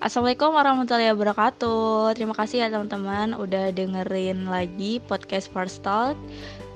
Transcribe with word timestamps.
Assalamualaikum 0.00 0.56
warahmatullahi 0.56 1.12
wabarakatuh. 1.12 2.16
Terima 2.16 2.32
kasih 2.32 2.64
ya 2.64 2.72
teman-teman 2.72 3.36
udah 3.36 3.68
dengerin 3.68 4.48
lagi 4.48 4.96
podcast 5.04 5.52
First 5.52 5.84
Talk. 5.84 6.16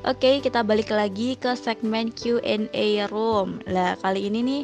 Oke, 0.04 0.45
kita 0.45 0.61
balik 0.61 0.93
lagi 0.93 1.32
ke 1.41 1.57
segmen 1.57 2.12
Q&A 2.12 3.09
room. 3.09 3.64
Lah, 3.64 3.96
kali 4.05 4.29
ini 4.29 4.45
nih 4.45 4.62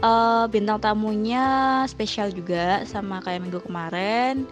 uh, 0.00 0.48
bintang 0.48 0.80
tamunya 0.80 1.84
spesial 1.84 2.32
juga 2.32 2.80
sama 2.88 3.20
kayak 3.20 3.44
minggu 3.44 3.60
kemarin. 3.68 4.48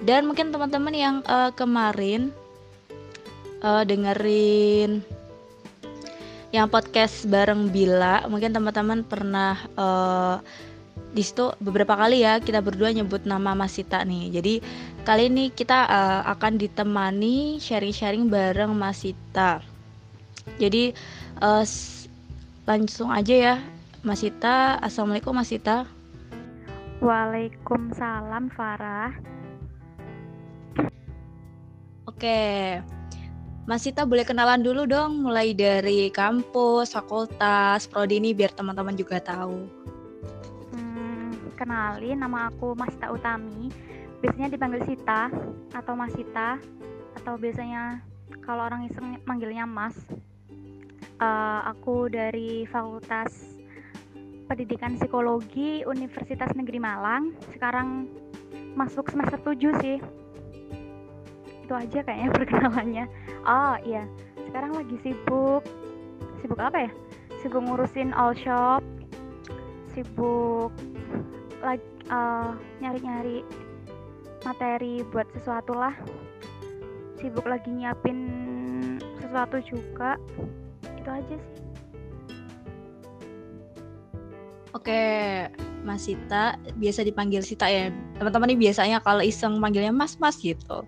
Dan 0.00 0.24
mungkin 0.24 0.48
teman-teman 0.48 0.96
yang 0.96 1.16
uh, 1.28 1.52
kemarin 1.52 2.32
uh, 3.60 3.84
dengerin 3.84 5.04
yang 6.48 6.72
podcast 6.72 7.28
bareng 7.28 7.68
Bila, 7.68 8.24
mungkin 8.24 8.56
teman-teman 8.56 9.04
pernah 9.04 9.60
uh, 9.76 10.40
di 11.16 11.24
situ 11.24 11.48
beberapa 11.64 11.96
kali 11.96 12.20
ya 12.20 12.36
kita 12.36 12.60
berdua 12.60 12.92
nyebut 12.92 13.24
nama 13.24 13.56
Mas 13.56 13.80
Sita 13.80 14.04
nih. 14.04 14.36
Jadi 14.36 14.54
kali 15.08 15.32
ini 15.32 15.48
kita 15.48 15.88
uh, 15.88 16.22
akan 16.36 16.60
ditemani 16.60 17.56
sharing-sharing 17.56 18.28
bareng 18.28 18.76
Mas 18.76 19.00
Sita. 19.00 19.64
Jadi 20.60 20.92
uh, 21.40 21.64
langsung 22.68 23.08
aja 23.08 23.32
ya 23.32 23.54
Mas 24.04 24.20
Sita. 24.20 24.76
Assalamualaikum 24.84 25.32
Mas 25.32 25.48
Sita. 25.48 25.88
Waalaikumsalam 27.00 28.52
Farah. 28.52 29.16
Oke. 32.04 32.76
Mas 33.64 33.82
Sita 33.82 34.04
boleh 34.04 34.22
kenalan 34.22 34.60
dulu 34.60 34.84
dong 34.84 35.24
mulai 35.24 35.56
dari 35.56 36.12
kampus, 36.12 36.92
fakultas, 36.92 37.88
prodi 37.88 38.20
ini 38.20 38.30
biar 38.30 38.52
teman-teman 38.54 38.94
juga 38.94 39.18
tahu 39.18 39.86
kenalin 41.56 42.20
nama 42.20 42.52
aku 42.52 42.76
Masita 42.76 43.08
Utami. 43.08 43.72
Biasanya 44.20 44.52
dipanggil 44.52 44.84
Sita 44.84 45.32
atau 45.72 45.96
Masita 45.96 46.60
atau 47.16 47.34
biasanya 47.40 48.04
kalau 48.44 48.68
orang 48.68 48.86
iseng 48.86 49.18
manggilnya 49.24 49.64
Mas. 49.64 49.96
Uh, 51.16 51.64
aku 51.64 52.12
dari 52.12 52.68
Fakultas 52.68 53.56
Pendidikan 54.46 55.00
Psikologi 55.00 55.82
Universitas 55.88 56.52
Negeri 56.52 56.76
Malang. 56.76 57.32
Sekarang 57.56 58.06
masuk 58.76 59.08
semester 59.08 59.40
7 59.40 59.80
sih. 59.80 59.98
Itu 61.64 61.72
aja 61.72 62.04
kayaknya 62.04 62.30
perkenalannya. 62.36 63.04
Oh 63.48 63.74
iya. 63.82 64.04
Sekarang 64.46 64.76
lagi 64.76 64.96
sibuk. 65.00 65.64
Sibuk 66.44 66.60
apa 66.60 66.86
ya? 66.86 66.90
Sibuk 67.40 67.64
ngurusin 67.64 68.12
all 68.12 68.36
shop. 68.36 68.84
Sibuk 69.96 70.70
lagi 71.62 71.84
uh, 72.10 72.52
nyari-nyari 72.80 73.46
materi 74.44 75.02
buat 75.10 75.26
sesuatu 75.34 75.72
lah. 75.74 75.94
Sibuk 77.20 77.48
lagi 77.48 77.72
nyiapin 77.72 78.18
sesuatu 79.20 79.58
juga. 79.64 80.20
Itu 80.84 81.08
aja 81.08 81.36
sih. 81.36 81.64
Oke 84.76 85.02
Mas 85.80 86.04
Sita 86.04 86.60
biasa 86.76 87.00
dipanggil 87.00 87.40
Sita 87.40 87.64
ya. 87.70 87.88
Teman-teman 88.20 88.52
ini 88.52 88.68
biasanya 88.68 89.00
kalau 89.00 89.24
iseng 89.24 89.56
manggilnya 89.56 89.94
Mas 89.94 90.20
Mas 90.20 90.36
gitu. 90.36 90.84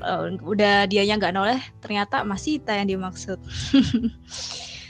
Uh, 0.00 0.32
udah 0.42 0.88
dianya 0.88 1.20
nggak 1.20 1.36
noleh 1.36 1.60
ternyata 1.78 2.26
Mas 2.26 2.42
Sita 2.42 2.74
yang 2.74 2.90
dimaksud. 2.90 3.38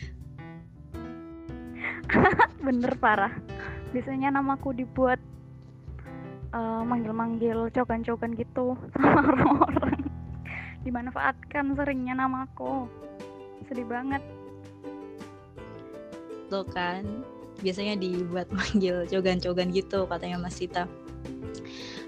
Bener 2.66 2.92
parah 2.98 3.32
biasanya 3.90 4.38
namaku 4.38 4.74
dibuat 4.74 5.18
uh, 6.54 6.82
manggil-manggil 6.86 7.70
cogan-cogan 7.74 8.34
gitu 8.38 8.78
sama 8.94 9.20
orang-orang. 9.22 10.00
Dimanfaatkan 10.86 11.76
seringnya 11.76 12.14
namaku. 12.16 12.88
Sedih 13.68 13.86
banget. 13.86 14.22
Tuh 16.48 16.66
kan 16.66 17.04
biasanya 17.60 17.94
dibuat 18.00 18.48
manggil 18.58 19.04
cogan-cogan 19.06 19.68
gitu 19.74 20.06
katanya 20.06 20.40
Mas 20.40 20.56
Sita. 20.58 20.86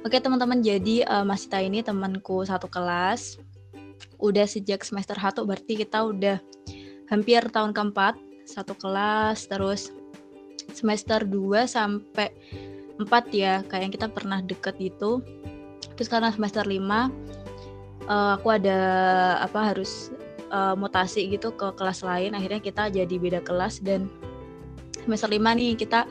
Oke 0.02 0.18
teman-teman 0.18 0.58
jadi 0.64 1.06
uh, 1.06 1.22
Mas 1.22 1.46
Sita 1.46 1.62
ini 1.62 1.84
temanku 1.84 2.42
satu 2.42 2.66
kelas. 2.66 3.38
Udah 4.22 4.46
sejak 4.46 4.86
semester 4.86 5.18
1 5.18 5.42
berarti 5.42 5.78
kita 5.78 6.02
udah 6.06 6.38
hampir 7.10 7.42
tahun 7.50 7.74
keempat 7.74 8.18
satu 8.46 8.74
kelas 8.74 9.46
terus 9.46 9.94
semester 10.72 11.22
2 11.24 11.68
sampai 11.68 12.32
4 12.98 13.08
ya 13.34 13.64
kayak 13.66 13.82
yang 13.88 13.94
kita 13.94 14.08
pernah 14.08 14.40
deket 14.40 14.78
gitu. 14.78 15.20
Terus 15.96 16.08
karena 16.08 16.32
semester 16.32 16.64
5 16.64 16.72
uh, 16.72 17.08
eh, 18.08 18.30
aku 18.36 18.48
ada 18.50 18.78
apa 19.42 19.74
harus 19.74 20.10
uh, 20.50 20.74
mutasi 20.78 21.28
gitu 21.32 21.52
ke 21.54 21.72
kelas 21.76 22.04
lain. 22.04 22.32
Akhirnya 22.36 22.60
kita 22.62 22.88
jadi 22.92 23.14
beda 23.16 23.40
kelas 23.44 23.82
dan 23.82 24.08
semester 25.02 25.28
5 25.30 25.38
nih 25.38 25.74
kita 25.74 26.06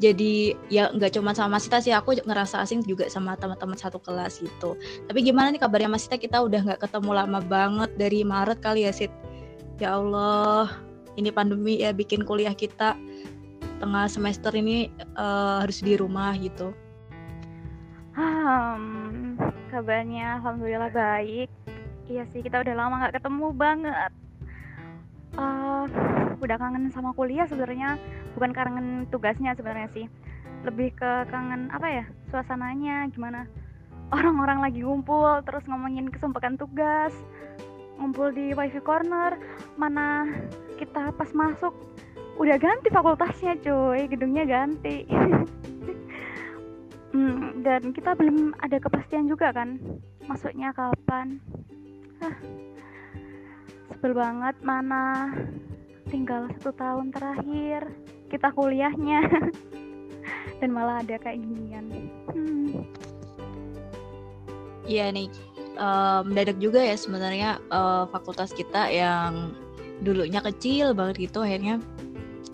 jadi 0.00 0.58
ya 0.66 0.90
nggak 0.90 1.14
cuma 1.14 1.30
sama 1.30 1.60
Masita 1.60 1.78
sih 1.78 1.94
aku 1.94 2.18
ngerasa 2.26 2.58
asing 2.64 2.82
juga 2.82 3.06
sama 3.06 3.38
teman-teman 3.38 3.78
satu 3.78 4.02
kelas 4.02 4.42
gitu. 4.42 4.74
Tapi 5.06 5.18
gimana 5.22 5.54
nih 5.54 5.62
kabarnya 5.62 5.92
Masita 5.92 6.18
kita 6.18 6.42
udah 6.42 6.64
nggak 6.64 6.80
ketemu 6.82 7.10
lama 7.12 7.38
banget 7.44 7.90
dari 7.94 8.26
Maret 8.26 8.58
kali 8.58 8.88
ya 8.88 8.90
Sid 8.90 9.12
ya 9.78 9.98
Allah 9.98 10.70
ini 11.14 11.28
pandemi 11.30 11.82
ya 11.82 11.92
bikin 11.92 12.24
kuliah 12.24 12.56
kita 12.56 12.96
tengah 13.82 14.06
semester 14.06 14.54
ini 14.54 14.94
uh, 15.18 15.66
harus 15.66 15.82
di 15.82 15.98
rumah 15.98 16.30
gitu? 16.38 16.70
Hmm, 18.14 19.34
kabarnya 19.74 20.38
alhamdulillah 20.38 20.94
baik. 20.94 21.50
Iya 22.06 22.22
sih 22.30 22.46
kita 22.46 22.62
udah 22.62 22.74
lama 22.78 23.02
nggak 23.02 23.18
ketemu 23.18 23.46
banget. 23.50 24.12
Uh, 25.34 25.90
udah 26.38 26.56
kangen 26.60 26.92
sama 26.94 27.10
kuliah 27.16 27.48
sebenarnya, 27.50 27.98
bukan 28.38 28.54
kangen 28.54 29.10
tugasnya 29.10 29.58
sebenarnya 29.58 29.90
sih. 29.90 30.06
Lebih 30.62 30.94
ke 30.94 31.26
kangen 31.26 31.66
apa 31.74 31.88
ya 31.90 32.04
suasananya 32.30 33.10
gimana 33.10 33.50
orang-orang 34.12 34.60
lagi 34.60 34.84
ngumpul 34.84 35.40
terus 35.42 35.64
ngomongin 35.66 36.12
kesempatan 36.12 36.60
tugas 36.60 37.16
ngumpul 37.96 38.28
di 38.30 38.52
wifi 38.52 38.80
corner 38.84 39.40
mana 39.80 40.28
kita 40.76 41.10
pas 41.16 41.30
masuk 41.32 41.72
udah 42.36 42.56
ganti 42.56 42.88
fakultasnya 42.88 43.58
cuy. 43.60 44.08
Gedungnya 44.08 44.44
ganti. 44.46 45.04
Hmm, 47.12 47.60
dan 47.60 47.92
kita 47.92 48.16
belum 48.16 48.56
ada 48.64 48.80
kepastian 48.80 49.28
juga 49.28 49.52
kan 49.52 49.76
masuknya 50.24 50.72
kapan. 50.72 51.36
Sebel 53.92 54.16
banget 54.16 54.56
mana. 54.64 55.28
Tinggal 56.08 56.48
satu 56.56 56.72
tahun 56.72 57.12
terakhir 57.12 57.92
kita 58.32 58.48
kuliahnya. 58.56 59.28
Dan 60.64 60.72
malah 60.72 61.04
ada 61.04 61.20
kayak 61.20 61.44
ginian. 61.44 61.84
Hmm. 62.32 62.80
Iya 64.88 65.12
nih, 65.12 65.28
um, 65.76 66.32
mendadak 66.32 66.56
juga 66.64 66.80
ya 66.80 66.96
sebenarnya 66.96 67.60
uh, 67.68 68.08
fakultas 68.08 68.56
kita 68.56 68.88
yang 68.88 69.52
dulunya 70.02 70.42
kecil 70.42 70.96
banget 70.96 71.30
gitu 71.30 71.44
akhirnya 71.46 71.78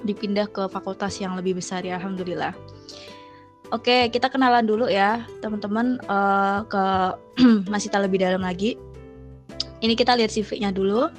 dipindah 0.07 0.47
ke 0.51 0.67
fakultas 0.71 1.19
yang 1.19 1.35
lebih 1.35 1.59
besar 1.59 1.83
ya 1.83 1.99
alhamdulillah. 1.99 2.55
Oke, 3.69 4.09
kita 4.09 4.33
kenalan 4.33 4.65
dulu 4.65 4.89
ya, 4.89 5.29
teman-teman 5.45 6.01
uh, 6.09 6.65
ke 6.65 6.85
masih 7.73 7.93
tak 7.93 8.09
lebih 8.09 8.25
dalam 8.25 8.41
lagi. 8.41 8.81
Ini 9.85 9.93
kita 9.93 10.17
lihat 10.17 10.33
CV-nya 10.33 10.73
dulu. 10.73 11.13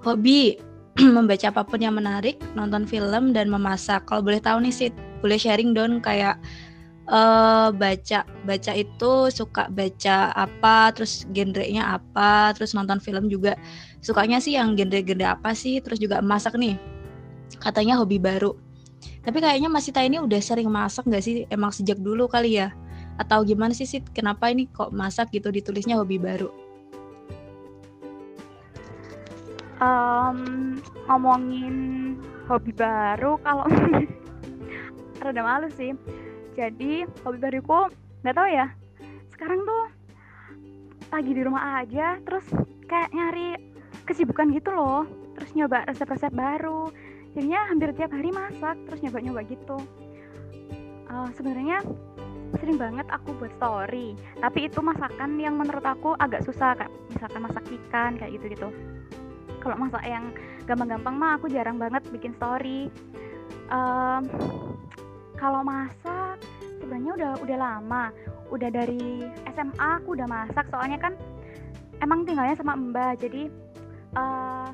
Hobi 0.00 0.56
membaca 1.16 1.52
apa 1.52 1.60
pun 1.60 1.84
yang 1.84 1.92
menarik, 1.92 2.40
nonton 2.56 2.88
film 2.88 3.36
dan 3.36 3.52
memasak. 3.52 4.08
Kalau 4.08 4.24
boleh 4.24 4.40
tahu 4.40 4.64
nih 4.64 4.72
Sid, 4.72 4.94
boleh 5.20 5.36
sharing 5.36 5.76
dong 5.76 6.00
kayak 6.00 6.40
uh, 7.12 7.68
baca 7.68 8.24
baca 8.48 8.72
itu 8.72 9.12
suka 9.28 9.68
baca 9.68 10.32
apa, 10.32 10.88
terus 10.96 11.28
genrenya 11.36 12.00
apa, 12.00 12.56
terus 12.56 12.72
nonton 12.72 12.96
film 12.96 13.28
juga 13.28 13.60
sukanya 14.00 14.40
sih 14.40 14.56
yang 14.56 14.72
genre-genre 14.72 15.36
apa 15.36 15.52
sih, 15.52 15.84
terus 15.84 16.00
juga 16.00 16.24
masak 16.24 16.56
nih 16.56 16.93
katanya 17.58 17.98
hobi 18.00 18.18
baru. 18.18 18.54
Tapi 19.24 19.40
kayaknya 19.40 19.72
Mas 19.72 19.88
Sita 19.88 20.04
ini 20.04 20.20
udah 20.20 20.40
sering 20.40 20.68
masak 20.68 21.08
nggak 21.08 21.24
sih? 21.24 21.34
Emang 21.48 21.72
sejak 21.72 21.96
dulu 22.00 22.28
kali 22.28 22.60
ya? 22.60 22.72
Atau 23.16 23.44
gimana 23.44 23.72
sih 23.72 23.88
sih? 23.88 24.04
Kenapa 24.12 24.52
ini 24.52 24.68
kok 24.68 24.92
masak 24.92 25.32
gitu 25.32 25.48
ditulisnya 25.48 25.96
hobi 25.96 26.20
baru? 26.20 26.52
Um, 29.80 30.38
ngomongin 31.08 31.76
hobi 32.48 32.72
baru 32.76 33.40
kalau 33.40 33.64
rada 35.24 35.42
malu 35.42 35.68
sih. 35.72 35.96
Jadi 36.54 37.08
hobi 37.24 37.38
baruku 37.40 37.88
nggak 38.24 38.36
tahu 38.36 38.48
ya. 38.52 38.66
Sekarang 39.32 39.64
tuh 39.64 39.84
lagi 41.12 41.30
di 41.32 41.42
rumah 41.44 41.84
aja, 41.84 42.18
terus 42.28 42.44
kayak 42.90 43.08
nyari 43.16 43.56
kesibukan 44.04 44.52
gitu 44.52 44.68
loh. 44.68 45.08
Terus 45.34 45.50
nyoba 45.56 45.82
resep-resep 45.88 46.30
baru 46.30 46.92
jadinya 47.34 47.60
hampir 47.66 47.90
tiap 47.98 48.14
hari 48.14 48.30
masak 48.30 48.78
terus 48.86 49.02
nyoba-nyoba 49.02 49.40
gitu. 49.46 49.78
Uh, 51.10 51.28
sebenarnya 51.36 51.82
sering 52.58 52.78
banget 52.78 53.06
aku 53.10 53.34
buat 53.38 53.50
story 53.58 54.14
tapi 54.38 54.70
itu 54.70 54.78
masakan 54.78 55.42
yang 55.42 55.58
menurut 55.58 55.82
aku 55.82 56.14
agak 56.22 56.46
susah 56.46 56.78
kayak 56.78 56.90
misalkan 57.10 57.42
masak 57.42 57.64
ikan 57.66 58.14
kayak 58.14 58.38
gitu 58.38 58.46
gitu 58.54 58.68
kalau 59.64 59.80
masak 59.80 60.04
yang 60.04 60.28
gampang-gampang 60.68 61.16
mah 61.16 61.40
aku 61.40 61.48
jarang 61.48 61.80
banget 61.80 62.04
bikin 62.12 62.36
story. 62.36 62.92
Um, 63.72 64.28
kalau 65.40 65.64
masak 65.64 66.36
sebenarnya 66.84 67.12
udah 67.16 67.32
udah 67.40 67.56
lama. 67.56 68.04
Udah 68.52 68.68
dari 68.68 69.24
SMA 69.56 69.88
aku 70.04 70.12
udah 70.20 70.28
masak 70.28 70.68
soalnya 70.68 71.00
kan 71.00 71.16
emang 72.04 72.28
tinggalnya 72.28 72.52
sama 72.60 72.76
mbak 72.76 73.24
jadi 73.24 73.48
uh, 74.20 74.68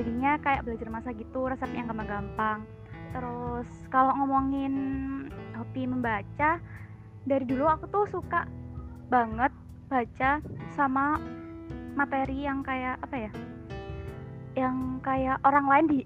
jadinya 0.00 0.40
kayak 0.40 0.64
belajar 0.64 0.88
masak 0.88 1.20
gitu 1.20 1.44
resep 1.44 1.68
yang 1.76 1.92
gampang-gampang. 1.92 2.64
Terus 3.12 3.68
kalau 3.92 4.16
ngomongin 4.16 4.74
hobi 5.60 5.84
membaca 5.84 6.56
dari 7.28 7.44
dulu 7.44 7.68
aku 7.68 7.84
tuh 7.92 8.04
suka 8.08 8.48
banget 9.12 9.52
baca 9.92 10.40
sama 10.72 11.20
materi 11.92 12.48
yang 12.48 12.64
kayak 12.64 12.96
apa 13.04 13.16
ya 13.28 13.32
yang 14.56 15.02
kayak 15.04 15.36
orang 15.44 15.66
lain 15.66 15.86
di 15.90 15.98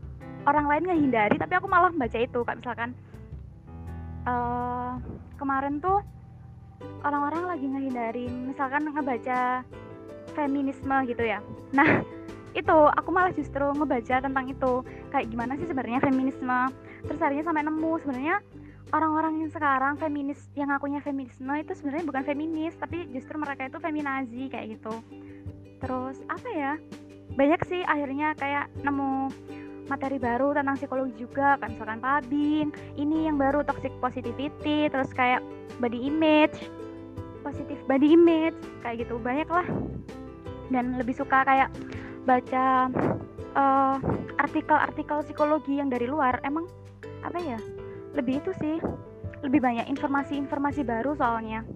orang 0.49 0.67
lain 0.67 0.85
ngehindari 0.89 1.37
tapi 1.37 1.53
aku 1.55 1.69
malah 1.69 1.93
baca 1.93 2.19
itu 2.19 2.41
kayak 2.43 2.59
misalkan 2.65 2.91
uh, 4.27 4.97
kemarin 5.37 5.79
tuh 5.79 6.01
orang-orang 7.05 7.45
lagi 7.47 7.67
ngehindarin 7.69 8.33
misalkan 8.51 8.89
ngebaca 8.89 9.63
feminisme 10.35 10.97
gitu 11.07 11.23
ya. 11.23 11.39
Nah 11.77 12.03
itu 12.55 12.79
aku 12.95 13.11
malah 13.11 13.35
justru 13.35 13.67
ngebaca 13.75 14.23
tentang 14.23 14.47
itu. 14.47 14.87
Kayak 15.11 15.27
gimana 15.31 15.53
sih 15.59 15.67
sebenarnya 15.67 16.01
feminisme? 16.01 16.61
Terus 17.05 17.21
akhirnya 17.21 17.45
sampai 17.45 17.67
nemu 17.67 17.93
sebenarnya 18.01 18.37
orang-orang 18.95 19.43
yang 19.43 19.51
sekarang 19.51 19.99
feminis 19.99 20.39
yang 20.55 20.71
akunya 20.71 21.03
feminisme 21.03 21.51
itu 21.59 21.75
sebenarnya 21.75 22.07
bukan 22.07 22.23
feminis 22.23 22.79
tapi 22.79 23.11
justru 23.11 23.35
mereka 23.35 23.67
itu 23.67 23.79
feminazi 23.83 24.43
kayak 24.49 24.79
gitu. 24.79 24.95
Terus 25.83 26.23
apa 26.31 26.49
ya? 26.55 26.73
Banyak 27.35 27.61
sih 27.67 27.83
akhirnya 27.83 28.39
kayak 28.39 28.71
nemu 28.87 29.35
materi 29.85 30.17
baru 30.17 30.57
tentang 30.57 30.81
psikologi 30.81 31.13
juga 31.21 31.61
kan 31.61 31.77
misalkan 31.77 32.01
pabing 32.01 32.73
ini 32.97 33.29
yang 33.29 33.37
baru 33.37 33.61
toxic 33.69 33.93
positivity 34.01 34.89
terus 34.89 35.13
kayak 35.13 35.45
body 35.77 36.09
image 36.09 36.57
positif 37.45 37.77
body 37.85 38.17
image 38.17 38.57
kayak 38.81 39.05
gitu. 39.05 39.21
Banyak 39.21 39.49
lah 39.51 39.67
dan 40.73 40.97
lebih 40.97 41.13
suka 41.13 41.45
kayak 41.45 41.69
baca 42.25 42.89
uh, 43.55 43.97
artikel-artikel 44.41 45.21
psikologi 45.25 45.79
yang 45.79 45.93
dari 45.93 46.09
luar 46.09 46.41
emang 46.43 46.67
apa 47.21 47.39
ya? 47.41 47.59
Lebih 48.17 48.41
itu 48.45 48.53
sih 48.61 48.77
lebih 49.45 49.61
banyak 49.61 49.87
informasi-informasi 49.93 50.83
baru 50.89 51.13
soalnya. 51.13 51.69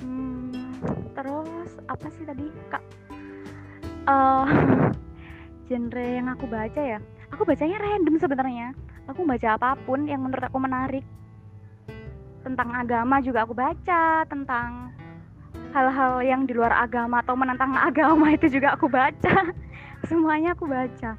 Hmm, 0.00 0.80
terus 1.12 1.76
apa 1.84 2.08
sih 2.16 2.24
tadi 2.24 2.48
kak? 2.72 2.84
Uh, 4.08 4.48
genre 5.68 6.04
yang 6.04 6.32
aku 6.32 6.48
baca 6.48 6.80
ya? 6.80 6.98
Aku 7.32 7.44
bacanya 7.44 7.76
random 7.80 8.16
sebenarnya. 8.16 8.72
Aku 9.08 9.28
baca 9.28 9.56
apa 9.56 9.76
pun 9.84 10.08
yang 10.08 10.24
menurut 10.24 10.48
aku 10.48 10.58
menarik. 10.60 11.04
Tentang 12.42 12.74
agama 12.74 13.22
juga 13.22 13.44
aku 13.46 13.54
baca 13.54 14.26
tentang 14.26 14.90
hal-hal 15.72 16.20
yang 16.20 16.44
di 16.44 16.52
luar 16.52 16.70
agama 16.76 17.24
atau 17.24 17.32
menentang 17.32 17.72
agama 17.74 18.36
itu 18.36 18.52
juga 18.52 18.76
aku 18.76 18.86
baca. 18.86 19.48
Semuanya 20.08 20.52
aku 20.52 20.68
baca. 20.68 21.16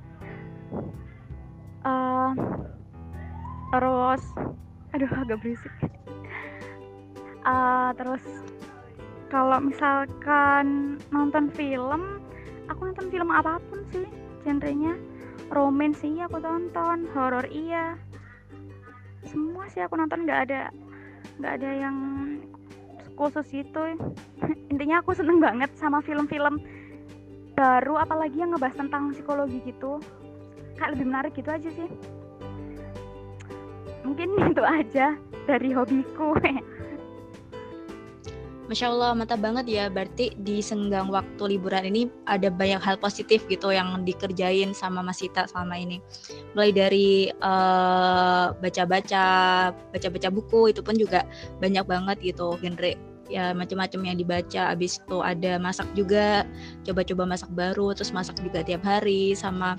Uh, 1.84 2.32
terus 3.74 4.24
aduh 4.94 5.10
agak 5.10 5.38
berisik. 5.42 5.74
Uh, 7.44 7.92
terus 8.00 8.24
kalau 9.28 9.60
misalkan 9.60 10.96
nonton 11.10 11.50
film 11.52 12.22
aku 12.72 12.94
nonton 12.94 13.10
film 13.10 13.34
apa 13.34 13.58
pun 13.68 13.82
sih 13.92 14.08
genrenya. 14.46 14.96
Romance 15.52 16.02
sih 16.02 16.18
aku 16.22 16.40
tonton 16.40 17.10
horor 17.12 17.46
iya. 17.50 17.98
Semua 19.26 19.66
sih 19.68 19.82
aku 19.82 19.98
nonton 19.98 20.30
nggak 20.30 20.50
ada 20.50 20.70
nggak 21.42 21.54
ada 21.60 21.70
yang 21.74 21.98
khusus 23.14 23.48
itu 23.54 23.82
intinya 24.72 25.02
aku 25.02 25.14
seneng 25.14 25.38
banget 25.40 25.70
sama 25.78 26.02
film-film 26.02 26.60
baru 27.54 28.02
apalagi 28.02 28.42
yang 28.42 28.54
ngebahas 28.54 28.78
tentang 28.78 29.14
psikologi 29.14 29.62
gitu. 29.64 30.02
Kayak 30.74 30.98
lebih 30.98 31.06
menarik 31.06 31.34
gitu 31.38 31.50
aja 31.54 31.70
sih. 31.70 31.90
Mungkin 34.04 34.30
itu 34.52 34.64
aja 34.66 35.14
dari 35.46 35.70
hobiku 35.72 36.34
Masya 38.74 38.90
Allah, 38.90 39.14
mantap 39.14 39.38
banget 39.38 39.70
ya. 39.70 39.86
Berarti 39.86 40.34
di 40.42 40.58
senggang 40.58 41.06
waktu 41.14 41.46
liburan 41.46 41.94
ini 41.94 42.10
ada 42.26 42.50
banyak 42.50 42.82
hal 42.82 42.98
positif 42.98 43.46
gitu 43.46 43.70
yang 43.70 44.02
dikerjain 44.02 44.74
sama 44.74 45.06
Mas 45.06 45.22
Sita 45.22 45.46
selama 45.46 45.78
ini. 45.78 46.02
Mulai 46.58 46.74
dari 46.74 47.30
uh, 47.30 48.50
baca-baca, 48.58 49.26
baca-baca 49.94 50.30
buku 50.34 50.74
itu 50.74 50.82
pun 50.82 50.98
juga 50.98 51.22
banyak 51.62 51.86
banget 51.86 52.18
gitu 52.34 52.58
genre 52.58 52.98
ya 53.30 53.54
macam-macam 53.54 54.10
yang 54.10 54.18
dibaca. 54.18 54.74
Abis 54.74 54.98
itu 55.06 55.22
ada 55.22 55.62
masak 55.62 55.86
juga, 55.94 56.42
coba-coba 56.82 57.30
masak 57.30 57.54
baru, 57.54 57.94
terus 57.94 58.10
masak 58.10 58.42
juga 58.42 58.66
tiap 58.66 58.82
hari 58.82 59.38
sama 59.38 59.78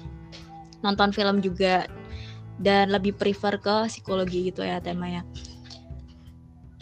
nonton 0.87 1.11
film 1.11 1.43
juga 1.43 1.91
dan 2.62 2.94
lebih 2.94 3.19
prefer 3.19 3.58
ke 3.58 3.91
psikologi 3.91 4.55
gitu 4.55 4.62
ya 4.62 4.79
temanya. 4.79 5.26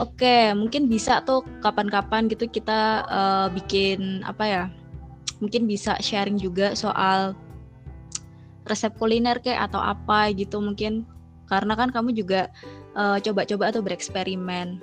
Oke, 0.03 0.51
mungkin 0.59 0.91
bisa 0.91 1.23
tuh 1.23 1.47
kapan-kapan 1.63 2.27
gitu 2.27 2.51
kita 2.51 3.07
uh, 3.07 3.47
bikin 3.55 4.27
apa 4.27 4.45
ya? 4.51 4.65
Mungkin 5.39 5.71
bisa 5.71 5.95
sharing 6.03 6.43
juga 6.43 6.75
soal 6.75 7.39
resep 8.67 8.91
kuliner 8.99 9.39
kayak 9.39 9.71
atau 9.71 9.79
apa 9.79 10.35
gitu 10.35 10.59
mungkin 10.59 11.07
karena 11.51 11.75
kan 11.75 11.91
kamu 11.91 12.15
juga 12.15 12.47
eh, 12.95 13.19
coba-coba 13.19 13.75
atau 13.75 13.83
bereksperimen. 13.83 14.79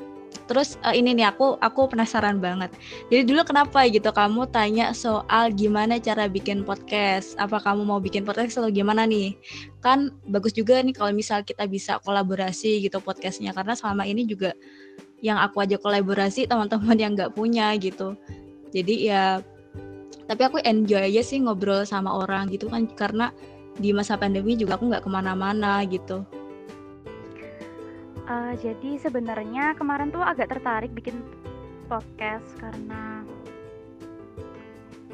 Terus 0.50 0.82
uh, 0.82 0.94
ini 0.94 1.14
nih 1.14 1.30
aku 1.30 1.62
aku 1.62 1.94
penasaran 1.94 2.42
banget. 2.42 2.74
Jadi 3.14 3.22
dulu 3.30 3.46
kenapa 3.46 3.86
gitu 3.86 4.10
kamu 4.10 4.50
tanya 4.50 4.98
soal 4.98 5.54
gimana 5.54 6.02
cara 6.02 6.26
bikin 6.26 6.66
podcast? 6.66 7.38
Apa 7.38 7.62
kamu 7.62 7.86
mau 7.86 8.02
bikin 8.02 8.26
podcast 8.26 8.58
atau 8.58 8.74
gimana 8.74 9.06
nih? 9.06 9.38
Kan 9.86 10.10
bagus 10.26 10.58
juga 10.58 10.82
nih 10.82 10.98
kalau 10.98 11.14
misal 11.14 11.46
kita 11.46 11.70
bisa 11.70 12.02
kolaborasi 12.02 12.82
gitu 12.82 12.98
podcastnya 12.98 13.54
karena 13.54 13.78
selama 13.78 14.10
ini 14.10 14.26
juga 14.26 14.58
yang 15.20 15.40
aku 15.40 15.64
aja 15.64 15.76
kolaborasi 15.76 16.48
teman-teman 16.48 16.98
yang 16.98 17.12
nggak 17.16 17.36
punya 17.36 17.76
gitu. 17.76 18.16
Jadi 18.72 19.10
ya 19.10 19.44
tapi 20.30 20.46
aku 20.46 20.62
enjoy 20.62 21.10
aja 21.10 21.22
sih 21.26 21.42
ngobrol 21.42 21.84
sama 21.84 22.14
orang 22.14 22.48
gitu 22.54 22.70
kan. 22.70 22.88
Karena 22.88 23.34
di 23.80 23.96
masa 23.96 24.20
pandemi 24.20 24.56
juga 24.60 24.76
aku 24.76 24.92
nggak 24.92 25.04
ke 25.04 25.10
mana-mana 25.10 25.84
gitu. 25.88 26.24
Uh, 28.30 28.54
jadi 28.62 29.02
sebenarnya 29.02 29.74
kemarin 29.74 30.14
tuh 30.14 30.22
agak 30.22 30.54
tertarik 30.54 30.94
bikin 30.94 31.18
podcast 31.90 32.46
karena 32.62 33.26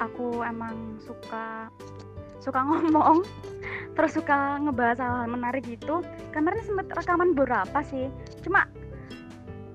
aku 0.03 0.43
emang 0.43 1.00
suka 1.00 1.71
suka 2.43 2.59
ngomong 2.67 3.24
terus 3.95 4.19
suka 4.19 4.59
ngebahas 4.59 5.00
hal-hal 5.00 5.31
menarik 5.31 5.63
gitu. 5.63 6.03
Kemarin 6.35 6.59
sempet 6.67 6.91
rekaman 6.91 7.31
beberapa 7.31 7.79
sih 7.88 8.12
cuma 8.43 8.67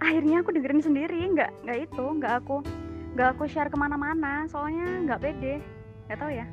akhirnya 0.00 0.40
aku 0.40 0.50
dengerin 0.57 0.83
sendiri 0.83 1.21
nggak 1.37 1.50
nggak 1.64 1.78
itu 1.88 2.04
nggak 2.19 2.33
aku 2.42 2.64
nggak 3.14 3.28
aku 3.37 3.45
share 3.47 3.69
ke 3.69 3.76
mana-mana 3.76 4.49
soalnya 4.49 4.87
nggak 5.07 5.21
pede 5.21 5.54
nggak 6.09 6.19
tahu 6.19 6.33
ya. 6.33 6.47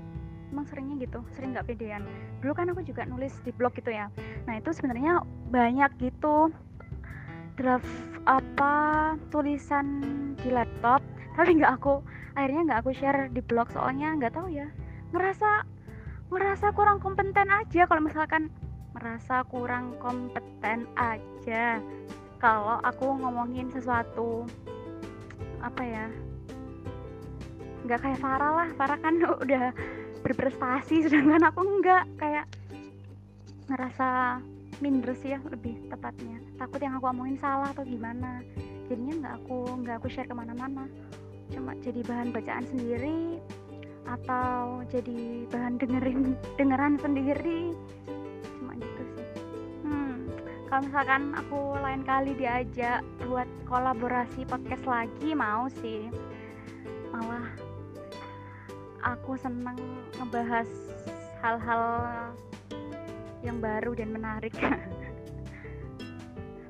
Emang 0.47 0.63
seringnya 0.69 0.95
gitu 1.03 1.19
sering 1.35 1.51
nggak 1.55 1.67
pedean. 1.67 2.03
Dulu 2.39 2.53
kan 2.55 2.71
aku 2.71 2.85
juga 2.85 3.03
nulis 3.03 3.35
di 3.43 3.51
blog 3.51 3.75
gitu 3.75 3.91
ya. 3.91 4.07
Nah 4.47 4.53
itu 4.59 4.69
sebenarnya 4.71 5.23
banyak 5.51 5.91
gitu. 5.99 6.53
Draft 7.57 7.89
apa 8.29 8.75
tulisan 9.33 10.03
di 10.37 10.53
laptop 10.53 11.01
tapi 11.39 11.57
nggak 11.57 11.81
aku 11.81 12.05
akhirnya 12.37 12.61
nggak 12.69 12.79
aku 12.85 12.91
share 12.93 13.31
di 13.33 13.41
blog 13.41 13.71
soalnya 13.73 14.13
nggak 14.13 14.35
tahu 14.35 14.51
ya. 14.51 14.67
Ngerasa 15.15 15.65
ngerasa 16.27 16.75
kurang 16.75 16.99
kompeten 16.99 17.47
aja 17.47 17.87
kalau 17.87 18.03
misalkan 18.03 18.51
merasa 18.91 19.45
kurang 19.47 19.95
kompeten 20.01 20.89
aja 20.99 21.79
kalau 22.37 22.77
aku 22.85 23.17
ngomongin 23.17 23.69
sesuatu 23.73 24.45
apa 25.57 25.81
ya 25.81 26.07
nggak 27.85 27.99
kayak 28.03 28.19
Farah 28.21 28.51
lah. 28.63 28.69
Farah 28.77 28.99
kan 29.01 29.15
udah 29.43 29.73
berprestasi 30.21 31.07
sedangkan 31.07 31.49
aku 31.49 31.61
nggak. 31.81 32.03
Kayak 32.21 32.45
ngerasa 33.67 34.39
minder 34.79 35.17
sih 35.17 35.33
ya 35.33 35.39
lebih 35.49 35.77
tepatnya. 35.89 36.37
Takut 36.61 36.79
yang 36.81 36.97
aku 37.01 37.09
omongin 37.09 37.37
salah 37.41 37.73
atau 37.73 37.85
gimana. 37.85 38.45
Jadinya 38.87 39.13
nggak 39.25 39.33
aku 39.43 39.57
nggak 39.83 39.95
aku 40.03 40.07
share 40.11 40.29
ke 40.29 40.35
mana-mana. 40.37 40.85
Cuma 41.49 41.73
jadi 41.79 42.03
bahan 42.03 42.29
bacaan 42.35 42.65
sendiri 42.67 43.39
atau 44.07 44.87
jadi 44.87 45.43
bahan 45.51 45.83
dengerin 45.83 46.31
dengeran 46.55 46.95
sendiri 46.95 47.75
kalau 50.67 50.83
misalkan 50.83 51.31
aku 51.31 51.59
lain 51.79 52.03
kali 52.03 52.35
diajak 52.35 52.99
buat 53.23 53.47
kolaborasi 53.63 54.43
podcast 54.43 54.83
lagi 54.83 55.31
mau 55.31 55.71
sih. 55.79 56.11
Malah 57.15 57.47
aku 58.99 59.39
seneng 59.39 59.79
ngebahas 60.19 60.67
hal-hal 61.39 61.83
yang 63.47 63.63
baru 63.63 63.95
dan 63.95 64.11
menarik. 64.11 64.51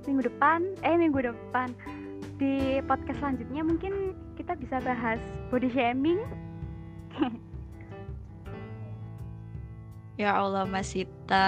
Minggu 0.06 0.30
depan 0.30 0.62
eh 0.86 0.94
minggu 0.94 1.34
depan. 1.34 1.74
Di 2.38 2.86
podcast 2.86 3.18
selanjutnya 3.18 3.66
mungkin 3.66 4.14
kita 4.38 4.54
bisa 4.62 4.78
bahas 4.86 5.18
body 5.50 5.74
shaming. 5.74 6.22
Ya 10.18 10.34
Allah 10.34 10.66
Mas 10.66 10.98
Sita, 10.98 11.46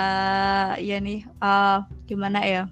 ya 0.78 1.02
nih, 1.02 1.26
uh, 1.42 1.82
gimana 2.10 2.42
ya? 2.42 2.66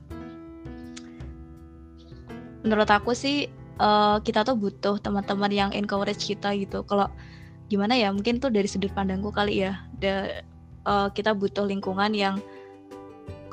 Menurut 2.66 2.90
aku 2.90 3.14
sih 3.14 3.46
uh, 3.78 4.18
kita 4.26 4.42
tuh 4.42 4.58
butuh 4.58 4.98
teman-teman 4.98 5.54
yang 5.54 5.70
encourage 5.78 6.26
kita 6.26 6.58
gitu. 6.58 6.82
Kalau 6.90 7.06
gimana 7.70 7.94
ya? 7.94 8.10
Mungkin 8.10 8.42
tuh 8.42 8.50
dari 8.50 8.66
sudut 8.66 8.90
pandangku 8.98 9.30
kali 9.30 9.70
ya. 9.70 9.78
Da, 10.02 10.42
uh, 10.90 11.14
kita 11.14 11.38
butuh 11.38 11.70
lingkungan 11.70 12.18
yang 12.18 12.42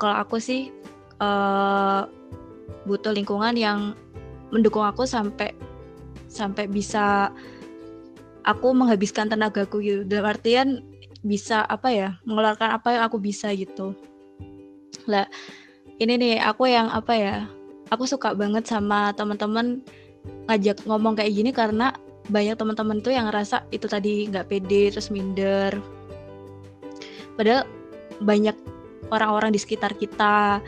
kalau 0.01 0.17
aku 0.17 0.41
sih 0.41 0.73
uh, 1.21 2.09
butuh 2.89 3.13
lingkungan 3.13 3.53
yang 3.53 3.93
mendukung 4.49 4.83
aku 4.83 5.05
sampai 5.05 5.53
sampai 6.25 6.65
bisa 6.65 7.29
aku 8.41 8.73
menghabiskan 8.73 9.29
tenagaku 9.29 9.85
gitu. 9.85 10.01
Dalam 10.03 10.33
artian 10.33 10.67
bisa 11.25 11.65
apa 11.65 11.89
ya 11.89 12.09
mengeluarkan 12.25 12.77
apa 12.77 12.87
yang 12.93 13.03
aku 13.09 13.17
bisa 13.17 13.49
gitu 13.57 13.97
lah 15.09 15.25
ini 15.99 16.13
nih 16.19 16.33
aku 16.43 16.67
yang 16.67 16.91
apa 16.91 17.13
ya 17.15 17.37
aku 17.89 18.03
suka 18.09 18.35
banget 18.35 18.67
sama 18.67 19.13
teman-teman 19.15 19.79
ngajak 20.49 20.81
ngomong 20.89 21.15
kayak 21.15 21.31
gini 21.33 21.51
karena 21.53 21.93
banyak 22.29 22.57
teman-teman 22.57 22.99
tuh 23.05 23.13
yang 23.13 23.29
ngerasa 23.29 23.69
itu 23.69 23.85
tadi 23.85 24.25
nggak 24.25 24.49
pede 24.49 24.89
terus 24.89 25.13
minder. 25.13 25.77
Padahal 27.37 27.69
banyak 28.23 28.57
orang-orang 29.13 29.53
di 29.53 29.59
sekitar 29.61 29.93
kita 29.93 30.63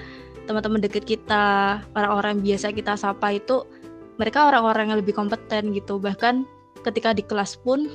teman-teman 0.45 0.79
deket 0.79 1.03
kita 1.03 1.81
orang-orang 1.97 2.39
biasa 2.39 2.71
kita 2.71 2.95
sapa 2.95 3.35
itu 3.35 3.65
mereka 4.21 4.47
orang-orang 4.47 4.93
yang 4.93 4.99
lebih 5.01 5.17
kompeten 5.17 5.73
gitu. 5.73 5.97
Bahkan 5.97 6.45
ketika 6.85 7.17
di 7.17 7.25
kelas 7.25 7.57
pun 7.57 7.89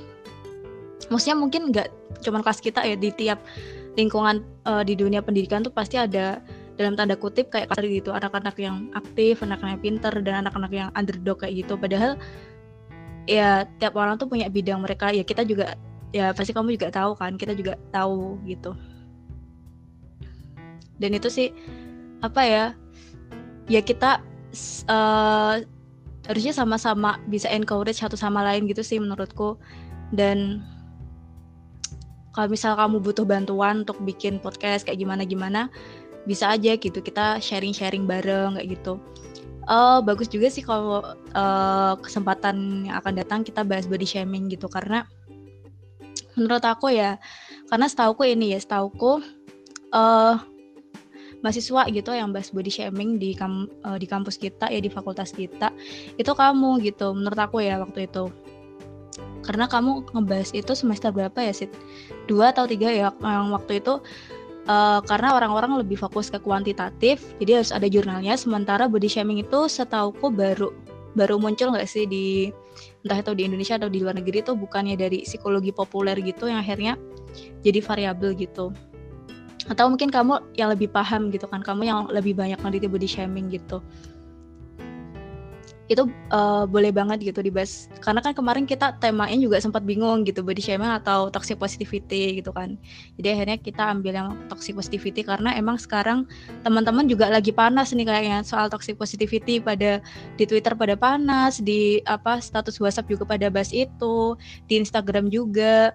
maksudnya 1.06 1.38
mungkin 1.38 1.70
nggak 1.70 1.88
cuma 2.26 2.42
kelas 2.42 2.58
kita 2.58 2.82
ya 2.82 2.98
di 2.98 3.14
tiap 3.14 3.38
lingkungan 3.94 4.42
uh, 4.66 4.82
di 4.82 4.98
dunia 4.98 5.22
pendidikan 5.22 5.62
tuh 5.62 5.70
pasti 5.70 6.00
ada 6.00 6.42
dalam 6.80 6.96
tanda 6.96 7.14
kutip 7.16 7.52
kayak 7.52 7.68
kasar 7.68 7.84
gitu 7.84 8.10
anak-anak 8.16 8.56
yang 8.56 8.88
aktif 8.96 9.44
anak-anak 9.44 9.76
yang 9.76 9.82
pinter 9.82 10.12
dan 10.24 10.34
anak-anak 10.46 10.72
yang 10.72 10.88
underdog 10.96 11.40
kayak 11.40 11.64
gitu. 11.64 11.76
Padahal 11.76 12.16
ya 13.28 13.68
tiap 13.78 13.94
orang 13.94 14.16
tuh 14.16 14.28
punya 14.28 14.48
bidang 14.48 14.80
mereka. 14.80 15.12
Ya 15.12 15.22
kita 15.22 15.44
juga 15.44 15.76
ya 16.12 16.32
pasti 16.36 16.52
kamu 16.52 16.76
juga 16.76 16.92
tahu 16.92 17.16
kan 17.16 17.36
kita 17.36 17.52
juga 17.52 17.76
tahu 17.92 18.40
gitu. 18.48 18.72
Dan 20.96 21.16
itu 21.16 21.28
sih 21.28 21.48
apa 22.22 22.42
ya 22.46 22.64
ya 23.66 23.80
kita 23.82 24.22
uh, 24.86 25.62
harusnya 26.30 26.54
sama-sama 26.54 27.18
bisa 27.26 27.50
encourage 27.50 27.98
satu 27.98 28.14
sama 28.14 28.42
lain 28.46 28.64
gitu 28.70 28.80
sih 28.80 28.98
menurutku. 28.98 29.58
Dan 30.12 30.62
kalau 32.32 32.48
misal 32.48 32.72
kamu 32.76 33.04
butuh 33.04 33.28
bantuan 33.28 33.84
untuk 33.84 34.00
bikin 34.00 34.40
podcast 34.40 34.88
kayak 34.88 35.00
gimana 35.00 35.22
gimana 35.28 35.68
bisa 36.24 36.54
aja 36.54 36.78
gitu 36.78 36.98
kita 37.02 37.42
sharing 37.42 37.74
sharing 37.74 38.06
bareng 38.06 38.58
kayak 38.58 38.78
gitu. 38.78 38.98
Uh, 39.70 40.02
bagus 40.02 40.26
juga 40.26 40.50
sih 40.50 40.66
kalau 40.66 41.06
uh, 41.38 41.94
kesempatan 42.02 42.90
yang 42.90 42.98
akan 42.98 43.14
datang 43.14 43.40
kita 43.46 43.62
bahas 43.62 43.86
body 43.86 44.02
shaming 44.02 44.50
gitu 44.50 44.66
karena 44.66 45.06
menurut 46.34 46.66
aku 46.66 46.90
ya 46.90 47.14
karena 47.70 47.86
setauku 47.86 48.26
ini 48.26 48.56
ya 48.56 48.58
setauku 48.58 49.22
uh, 49.94 50.34
mahasiswa 51.46 51.82
gitu 51.90 52.10
yang 52.10 52.30
bahas 52.30 52.50
body 52.50 52.70
shaming 52.70 53.18
di 53.22 53.38
kam 53.38 53.70
uh, 53.86 53.98
di 53.98 54.06
kampus 54.06 54.38
kita 54.38 54.70
ya 54.70 54.78
di 54.82 54.90
fakultas 54.90 55.34
kita 55.34 55.74
itu 56.18 56.32
kamu 56.34 56.82
gitu 56.82 57.14
menurut 57.14 57.38
aku 57.38 57.62
ya 57.62 57.82
waktu 57.82 58.10
itu. 58.10 58.30
Karena 59.42 59.66
kamu 59.66 60.06
ngebahas 60.14 60.54
itu 60.54 60.70
semester 60.78 61.10
berapa 61.10 61.34
ya 61.42 61.50
sih 61.50 61.66
dua 62.30 62.54
atau 62.54 62.62
tiga 62.62 62.86
ya 62.86 63.10
yang 63.26 63.50
waktu 63.50 63.82
itu 63.82 63.98
uh, 64.66 65.00
karena 65.04 65.34
orang-orang 65.34 65.82
lebih 65.82 65.98
fokus 65.98 66.30
ke 66.30 66.38
kuantitatif 66.42 67.22
jadi 67.38 67.62
harus 67.62 67.70
ada 67.74 67.86
jurnalnya. 67.86 68.34
Sementara 68.38 68.86
body 68.86 69.08
shaming 69.08 69.42
itu 69.42 69.66
setauku 69.66 70.30
baru 70.30 70.70
baru 71.12 71.36
muncul 71.36 71.76
nggak 71.76 71.88
sih 71.88 72.08
di 72.08 72.48
entah 73.04 73.20
itu 73.20 73.32
di 73.36 73.44
Indonesia 73.44 73.76
atau 73.76 73.92
di 73.92 74.00
luar 74.00 74.16
negeri 74.16 74.40
itu 74.40 74.56
bukannya 74.56 74.96
dari 74.96 75.28
psikologi 75.28 75.70
populer 75.74 76.16
gitu 76.24 76.48
yang 76.48 76.62
akhirnya 76.62 76.96
jadi 77.60 77.80
variabel 77.84 78.32
gitu. 78.36 78.72
Atau 79.70 79.86
mungkin 79.86 80.10
kamu 80.10 80.58
yang 80.58 80.74
lebih 80.74 80.90
paham 80.90 81.30
gitu 81.30 81.46
kan 81.46 81.62
kamu 81.62 81.86
yang 81.86 81.98
lebih 82.10 82.34
banyak 82.34 82.58
meneliti 82.58 82.90
body 82.90 83.06
shaming 83.06 83.46
gitu 83.52 83.78
itu 85.90 86.06
uh, 86.30 86.64
boleh 86.64 86.94
banget 86.94 87.32
gitu 87.34 87.42
dibahas 87.42 87.90
karena 88.00 88.22
kan 88.22 88.32
kemarin 88.32 88.64
kita 88.64 88.94
temanya 89.02 89.34
juga 89.34 89.58
sempat 89.58 89.82
bingung 89.82 90.22
gitu 90.22 90.40
body 90.46 90.62
shaming 90.62 90.88
atau 90.88 91.26
toxic 91.28 91.58
positivity 91.58 92.38
gitu 92.38 92.54
kan. 92.54 92.78
Jadi 93.18 93.28
akhirnya 93.34 93.58
kita 93.58 93.82
ambil 93.90 94.12
yang 94.14 94.28
toxic 94.46 94.78
positivity 94.78 95.26
karena 95.26 95.52
emang 95.58 95.76
sekarang 95.76 96.24
teman-teman 96.62 97.10
juga 97.10 97.26
lagi 97.28 97.50
panas 97.50 97.90
nih 97.90 98.06
kayaknya 98.06 98.46
soal 98.46 98.70
toxic 98.70 98.94
positivity 98.94 99.58
pada 99.58 99.98
di 100.38 100.44
Twitter 100.46 100.72
pada 100.78 100.94
panas 100.94 101.58
di 101.58 101.98
apa 102.06 102.38
status 102.38 102.78
WhatsApp 102.78 103.10
juga 103.10 103.26
pada 103.26 103.50
bahas 103.50 103.74
itu 103.74 104.38
di 104.70 104.78
Instagram 104.78 105.28
juga. 105.28 105.90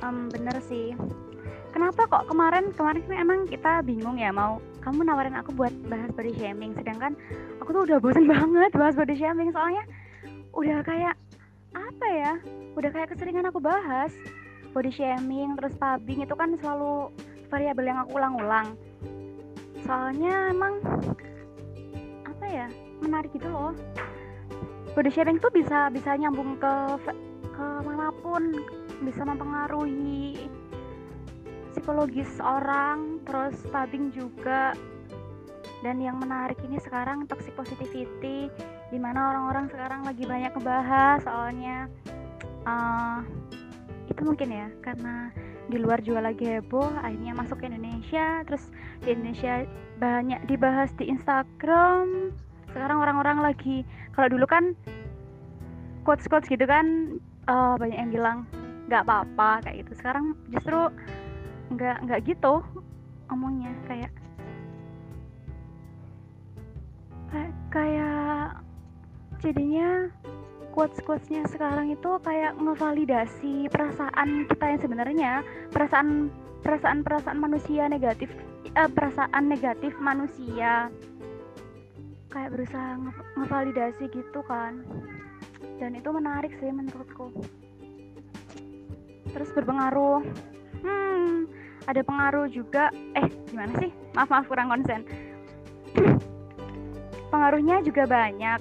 Um, 0.00 0.32
bener 0.32 0.56
sih. 0.64 0.96
Kenapa 1.68 2.08
kok 2.08 2.32
kemarin 2.32 2.72
kemarin 2.72 3.04
emang 3.12 3.44
kita 3.44 3.84
bingung 3.84 4.16
ya 4.16 4.32
mau 4.32 4.58
kamu 4.84 5.06
nawarin 5.06 5.36
aku 5.36 5.54
buat 5.54 5.74
bahas 5.86 6.10
body 6.14 6.32
shaming 6.38 6.72
sedangkan 6.76 7.16
aku 7.62 7.74
tuh 7.74 7.82
udah 7.88 7.98
bosan 7.98 8.26
banget 8.32 8.72
bahas 8.74 8.94
body 8.94 9.14
shaming 9.18 9.50
soalnya 9.50 9.84
udah 10.54 10.80
kayak 10.82 11.14
apa 11.76 12.06
ya 12.08 12.32
udah 12.74 12.90
kayak 12.90 13.08
keseringan 13.12 13.48
aku 13.48 13.60
bahas 13.60 14.10
body 14.72 14.92
shaming 14.92 15.56
terus 15.58 15.74
pubbing 15.76 16.22
itu 16.22 16.34
kan 16.38 16.54
selalu 16.60 17.10
variabel 17.48 17.84
yang 17.88 17.98
aku 18.04 18.20
ulang-ulang. 18.20 18.76
Soalnya 19.82 20.52
emang 20.52 20.80
apa 22.28 22.46
ya 22.46 22.66
menarik 23.00 23.32
gitu 23.32 23.48
loh. 23.48 23.72
Body 24.92 25.10
shaming 25.12 25.40
tuh 25.40 25.52
bisa 25.52 25.88
bisa 25.92 26.14
nyambung 26.16 26.60
ke 26.60 26.74
ke 27.56 27.66
mana 27.82 28.12
pun 28.20 28.54
bisa 29.02 29.22
mempengaruhi 29.24 30.46
psikologis 31.74 32.30
orang 32.42 33.17
terus 33.28 33.56
pubbing 33.68 34.10
juga. 34.10 34.72
Dan 35.78 36.02
yang 36.02 36.18
menarik 36.18 36.58
ini 36.66 36.82
sekarang 36.82 37.30
toxic 37.30 37.54
positivity 37.54 38.50
di 38.90 38.98
mana 38.98 39.30
orang-orang 39.30 39.70
sekarang 39.70 40.02
lagi 40.02 40.26
banyak 40.26 40.50
ngebahas 40.50 41.22
soalnya 41.22 41.86
uh, 42.66 43.20
itu 44.08 44.20
mungkin 44.24 44.48
ya 44.50 44.68
karena 44.82 45.30
di 45.68 45.76
luar 45.76 46.00
juga 46.00 46.32
lagi 46.32 46.48
heboh 46.48 46.88
akhirnya 47.04 47.36
masuk 47.36 47.60
ke 47.60 47.68
Indonesia 47.68 48.42
terus 48.48 48.72
di 49.04 49.12
Indonesia 49.12 49.68
banyak 50.00 50.40
dibahas 50.48 50.90
di 50.96 51.12
Instagram. 51.12 52.32
Sekarang 52.72 52.98
orang-orang 53.04 53.38
lagi 53.44 53.84
kalau 54.16 54.32
dulu 54.32 54.48
kan 54.48 54.72
quotes 56.02 56.24
quotes 56.26 56.48
gitu 56.48 56.64
kan 56.64 57.20
uh, 57.46 57.76
banyak 57.76 58.00
yang 58.00 58.10
bilang 58.10 58.38
nggak 58.88 59.04
apa-apa 59.04 59.62
kayak 59.68 59.84
gitu. 59.84 59.92
Sekarang 60.00 60.32
justru 60.48 60.88
nggak 61.76 62.08
nggak 62.08 62.20
gitu 62.24 62.64
ngomongnya 63.28 63.72
kayak 63.86 64.12
kayak 67.68 68.64
jadinya 69.44 70.08
quotes 70.72 70.98
quotesnya 71.04 71.44
sekarang 71.52 71.92
itu 71.92 72.10
kayak 72.24 72.56
ngevalidasi 72.56 73.68
perasaan 73.68 74.48
kita 74.48 74.64
yang 74.64 74.80
sebenarnya 74.80 75.32
perasaan 75.68 76.32
perasaan 76.64 77.04
perasaan 77.04 77.38
manusia 77.38 77.86
negatif 77.86 78.32
eh, 78.72 78.90
perasaan 78.90 79.44
negatif 79.46 79.92
manusia. 80.00 80.88
Kayak 82.28 82.50
berusaha 82.60 82.90
nge 83.00 83.12
ngevalidasi 83.40 84.04
gitu 84.12 84.40
kan. 84.44 84.84
Dan 85.80 85.96
itu 85.96 86.08
menarik 86.12 86.52
sih 86.60 86.68
menurutku. 86.68 87.32
Terus 89.32 89.50
berpengaruh. 89.56 90.20
Hmm 90.84 91.48
ada 91.88 92.04
pengaruh 92.04 92.46
juga. 92.52 92.92
Eh 93.16 93.26
gimana 93.48 93.72
sih? 93.80 93.88
Maaf 94.12 94.28
maaf 94.28 94.44
kurang 94.44 94.68
konsen. 94.68 95.08
Pengaruhnya 97.32 97.80
juga 97.80 98.04
banyak 98.04 98.60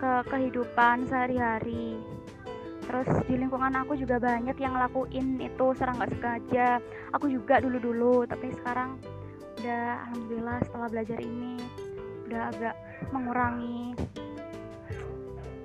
ke 0.00 0.12
kehidupan 0.32 1.04
sehari-hari. 1.06 2.00
Terus 2.84 3.08
di 3.28 3.36
lingkungan 3.40 3.72
aku 3.80 3.96
juga 3.96 4.20
banyak 4.20 4.56
yang 4.60 4.76
ngelakuin 4.76 5.40
itu 5.40 5.66
serang 5.76 6.00
nggak 6.00 6.12
sengaja. 6.16 6.80
Aku 7.12 7.28
juga 7.28 7.60
dulu-dulu 7.60 8.24
tapi 8.24 8.52
sekarang 8.56 8.96
udah 9.60 10.04
alhamdulillah 10.08 10.58
setelah 10.68 10.88
belajar 10.92 11.18
ini 11.20 11.56
udah 12.28 12.52
agak 12.52 12.74
mengurangi 13.12 13.96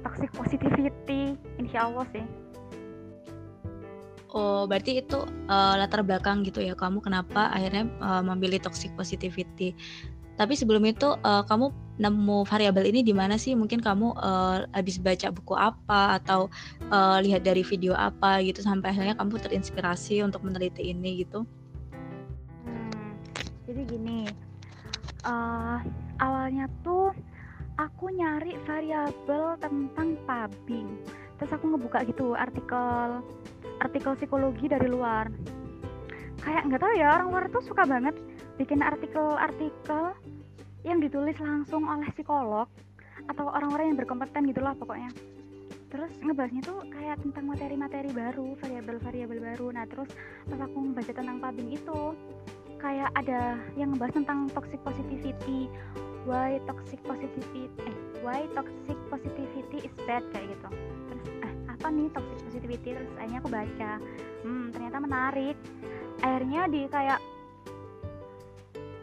toxic 0.04 0.32
positivity. 0.36 1.36
Insya 1.60 1.92
Allah 1.92 2.08
sih 2.16 2.49
Oh, 4.40 4.64
berarti 4.72 5.04
itu 5.04 5.20
uh, 5.52 5.76
latar 5.76 6.00
belakang 6.00 6.48
gitu 6.48 6.64
ya 6.64 6.72
kamu 6.72 7.04
kenapa 7.04 7.52
akhirnya 7.52 7.92
uh, 8.00 8.24
memilih 8.24 8.64
toxic 8.64 8.88
positivity. 8.96 9.76
Tapi 10.40 10.56
sebelum 10.56 10.88
itu 10.88 11.20
uh, 11.28 11.44
kamu 11.44 11.76
nemu 12.00 12.48
variabel 12.48 12.88
ini 12.88 13.04
di 13.04 13.12
mana 13.12 13.36
sih? 13.36 13.52
Mungkin 13.52 13.84
kamu 13.84 14.16
uh, 14.16 14.64
habis 14.72 14.96
baca 14.96 15.28
buku 15.36 15.52
apa 15.60 16.24
atau 16.24 16.48
uh, 16.88 17.20
lihat 17.20 17.44
dari 17.44 17.68
video 17.68 17.92
apa 17.92 18.40
gitu 18.40 18.64
sampai 18.64 18.96
akhirnya 18.96 19.20
kamu 19.20 19.44
terinspirasi 19.44 20.24
untuk 20.24 20.40
meneliti 20.48 20.88
ini 20.88 21.28
gitu. 21.28 21.44
Hmm, 22.64 23.20
jadi 23.68 23.82
gini, 23.92 24.32
uh, 25.28 25.84
awalnya 26.24 26.72
tuh 26.88 27.12
aku 27.76 28.08
nyari 28.16 28.56
variabel 28.64 29.60
tentang 29.60 30.16
pubbing. 30.24 30.96
Terus 31.36 31.52
aku 31.52 31.76
ngebuka 31.76 32.08
gitu 32.08 32.40
artikel 32.40 33.20
artikel 33.80 34.16
psikologi 34.20 34.68
dari 34.68 34.88
luar. 34.88 35.32
Kayak 36.40 36.72
nggak 36.72 36.82
tahu 36.82 36.94
ya 36.96 37.08
orang 37.20 37.28
luar 37.32 37.46
tuh 37.52 37.64
suka 37.64 37.84
banget 37.84 38.16
bikin 38.56 38.84
artikel-artikel 38.84 40.16
yang 40.88 41.04
ditulis 41.04 41.36
langsung 41.40 41.84
oleh 41.88 42.08
psikolog 42.16 42.68
atau 43.28 43.46
orang-orang 43.52 43.92
yang 43.92 43.98
berkompeten 44.00 44.48
gitulah 44.48 44.76
pokoknya. 44.76 45.12
Terus 45.90 46.14
ngebahasnya 46.22 46.62
tuh 46.64 46.86
kayak 46.94 47.18
tentang 47.20 47.50
materi-materi 47.50 48.14
baru 48.14 48.54
variabel-variabel 48.62 49.40
baru. 49.42 49.68
Nah 49.74 49.86
terus 49.90 50.10
pas 50.48 50.60
aku 50.62 50.78
membaca 50.78 51.12
tentang 51.12 51.42
pubbing 51.42 51.70
itu 51.74 52.00
kayak 52.80 53.10
ada 53.18 53.60
yang 53.76 53.92
ngebahas 53.92 54.16
tentang 54.24 54.48
toxic 54.54 54.80
positivity. 54.86 55.68
Why 56.28 56.62
toxic 56.70 57.02
positivity 57.04 57.72
eh 57.90 57.96
why 58.22 58.46
toxic 58.54 59.00
positivity 59.10 59.88
is 59.88 59.94
bad 60.06 60.22
kayak 60.30 60.52
gitu. 60.52 60.70
Terus 61.10 61.24
apa 61.80 61.96
nih 61.96 62.12
toxic 62.12 62.40
positivity 62.44 62.90
terus 62.92 63.08
akhirnya 63.16 63.40
aku 63.40 63.52
baca. 63.56 63.92
Hmm 64.44 64.68
ternyata 64.76 64.98
menarik. 65.00 65.56
Akhirnya 66.20 66.68
di 66.68 66.82
kayak 66.92 67.20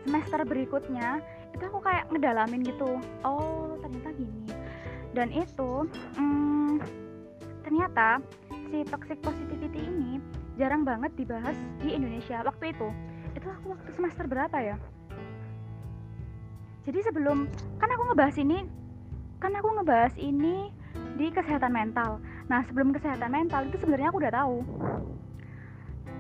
semester 0.05 0.45
berikutnya 0.45 1.25
itu 1.57 1.65
aku 1.65 1.81
kayak 1.81 2.05
ngedalamin 2.13 2.61
gitu. 2.69 3.01
Oh 3.25 3.81
ternyata 3.81 4.13
gini. 4.13 4.45
Dan 5.17 5.33
itu 5.33 5.89
hmm, 6.21 6.85
ternyata 7.65 8.21
si 8.69 8.85
toxic 8.93 9.25
positivity 9.25 9.81
ini 9.81 10.21
jarang 10.61 10.85
banget 10.85 11.17
dibahas 11.17 11.57
di 11.81 11.97
Indonesia. 11.97 12.45
Waktu 12.45 12.77
itu 12.77 12.93
itu 13.33 13.47
aku 13.49 13.73
waktu 13.73 13.89
semester 13.97 14.29
berapa 14.29 14.59
ya? 14.61 14.77
Jadi 16.85 17.09
sebelum 17.09 17.49
kan 17.81 17.89
aku 17.89 18.03
ngebahas 18.13 18.37
ini 18.37 18.69
kan 19.41 19.57
aku 19.57 19.81
ngebahas 19.81 20.13
ini 20.21 20.69
di 21.17 21.33
kesehatan 21.33 21.73
mental 21.73 22.21
nah 22.47 22.63
sebelum 22.71 22.95
kesehatan 22.95 23.31
mental 23.31 23.67
itu 23.67 23.77
sebenarnya 23.83 24.09
aku 24.11 24.19
udah 24.23 24.35
tahu. 24.35 24.57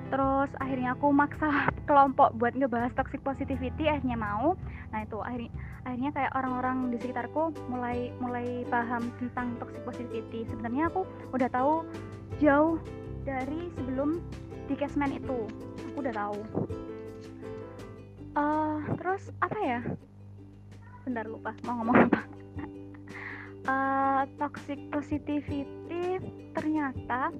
Terus 0.06 0.50
akhirnya 0.62 0.94
aku 0.94 1.10
maksa 1.10 1.50
kelompok 1.88 2.34
buat 2.38 2.54
ngebahas 2.54 2.94
toxic 2.94 3.22
positivity 3.26 3.90
akhirnya 3.90 4.18
mau. 4.18 4.54
Nah 4.94 5.02
itu 5.02 5.18
akhirnya 5.22 5.50
akhirnya 5.86 6.10
kayak 6.14 6.32
orang-orang 6.34 6.76
di 6.90 6.96
sekitarku 6.98 7.54
mulai 7.70 8.10
mulai 8.18 8.66
paham 8.70 9.10
tentang 9.18 9.58
toxic 9.58 9.82
positivity. 9.82 10.46
Sebenarnya 10.50 10.90
aku 10.90 11.06
udah 11.34 11.48
tahu 11.50 11.86
jauh 12.38 12.78
dari 13.26 13.70
sebelum 13.74 14.22
di 14.66 14.74
Casman 14.78 15.14
itu. 15.14 15.46
Aku 15.94 15.98
udah 16.02 16.14
tahu. 16.14 16.38
Uh, 18.36 18.78
terus 19.00 19.32
apa 19.40 19.58
ya? 19.58 19.80
Bentar 21.06 21.24
lupa. 21.26 21.54
Mau 21.64 21.82
ngomong 21.82 21.96
apa? 22.10 22.20
Uh, 23.66 24.22
toxic 24.42 24.78
positivity 24.90 25.85
ternyata 26.56 27.30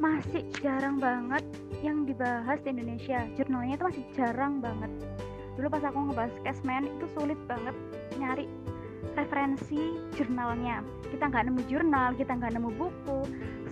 masih 0.00 0.48
jarang 0.64 0.96
banget 0.96 1.44
yang 1.84 2.08
dibahas 2.08 2.56
di 2.64 2.72
Indonesia. 2.72 3.28
Jurnalnya 3.36 3.76
itu 3.76 3.84
masih 3.84 4.04
jarang 4.16 4.64
banget. 4.64 4.88
Dulu 5.60 5.66
pas 5.68 5.84
aku 5.84 5.98
ngebahas 6.08 6.34
Casman 6.40 6.88
itu 6.88 7.06
sulit 7.12 7.36
banget 7.44 7.76
nyari 8.16 8.48
referensi 9.12 10.00
jurnalnya. 10.16 10.80
Kita 11.12 11.28
nggak 11.28 11.44
nemu 11.52 11.60
jurnal 11.68 12.16
kita 12.16 12.32
nggak 12.32 12.52
nemu 12.56 12.70
buku 12.80 13.20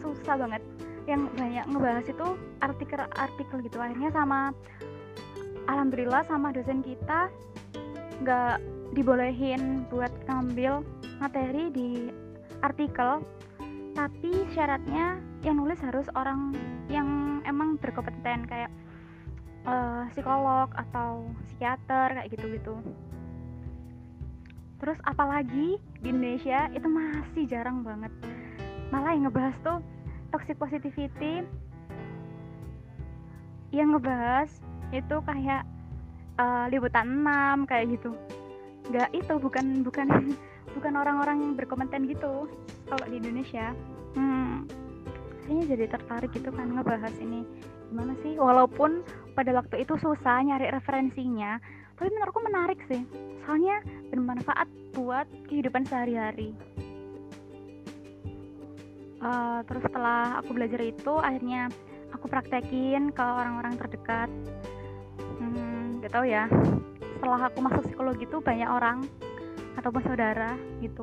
susah 0.05 0.37
banget. 0.37 0.61
Yang 1.09 1.33
banyak 1.41 1.65
ngebahas 1.73 2.05
itu 2.05 2.27
artikel-artikel 2.61 3.57
gitu. 3.65 3.77
Akhirnya 3.81 4.13
sama 4.13 4.53
alhamdulillah 5.65 6.29
sama 6.29 6.53
dosen 6.53 6.85
kita 6.85 7.33
nggak 8.21 8.61
dibolehin 8.93 9.89
buat 9.89 10.11
ngambil 10.29 10.85
materi 11.21 11.73
di 11.73 11.89
artikel 12.61 13.23
tapi 13.95 14.49
syaratnya 14.53 15.21
yang 15.47 15.61
nulis 15.61 15.79
harus 15.81 16.09
orang 16.19 16.53
yang 16.91 17.41
emang 17.47 17.79
berkompeten 17.79 18.49
kayak 18.49 18.73
uh, 19.69 20.09
psikolog 20.11 20.73
atau 20.75 21.29
psikiater 21.49 22.19
kayak 22.19 22.29
gitu-gitu. 22.35 22.75
Terus 24.79 24.99
apalagi 25.03 25.79
di 26.01 26.09
Indonesia 26.09 26.71
itu 26.71 26.87
masih 26.87 27.45
jarang 27.51 27.83
banget. 27.83 28.13
Malah 28.95 29.13
yang 29.15 29.27
ngebahas 29.29 29.57
tuh 29.63 29.79
toxic 30.31 30.57
positivity. 30.57 31.43
Yang 33.75 33.89
ngebahas 33.99 34.51
itu 34.95 35.17
kayak 35.27 35.63
uh, 36.41 36.67
liputan 36.71 37.27
6 37.27 37.69
kayak 37.69 37.87
gitu. 37.99 38.15
Nggak 38.89 39.11
itu 39.13 39.35
bukan 39.37 39.67
bukan 39.83 40.09
bukan 40.79 40.93
orang-orang 40.95 41.43
yang 41.43 41.53
berkompeten 41.59 42.07
gitu 42.07 42.47
kalau 42.89 43.05
di 43.09 43.17
Indonesia. 43.21 43.77
Hmm 44.17 44.67
kayaknya 45.49 45.65
jadi 45.73 45.85
tertarik 45.97 46.31
gitu 46.37 46.53
kan 46.53 46.69
ngebahas 46.77 47.17
ini. 47.25 47.41
Gimana 47.89 48.13
sih? 48.21 48.37
Walaupun 48.37 49.01
pada 49.33 49.57
waktu 49.57 49.81
itu 49.89 49.97
susah 49.97 50.45
nyari 50.45 50.69
referensinya 50.69 51.57
tapi 51.97 52.15
menurutku 52.15 52.45
menarik 52.45 52.79
sih. 52.87 53.03
Soalnya 53.43 53.81
bermanfaat 54.13 54.69
buat 54.93 55.25
kehidupan 55.49 55.89
sehari-hari. 55.89 56.53
Uh, 59.19 59.67
terus 59.67 59.83
setelah 59.83 60.39
aku 60.39 60.55
belajar 60.55 60.79
itu 60.79 61.13
akhirnya 61.19 61.67
aku 62.15 62.31
praktekin 62.31 63.11
ke 63.11 63.25
orang-orang 63.25 63.75
terdekat. 63.81 64.31
Hmm, 65.43 65.99
gak 66.05 66.13
tahu 66.13 66.29
ya. 66.29 66.47
Setelah 67.19 67.51
aku 67.51 67.59
masuk 67.67 67.83
psikologi 67.89 68.31
itu 68.31 68.39
banyak 68.39 68.69
orang 68.69 69.03
ataupun 69.75 70.07
saudara 70.07 70.55
gitu 70.79 71.03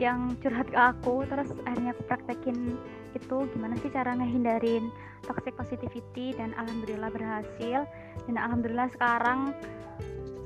yang 0.00 0.36
curhat 0.40 0.68
ke 0.72 0.78
aku 0.78 1.28
terus 1.28 1.52
akhirnya 1.68 1.92
aku 1.92 2.02
praktekin 2.08 2.76
itu 3.12 3.36
gimana 3.52 3.76
sih 3.80 3.92
cara 3.92 4.16
ngehindarin 4.16 4.88
toxic 5.24 5.54
positivity 5.54 6.34
dan 6.36 6.56
alhamdulillah 6.58 7.10
berhasil. 7.12 7.86
Dan 8.28 8.36
alhamdulillah 8.36 8.88
sekarang 8.96 9.52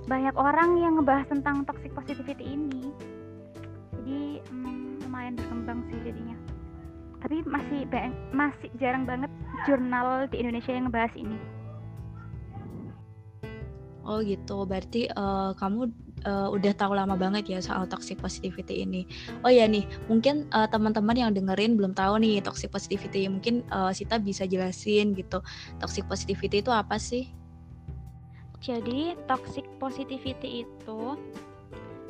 banyak 0.06 0.35
orang 0.38 0.78
yang 0.78 0.92
ngebahas 1.00 1.26
tentang 1.30 1.66
toxic 1.66 1.90
positivity 1.94 2.44
ini. 2.46 2.90
Jadi 3.96 4.42
hmm, 4.50 5.02
lumayan 5.06 5.35
berkembang 5.35 5.80
sih 5.90 5.98
jadinya. 6.04 6.37
Tapi 7.22 7.42
masih 7.42 7.80
masih 8.30 8.70
jarang 8.78 9.09
banget 9.09 9.32
jurnal 9.66 10.30
di 10.30 10.42
Indonesia 10.44 10.70
yang 10.70 10.87
ngebahas 10.87 11.14
ini. 11.18 11.38
Oh 14.06 14.22
gitu, 14.22 14.62
berarti 14.62 15.11
uh, 15.11 15.50
kamu 15.59 15.90
uh, 16.26 16.50
udah 16.50 16.74
tahu 16.74 16.98
lama 16.98 17.14
banget 17.14 17.46
ya 17.48 17.62
soal 17.62 17.86
toxic 17.86 18.18
positivity 18.18 18.82
ini. 18.82 19.06
Oh 19.46 19.50
ya 19.50 19.64
nih, 19.64 19.86
mungkin 20.10 20.50
uh, 20.50 20.66
teman-teman 20.66 21.16
yang 21.16 21.32
dengerin 21.32 21.78
belum 21.78 21.94
tahu 21.94 22.18
nih 22.20 22.42
toxic 22.42 22.74
positivity. 22.74 23.30
Mungkin 23.30 23.62
uh, 23.70 23.94
Sita 23.94 24.18
bisa 24.18 24.44
jelasin 24.44 25.14
gitu. 25.14 25.40
Toxic 25.78 26.04
positivity 26.10 26.58
itu 26.60 26.74
apa 26.74 26.98
sih? 26.98 27.30
Jadi 28.60 29.14
toxic 29.30 29.64
positivity 29.78 30.66
itu 30.66 31.00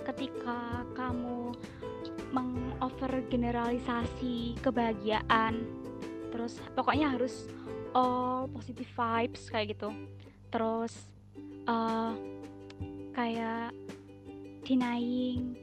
ketika 0.08 0.88
kamu 0.96 1.52
mengovergeneralisasi 2.32 4.56
kebahagiaan, 4.64 5.68
terus 6.32 6.56
pokoknya 6.72 7.12
harus 7.12 7.44
all 7.92 8.48
positive 8.48 8.88
vibes 8.94 9.50
kayak 9.50 9.74
gitu. 9.76 9.92
Terus 10.48 10.94
uh, 11.66 12.14
kayak 13.12 13.74
denying 14.66 15.54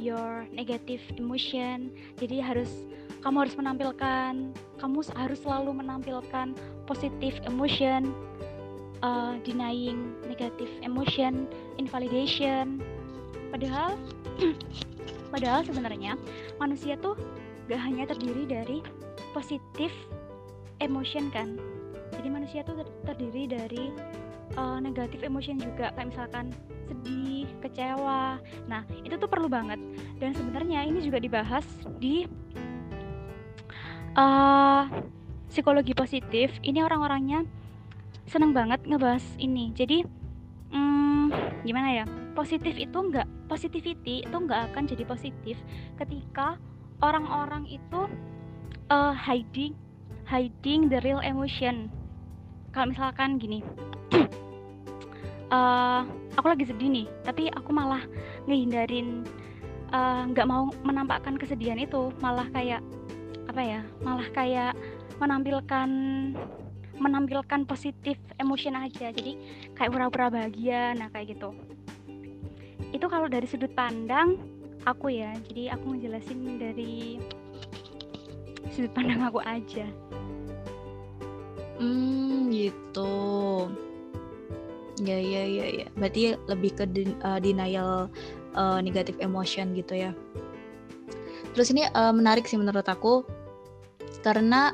your 0.00 0.48
negative 0.50 1.04
emotion. 1.20 1.92
Jadi 2.16 2.40
harus 2.40 2.88
kamu 3.20 3.46
harus 3.46 3.54
menampilkan 3.54 4.32
kamu 4.80 4.98
harus 5.12 5.38
selalu 5.44 5.82
menampilkan 5.84 6.56
positive 6.88 7.36
emotion 7.44 8.12
uh, 9.04 9.36
denying 9.44 10.16
negative 10.24 10.70
emotion 10.80 11.44
invalidation. 11.76 12.80
Padahal 13.52 13.96
padahal 15.32 15.60
sebenarnya 15.64 16.16
manusia 16.56 16.96
tuh 17.00 17.16
gak 17.66 17.82
hanya 17.82 18.08
terdiri 18.08 18.48
dari 18.48 18.78
positif 19.36 19.92
emotion 20.80 21.28
kan? 21.32 21.60
Jadi 22.14 22.28
manusia 22.30 22.60
tuh 22.62 22.86
terdiri 23.04 23.50
dari 23.50 23.92
uh, 24.56 24.78
negatif 24.78 25.20
emotion 25.26 25.58
juga. 25.58 25.92
Kayak 25.98 26.08
misalkan 26.14 26.46
sedih, 26.86 27.46
kecewa. 27.60 28.38
Nah, 28.70 28.82
itu 29.02 29.14
tuh 29.18 29.28
perlu 29.28 29.50
banget. 29.50 29.78
Dan 30.16 30.32
sebenarnya 30.32 30.86
ini 30.86 31.02
juga 31.02 31.18
dibahas 31.18 31.66
di 31.98 32.24
uh, 34.16 34.86
psikologi 35.50 35.92
positif. 35.92 36.54
Ini 36.62 36.86
orang-orangnya 36.86 37.44
seneng 38.26 38.54
banget 38.54 38.82
ngebahas 38.86 39.24
ini. 39.38 39.74
Jadi, 39.74 40.06
hmm, 40.72 41.62
gimana 41.66 42.02
ya? 42.02 42.04
Positif 42.36 42.76
itu 42.76 42.98
enggak, 43.00 43.24
positivity 43.48 44.22
itu 44.24 44.36
enggak 44.36 44.68
akan 44.72 44.84
jadi 44.84 45.08
positif 45.08 45.56
ketika 45.96 46.60
orang-orang 47.00 47.64
itu 47.64 48.08
uh, 48.92 49.16
hiding 49.16 49.72
hiding 50.26 50.90
the 50.90 50.98
real 51.06 51.22
emotion. 51.22 51.88
Kalau 52.74 52.92
misalkan 52.92 53.38
gini, 53.38 53.62
uh, 55.50 56.02
aku 56.34 56.46
lagi 56.50 56.64
sedih 56.68 56.90
nih 56.90 57.06
tapi 57.22 57.48
aku 57.52 57.70
malah 57.72 58.02
ngehindarin 58.46 59.26
eh, 59.90 60.22
nggak 60.30 60.46
uh, 60.46 60.50
mau 60.50 60.62
menampakkan 60.82 61.38
kesedihan 61.38 61.78
itu. 61.78 62.10
Malah 62.22 62.46
kayak 62.50 62.82
apa 63.46 63.62
ya 63.62 63.80
malah 64.02 64.26
kayak 64.34 64.74
menampilkan 65.22 65.88
menampilkan 66.98 67.66
positif 67.66 68.18
emotion 68.38 68.74
aja. 68.78 69.10
Jadi 69.10 69.38
kayak 69.74 69.90
pura-pura 69.94 70.30
bahagia 70.30 70.94
nah 70.94 71.10
kayak 71.10 71.38
gitu. 71.38 71.54
Itu 72.94 73.06
kalau 73.10 73.26
dari 73.26 73.46
sudut 73.46 73.70
pandang 73.74 74.38
aku 74.86 75.10
ya. 75.14 75.34
Jadi 75.50 75.70
aku 75.70 75.94
ngejelasin 75.94 76.58
dari 76.58 77.18
sudut 78.70 78.92
pandang 78.94 79.22
aku 79.22 79.42
aja. 79.42 79.86
Hmm 81.76 82.48
gitu 82.50 83.14
Ya 85.04 85.18
ya 85.20 85.42
ya 85.44 85.66
ya. 85.84 85.86
Berarti 85.96 86.40
lebih 86.48 86.72
ke 86.72 86.84
uh, 87.24 87.38
denial 87.42 88.08
uh, 88.56 88.78
negative 88.80 89.20
emotion 89.20 89.76
gitu 89.76 90.08
ya. 90.08 90.10
Terus 91.52 91.72
ini 91.72 91.88
uh, 91.92 92.12
menarik 92.12 92.48
sih 92.48 92.56
menurut 92.56 92.84
aku 92.88 93.24
karena 94.24 94.72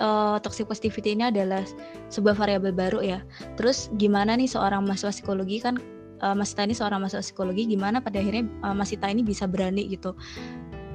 uh, 0.00 0.40
toxic 0.40 0.68
positivity 0.68 1.12
ini 1.14 1.28
adalah 1.28 1.64
sebuah 2.08 2.36
variabel 2.36 2.72
baru 2.72 3.00
ya. 3.04 3.18
Terus 3.60 3.92
gimana 4.00 4.36
nih 4.36 4.48
seorang 4.48 4.84
mahasiswa 4.84 5.12
psikologi 5.12 5.60
kan 5.60 5.76
uh, 6.24 6.36
Mas 6.36 6.52
Tani 6.56 6.76
seorang 6.76 7.04
mahasiswa 7.04 7.24
psikologi 7.24 7.68
gimana 7.68 8.00
pada 8.00 8.20
akhirnya 8.20 8.48
uh, 8.64 8.76
Mas 8.76 8.92
Sita 8.92 9.08
ini 9.08 9.24
bisa 9.24 9.44
berani 9.44 9.88
gitu 9.88 10.16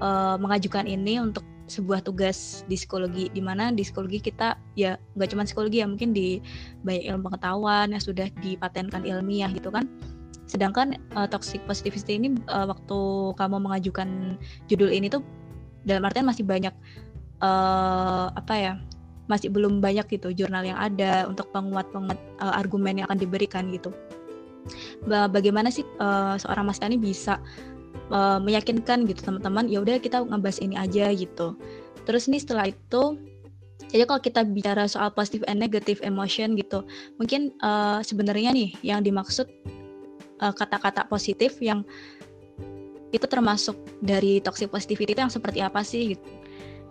uh, 0.01 0.35
mengajukan 0.41 0.85
ini 0.89 1.21
untuk 1.21 1.45
sebuah 1.65 2.05
tugas 2.05 2.61
di 2.69 2.77
psikologi 2.77 3.33
di 3.33 3.41
mana 3.41 3.73
di 3.73 3.81
psikologi 3.81 4.21
kita 4.21 4.53
ya 4.77 5.01
nggak 5.17 5.29
cuma 5.33 5.43
psikologi 5.49 5.81
ya 5.81 5.89
mungkin 5.89 6.13
di 6.13 6.37
banyak 6.85 7.09
ilmu 7.09 7.25
pengetahuan 7.29 7.89
yang 7.89 8.03
sudah 8.03 8.29
dipatenkan 8.41 9.01
ilmiah 9.01 9.49
gitu 9.49 9.73
kan. 9.73 9.89
Sedangkan 10.45 11.01
uh, 11.17 11.25
toxic 11.25 11.65
positivity 11.65 12.21
ini 12.21 12.37
uh, 12.53 12.69
waktu 12.69 12.99
kamu 13.33 13.57
mengajukan 13.65 14.37
judul 14.69 14.93
ini 14.93 15.09
tuh 15.09 15.25
dalam 15.89 16.05
artian 16.05 16.29
masih 16.29 16.45
banyak 16.45 16.73
uh, 17.41 18.29
apa 18.33 18.53
ya 18.53 18.73
masih 19.25 19.49
belum 19.49 19.81
banyak 19.81 20.05
gitu 20.05 20.29
jurnal 20.37 20.61
yang 20.61 20.77
ada 20.77 21.25
untuk 21.25 21.49
penguat 21.49 21.89
penguat 21.89 22.21
uh, 22.37 22.53
argumen 22.53 23.01
yang 23.01 23.09
akan 23.09 23.17
diberikan 23.17 23.73
gitu. 23.73 23.89
Bagaimana 25.05 25.69
sih 25.69 25.85
uh, 26.01 26.37
seorang 26.41 26.65
mas 26.65 26.81
Tani 26.81 26.97
bisa 26.97 27.37
uh, 28.11 28.37
meyakinkan 28.41 29.05
gitu 29.09 29.21
teman-teman 29.23 29.69
ya 29.69 29.81
udah 29.81 29.97
kita 30.01 30.21
ngebahas 30.25 30.59
ini 30.61 30.75
aja 30.77 31.09
gitu. 31.13 31.55
Terus 32.05 32.29
nih 32.29 32.41
setelah 32.41 32.69
itu 32.69 33.17
jadi 33.89 34.03
kalau 34.07 34.21
kita 34.21 34.41
bicara 34.47 34.87
soal 34.89 35.11
positive 35.13 35.45
and 35.47 35.61
negative 35.61 35.99
emotion 36.01 36.55
gitu 36.55 36.83
mungkin 37.19 37.53
uh, 37.61 37.99
sebenarnya 38.01 38.55
nih 38.55 38.71
yang 38.81 39.03
dimaksud 39.03 39.47
eh, 40.41 40.53
kata-kata 40.55 41.07
positif 41.07 41.59
yang 41.59 41.83
itu 43.15 43.23
termasuk 43.31 43.79
dari 44.03 44.43
toxic 44.43 44.67
positivity 44.67 45.15
itu 45.15 45.21
yang 45.23 45.31
seperti 45.31 45.63
apa 45.63 45.79
sih 45.85 46.15
gitu? 46.17 46.27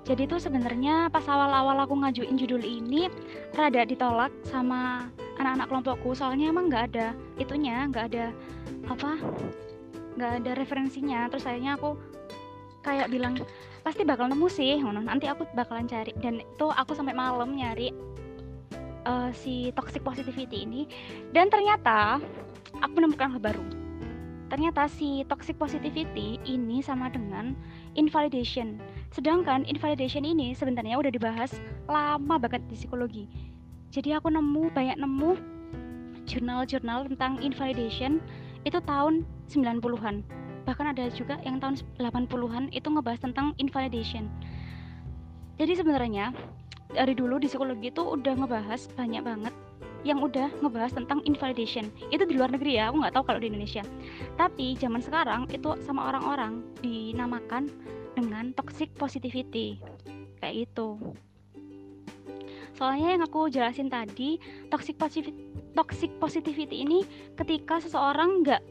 Jadi 0.04 0.28
tuh 0.28 0.36
sebenarnya 0.36 1.08
pas 1.08 1.24
awal-awal 1.24 1.80
aku 1.84 1.96
ngajuin 1.96 2.36
judul 2.36 2.60
ini 2.60 3.08
rada 3.56 3.88
ditolak 3.88 4.32
sama 4.44 5.08
anak-anak 5.40 5.68
kelompokku. 5.68 6.12
Soalnya 6.12 6.52
emang 6.52 6.68
nggak 6.68 6.92
ada 6.92 7.16
itunya 7.40 7.88
nggak 7.88 8.12
ada 8.12 8.32
apa 8.88 9.16
nggak 10.16 10.32
ada 10.42 10.52
referensinya. 10.58 11.26
Terus 11.30 11.44
akhirnya 11.46 11.78
aku 11.78 11.98
kayak 12.84 13.08
bilang 13.08 13.40
pasti 13.80 14.04
bakal 14.04 14.28
nemu 14.28 14.48
sih 14.48 14.80
nanti 14.80 15.26
aku 15.28 15.48
bakalan 15.54 15.86
cari. 15.86 16.12
Dan 16.18 16.42
itu 16.42 16.66
aku 16.70 16.94
sampai 16.96 17.14
malam 17.16 17.54
nyari 17.56 17.90
uh, 19.06 19.30
si 19.32 19.70
toxic 19.76 20.02
positivity 20.02 20.64
ini. 20.64 20.88
Dan 21.32 21.48
ternyata 21.48 22.18
aku 22.80 22.92
menemukan 22.98 23.34
hal 23.34 23.40
baru. 23.40 23.64
Ternyata 24.52 24.86
si 24.86 25.24
toxic 25.26 25.58
positivity 25.58 26.38
ini 26.44 26.78
sama 26.84 27.10
dengan 27.10 27.56
invalidation. 27.98 28.78
Sedangkan 29.10 29.66
invalidation 29.66 30.22
ini 30.22 30.52
sebenarnya 30.54 31.00
udah 31.00 31.10
dibahas 31.10 31.56
lama 31.90 32.36
banget 32.38 32.62
di 32.70 32.76
psikologi. 32.76 33.24
Jadi 33.90 34.14
aku 34.14 34.30
nemu 34.30 34.74
banyak 34.74 34.98
nemu 35.00 35.32
jurnal-jurnal 36.26 37.06
tentang 37.10 37.40
invalidation 37.40 38.18
itu 38.64 38.78
tahun 38.82 39.22
90-an 39.52 40.24
bahkan 40.64 40.90
ada 40.90 41.06
juga 41.12 41.36
yang 41.44 41.60
tahun 41.60 41.76
80-an 42.00 42.72
itu 42.72 42.88
ngebahas 42.88 43.20
tentang 43.20 43.52
invalidation. 43.60 44.26
Jadi 45.60 45.76
sebenarnya 45.76 46.32
dari 46.90 47.12
dulu 47.12 47.38
di 47.38 47.46
psikologi 47.46 47.92
itu 47.92 48.02
udah 48.02 48.34
ngebahas 48.34 48.88
banyak 48.96 49.22
banget 49.22 49.54
yang 50.04 50.20
udah 50.20 50.52
ngebahas 50.60 50.92
tentang 50.92 51.24
invalidation. 51.24 51.88
Itu 52.12 52.28
di 52.28 52.36
luar 52.36 52.52
negeri 52.52 52.76
ya 52.80 52.92
aku 52.92 53.00
nggak 53.00 53.14
tahu 53.16 53.24
kalau 53.24 53.40
di 53.40 53.48
Indonesia. 53.52 53.84
Tapi 54.36 54.76
zaman 54.76 55.00
sekarang 55.00 55.48
itu 55.52 55.76
sama 55.84 56.12
orang-orang 56.12 56.64
dinamakan 56.84 57.72
dengan 58.12 58.52
toxic 58.56 58.92
positivity. 58.96 59.80
Kayak 60.40 60.68
itu 60.68 61.00
soalnya 62.74 63.14
yang 63.14 63.22
aku 63.22 63.46
jelasin 63.48 63.86
tadi 63.86 64.42
toxic 64.66 64.98
positivity, 64.98 65.62
toxic 65.74 66.10
positivity 66.22 66.86
ini 66.86 67.02
ketika 67.38 67.82
seseorang 67.82 68.46
nggak 68.46 68.62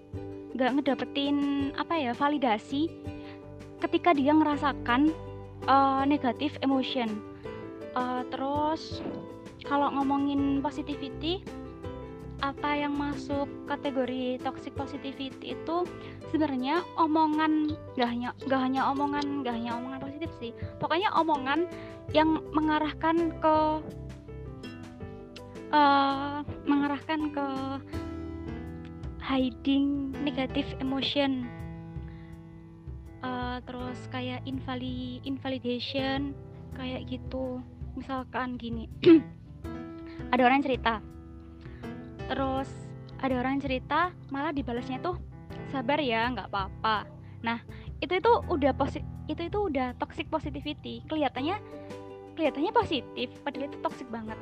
nggak 0.55 0.71
ngedapetin 0.79 1.69
apa 1.75 1.93
ya 1.97 2.11
validasi 2.15 2.89
ketika 3.83 4.15
dia 4.15 4.31
ngerasakan 4.31 5.11
uh, 5.67 6.07
negatif 6.07 6.55
emotion. 6.63 7.11
Uh, 7.93 8.25
terus 8.33 9.03
kalau 9.67 9.91
ngomongin 9.93 10.63
positivity 10.63 11.43
apa 12.43 12.75
yang 12.75 12.99
masuk 12.99 13.47
kategori 13.71 14.35
toxic 14.43 14.75
positivity 14.75 15.55
itu 15.55 15.77
sebenarnya 16.27 16.83
omongan 16.99 17.71
gak 17.95 18.09
hanya 18.11 18.35
gak 18.51 18.59
hanya 18.59 18.91
omongan 18.91 19.47
gak 19.47 19.55
hanya 19.55 19.79
omongan 19.79 19.99
positif 20.03 20.29
sih. 20.43 20.51
Pokoknya 20.81 21.07
omongan 21.15 21.71
yang 22.11 22.43
mengarahkan 22.51 23.31
ke 23.39 23.55
uh, 25.73 26.45
mengarahkan 26.69 27.33
ke 27.33 27.47
hiding 29.19 30.13
negative 30.21 30.69
emotion. 30.79 31.49
Uh, 33.23 33.57
terus 33.65 33.97
kayak 34.13 34.45
invali 34.45 35.19
invalidation 35.25 36.37
kayak 36.77 37.09
gitu. 37.09 37.59
Misalkan 37.97 38.55
gini. 38.61 38.87
Ada 40.33 40.41
orang 40.45 40.61
cerita. 40.61 41.01
Terus 42.29 42.69
ada 43.23 43.39
orang 43.39 43.55
cerita 43.63 44.11
malah 44.35 44.51
dibalasnya 44.51 44.99
tuh 44.99 45.15
sabar 45.71 45.95
ya 46.03 46.27
nggak 46.27 46.51
apa-apa. 46.51 47.07
Nah 47.39 47.63
itu 48.03 48.19
itu 48.19 48.31
udah 48.51 48.75
positif 48.75 49.07
itu 49.31 49.47
itu 49.47 49.59
udah 49.71 49.95
toxic 49.95 50.27
positivity. 50.27 51.03
Kelihatannya 51.07 51.55
kelihatannya 52.35 52.71
positif 52.75 53.31
padahal 53.47 53.71
itu 53.71 53.77
toxic 53.79 54.07
banget 54.11 54.35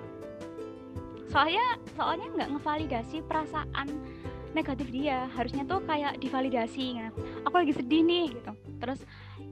soalnya 1.31 1.79
soalnya 1.95 2.27
nggak 2.35 2.49
ngevalidasi 2.59 3.23
perasaan 3.25 3.87
negatif 4.51 4.91
dia. 4.91 5.31
Harusnya 5.31 5.63
tuh 5.63 5.79
kayak 5.87 6.19
divalidasi 6.19 6.99
gitu. 6.99 7.11
aku 7.47 7.55
lagi 7.55 7.73
sedih 7.73 8.03
nih 8.03 8.25
gitu. 8.35 8.51
Terus 8.83 8.99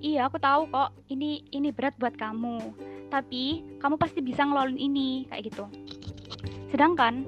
iya 0.04 0.28
aku 0.28 0.38
tahu 0.38 0.68
kok 0.70 0.92
ini 1.08 1.48
ini 1.56 1.72
berat 1.72 1.96
buat 1.98 2.15
kamu. 2.20 2.76
Tapi 3.10 3.63
kamu 3.82 3.96
pasti 3.98 4.20
bisa 4.22 4.46
ngelola 4.46 4.76
ini 4.76 5.26
kayak 5.32 5.50
gitu. 5.50 5.65
Sedangkan 6.70 7.26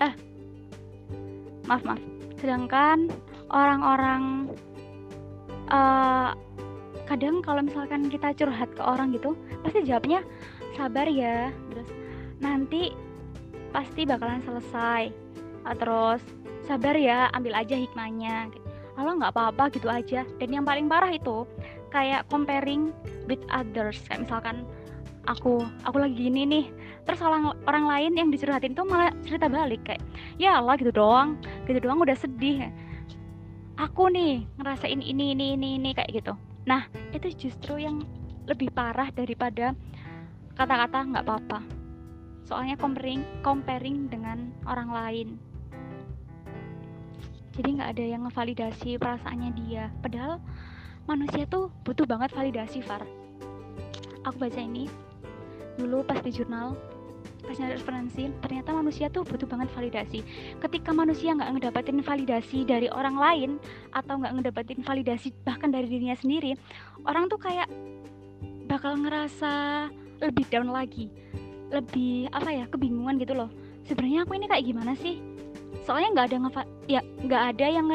eh 0.00 0.14
maaf 1.68 1.84
maaf. 1.86 2.00
Sedangkan 2.40 3.06
orang-orang 3.52 4.50
uh, 5.70 6.34
kadang 7.06 7.44
kalau 7.44 7.60
misalkan 7.60 8.08
kita 8.08 8.32
curhat 8.32 8.72
ke 8.72 8.82
orang 8.82 9.12
gitu 9.12 9.36
pasti 9.62 9.84
jawabnya 9.84 10.24
sabar 10.74 11.06
ya. 11.06 11.52
Terus 11.70 11.88
nanti 12.42 13.11
pasti 13.72 14.04
bakalan 14.04 14.44
selesai. 14.44 15.10
Uh, 15.64 15.74
terus 15.74 16.20
sabar 16.68 16.94
ya 16.94 17.32
ambil 17.32 17.56
aja 17.56 17.74
hikmahnya. 17.74 18.52
Kalau 18.92 19.16
nggak 19.16 19.32
apa-apa 19.32 19.72
gitu 19.72 19.88
aja. 19.88 20.22
Dan 20.38 20.48
yang 20.52 20.64
paling 20.68 20.86
parah 20.86 21.10
itu 21.10 21.48
kayak 21.88 22.28
comparing 22.28 22.92
with 23.26 23.40
others. 23.48 23.98
Kayak 24.06 24.28
misalkan 24.28 24.68
aku 25.26 25.64
aku 25.88 25.96
lagi 25.98 26.14
gini 26.14 26.44
nih. 26.44 26.66
Terus 27.02 27.18
orang 27.24 27.56
orang 27.66 27.84
lain 27.88 28.12
yang 28.14 28.28
dicurhatin 28.30 28.76
tuh 28.76 28.86
malah 28.86 29.10
cerita 29.26 29.50
balik 29.50 29.82
kayak 29.82 30.04
ya 30.36 30.60
Allah 30.60 30.76
gitu 30.76 30.92
doang. 30.92 31.40
Gitu 31.64 31.80
doang 31.80 31.98
udah 32.04 32.14
sedih. 32.14 32.68
Aku 33.80 34.12
nih 34.12 34.44
ngerasain 34.60 35.00
ini 35.00 35.32
ini 35.34 35.56
ini 35.56 35.80
ini 35.80 35.90
kayak 35.96 36.12
gitu. 36.12 36.36
Nah 36.68 36.86
itu 37.10 37.48
justru 37.48 37.80
yang 37.80 38.04
lebih 38.46 38.70
parah 38.70 39.08
daripada 39.10 39.72
kata-kata 40.52 40.98
nggak 41.08 41.24
apa-apa 41.24 41.81
soalnya 42.52 42.76
comparing 42.76 43.24
comparing 43.40 44.12
dengan 44.12 44.52
orang 44.68 44.92
lain. 44.92 45.28
Jadi 47.56 47.80
nggak 47.80 47.90
ada 47.96 48.04
yang 48.04 48.28
ngevalidasi 48.28 49.00
perasaannya 49.00 49.50
dia. 49.64 49.88
Padahal 50.04 50.36
manusia 51.08 51.48
tuh 51.48 51.72
butuh 51.80 52.04
banget 52.04 52.28
validasi 52.36 52.84
Far. 52.84 53.00
Aku 54.28 54.36
baca 54.36 54.60
ini 54.60 54.92
dulu 55.80 56.04
pas 56.04 56.20
di 56.20 56.28
jurnal 56.28 56.76
pas 57.42 57.56
nyari 57.56 57.80
referensi 57.80 58.28
ternyata 58.44 58.76
manusia 58.76 59.08
tuh 59.08 59.24
butuh 59.24 59.48
banget 59.48 59.72
validasi. 59.72 60.20
Ketika 60.60 60.92
manusia 60.92 61.32
nggak 61.32 61.56
ngedapetin 61.56 62.04
validasi 62.04 62.68
dari 62.68 62.92
orang 62.92 63.16
lain 63.16 63.50
atau 63.96 64.20
nggak 64.20 64.32
ngedapetin 64.36 64.84
validasi 64.84 65.32
bahkan 65.40 65.72
dari 65.72 65.88
dirinya 65.88 66.14
sendiri 66.20 66.52
orang 67.08 67.32
tuh 67.32 67.40
kayak 67.40 67.72
bakal 68.68 68.92
ngerasa 69.00 69.88
lebih 70.20 70.46
down 70.52 70.68
lagi 70.68 71.10
lebih 71.72 72.28
apa 72.30 72.52
ya 72.52 72.64
kebingungan 72.68 73.16
gitu 73.18 73.32
loh. 73.32 73.48
Sebenarnya 73.88 74.28
aku 74.28 74.36
ini 74.36 74.46
kayak 74.46 74.64
gimana 74.68 74.92
sih? 74.94 75.18
Soalnya 75.82 76.14
nggak 76.14 76.26
ada 76.30 76.36
ya 76.86 77.00
nggak 77.00 77.42
ada 77.56 77.66
yang 77.66 77.86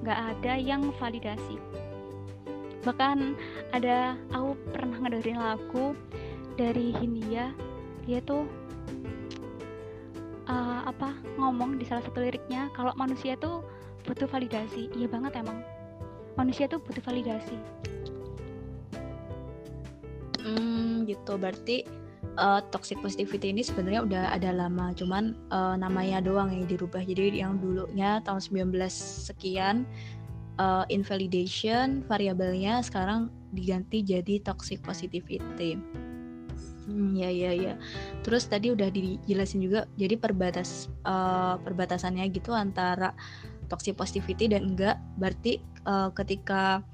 nggak 0.00 0.20
ada 0.38 0.52
yang 0.56 0.82
validasi 0.96 1.58
bahkan 2.84 3.32
ada 3.72 4.14
aku 4.30 4.54
pernah 4.70 5.00
ngedengerin 5.00 5.40
lagu 5.40 5.96
dari 6.54 6.92
Hindia. 7.00 7.50
Dia 8.04 8.20
tuh 8.20 8.44
uh, 10.46 10.80
apa 10.84 11.16
ngomong 11.40 11.80
di 11.80 11.88
salah 11.88 12.04
satu 12.04 12.20
liriknya 12.20 12.68
kalau 12.76 12.92
manusia 12.94 13.34
tuh 13.40 13.64
butuh 14.04 14.28
validasi. 14.28 14.92
Iya 14.92 15.08
banget 15.08 15.40
emang. 15.40 15.64
Manusia 16.36 16.68
tuh 16.68 16.78
butuh 16.84 17.00
validasi. 17.00 17.56
Hmm 20.44 21.08
gitu. 21.08 21.40
Berarti 21.40 21.88
uh, 22.38 22.60
toxic 22.72 22.98
positivity 23.00 23.52
ini 23.52 23.62
sebenarnya 23.62 24.02
udah 24.04 24.24
ada 24.34 24.50
lama 24.50 24.90
cuman 24.96 25.36
uh, 25.52 25.74
namanya 25.78 26.20
doang 26.24 26.50
yang 26.50 26.66
dirubah 26.66 27.02
jadi 27.04 27.44
yang 27.44 27.60
dulunya 27.60 28.20
tahun 28.24 28.40
19 28.42 28.74
sekian 29.30 29.84
uh, 30.58 30.84
invalidation 30.90 32.02
variabelnya 32.06 32.82
sekarang 32.84 33.30
diganti 33.54 34.02
jadi 34.02 34.42
toxic 34.42 34.82
positivity 34.82 35.78
Hmm, 36.84 37.16
ya 37.16 37.32
ya 37.32 37.52
ya. 37.56 37.74
Terus 38.20 38.44
tadi 38.44 38.68
udah 38.68 38.92
dijelasin 38.92 39.64
juga, 39.64 39.88
jadi 39.96 40.20
perbatas 40.20 40.92
uh, 41.08 41.56
perbatasannya 41.64 42.28
gitu 42.28 42.52
antara 42.52 43.16
toxic 43.72 43.96
positivity 43.96 44.52
dan 44.52 44.76
enggak. 44.76 45.00
Berarti 45.16 45.64
uh, 45.88 46.12
ketika 46.12 46.84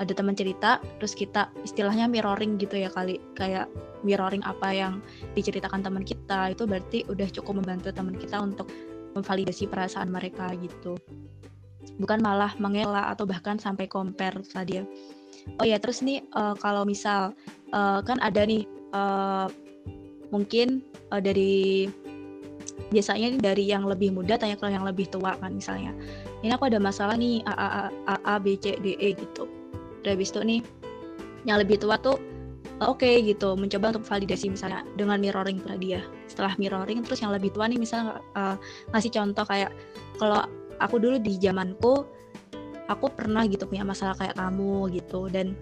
ada 0.00 0.12
teman 0.16 0.32
cerita, 0.32 0.80
terus 0.96 1.12
kita 1.12 1.52
istilahnya 1.60 2.08
mirroring 2.08 2.56
gitu 2.56 2.80
ya 2.80 2.88
kali, 2.88 3.20
kayak 3.36 3.68
mirroring 4.00 4.40
apa 4.48 4.72
yang 4.72 5.04
diceritakan 5.36 5.84
teman 5.84 6.02
kita 6.08 6.56
itu 6.56 6.64
berarti 6.64 7.04
udah 7.12 7.28
cukup 7.28 7.60
membantu 7.60 7.92
teman 7.92 8.16
kita 8.16 8.40
untuk 8.40 8.72
memvalidasi 9.12 9.68
perasaan 9.68 10.08
mereka 10.08 10.56
gitu. 10.56 10.96
Bukan 12.00 12.24
malah 12.24 12.56
mengelak 12.56 13.12
atau 13.12 13.28
bahkan 13.28 13.60
sampai 13.60 13.84
compare 13.92 14.40
tadi 14.48 14.80
ya. 14.80 14.84
Oh 15.60 15.66
ya 15.68 15.76
terus 15.76 16.00
nih 16.00 16.24
uh, 16.32 16.56
kalau 16.56 16.88
misal 16.88 17.36
uh, 17.76 18.00
kan 18.00 18.16
ada 18.24 18.48
nih 18.48 18.64
uh, 18.96 19.52
mungkin 20.32 20.80
uh, 21.12 21.20
dari 21.20 21.88
biasanya 22.90 23.36
dari 23.38 23.68
yang 23.68 23.84
lebih 23.86 24.10
muda 24.10 24.40
tanya 24.40 24.56
ke 24.56 24.66
yang 24.66 24.82
lebih 24.82 25.06
tua 25.06 25.38
kan 25.38 25.54
misalnya 25.54 25.94
ini 26.42 26.50
aku 26.50 26.66
ada 26.66 26.82
masalah 26.82 27.14
nih 27.14 27.44
A 27.46 27.54
A 27.54 27.68
A, 27.68 27.84
A, 28.10 28.14
A 28.26 28.34
B 28.42 28.58
C 28.58 28.74
D 28.82 28.98
E 28.98 29.14
gitu 29.14 29.59
udah 30.00 30.12
habis 30.16 30.32
itu 30.32 30.40
nih 30.40 30.60
yang 31.48 31.60
lebih 31.60 31.80
tua 31.80 31.96
tuh 32.00 32.16
oke 32.80 33.04
okay, 33.04 33.20
gitu 33.24 33.56
mencoba 33.56 33.96
untuk 33.96 34.04
validasi 34.08 34.48
misalnya 34.48 34.84
dengan 34.96 35.20
mirroring 35.20 35.60
pada 35.60 35.76
dia. 35.76 36.00
Setelah 36.28 36.56
mirroring 36.56 37.04
terus 37.04 37.20
yang 37.20 37.32
lebih 37.32 37.52
tua 37.52 37.68
nih 37.68 37.76
misalnya 37.76 38.20
uh, 38.36 38.56
ngasih 38.96 39.12
contoh 39.12 39.44
kayak 39.44 39.70
kalau 40.16 40.44
aku 40.80 40.96
dulu 40.96 41.20
di 41.20 41.36
zamanku 41.36 42.08
aku 42.88 43.06
pernah 43.12 43.44
gitu 43.46 43.68
punya 43.68 43.84
masalah 43.84 44.16
kayak 44.16 44.36
kamu 44.36 44.88
gitu. 44.96 45.28
Dan 45.28 45.52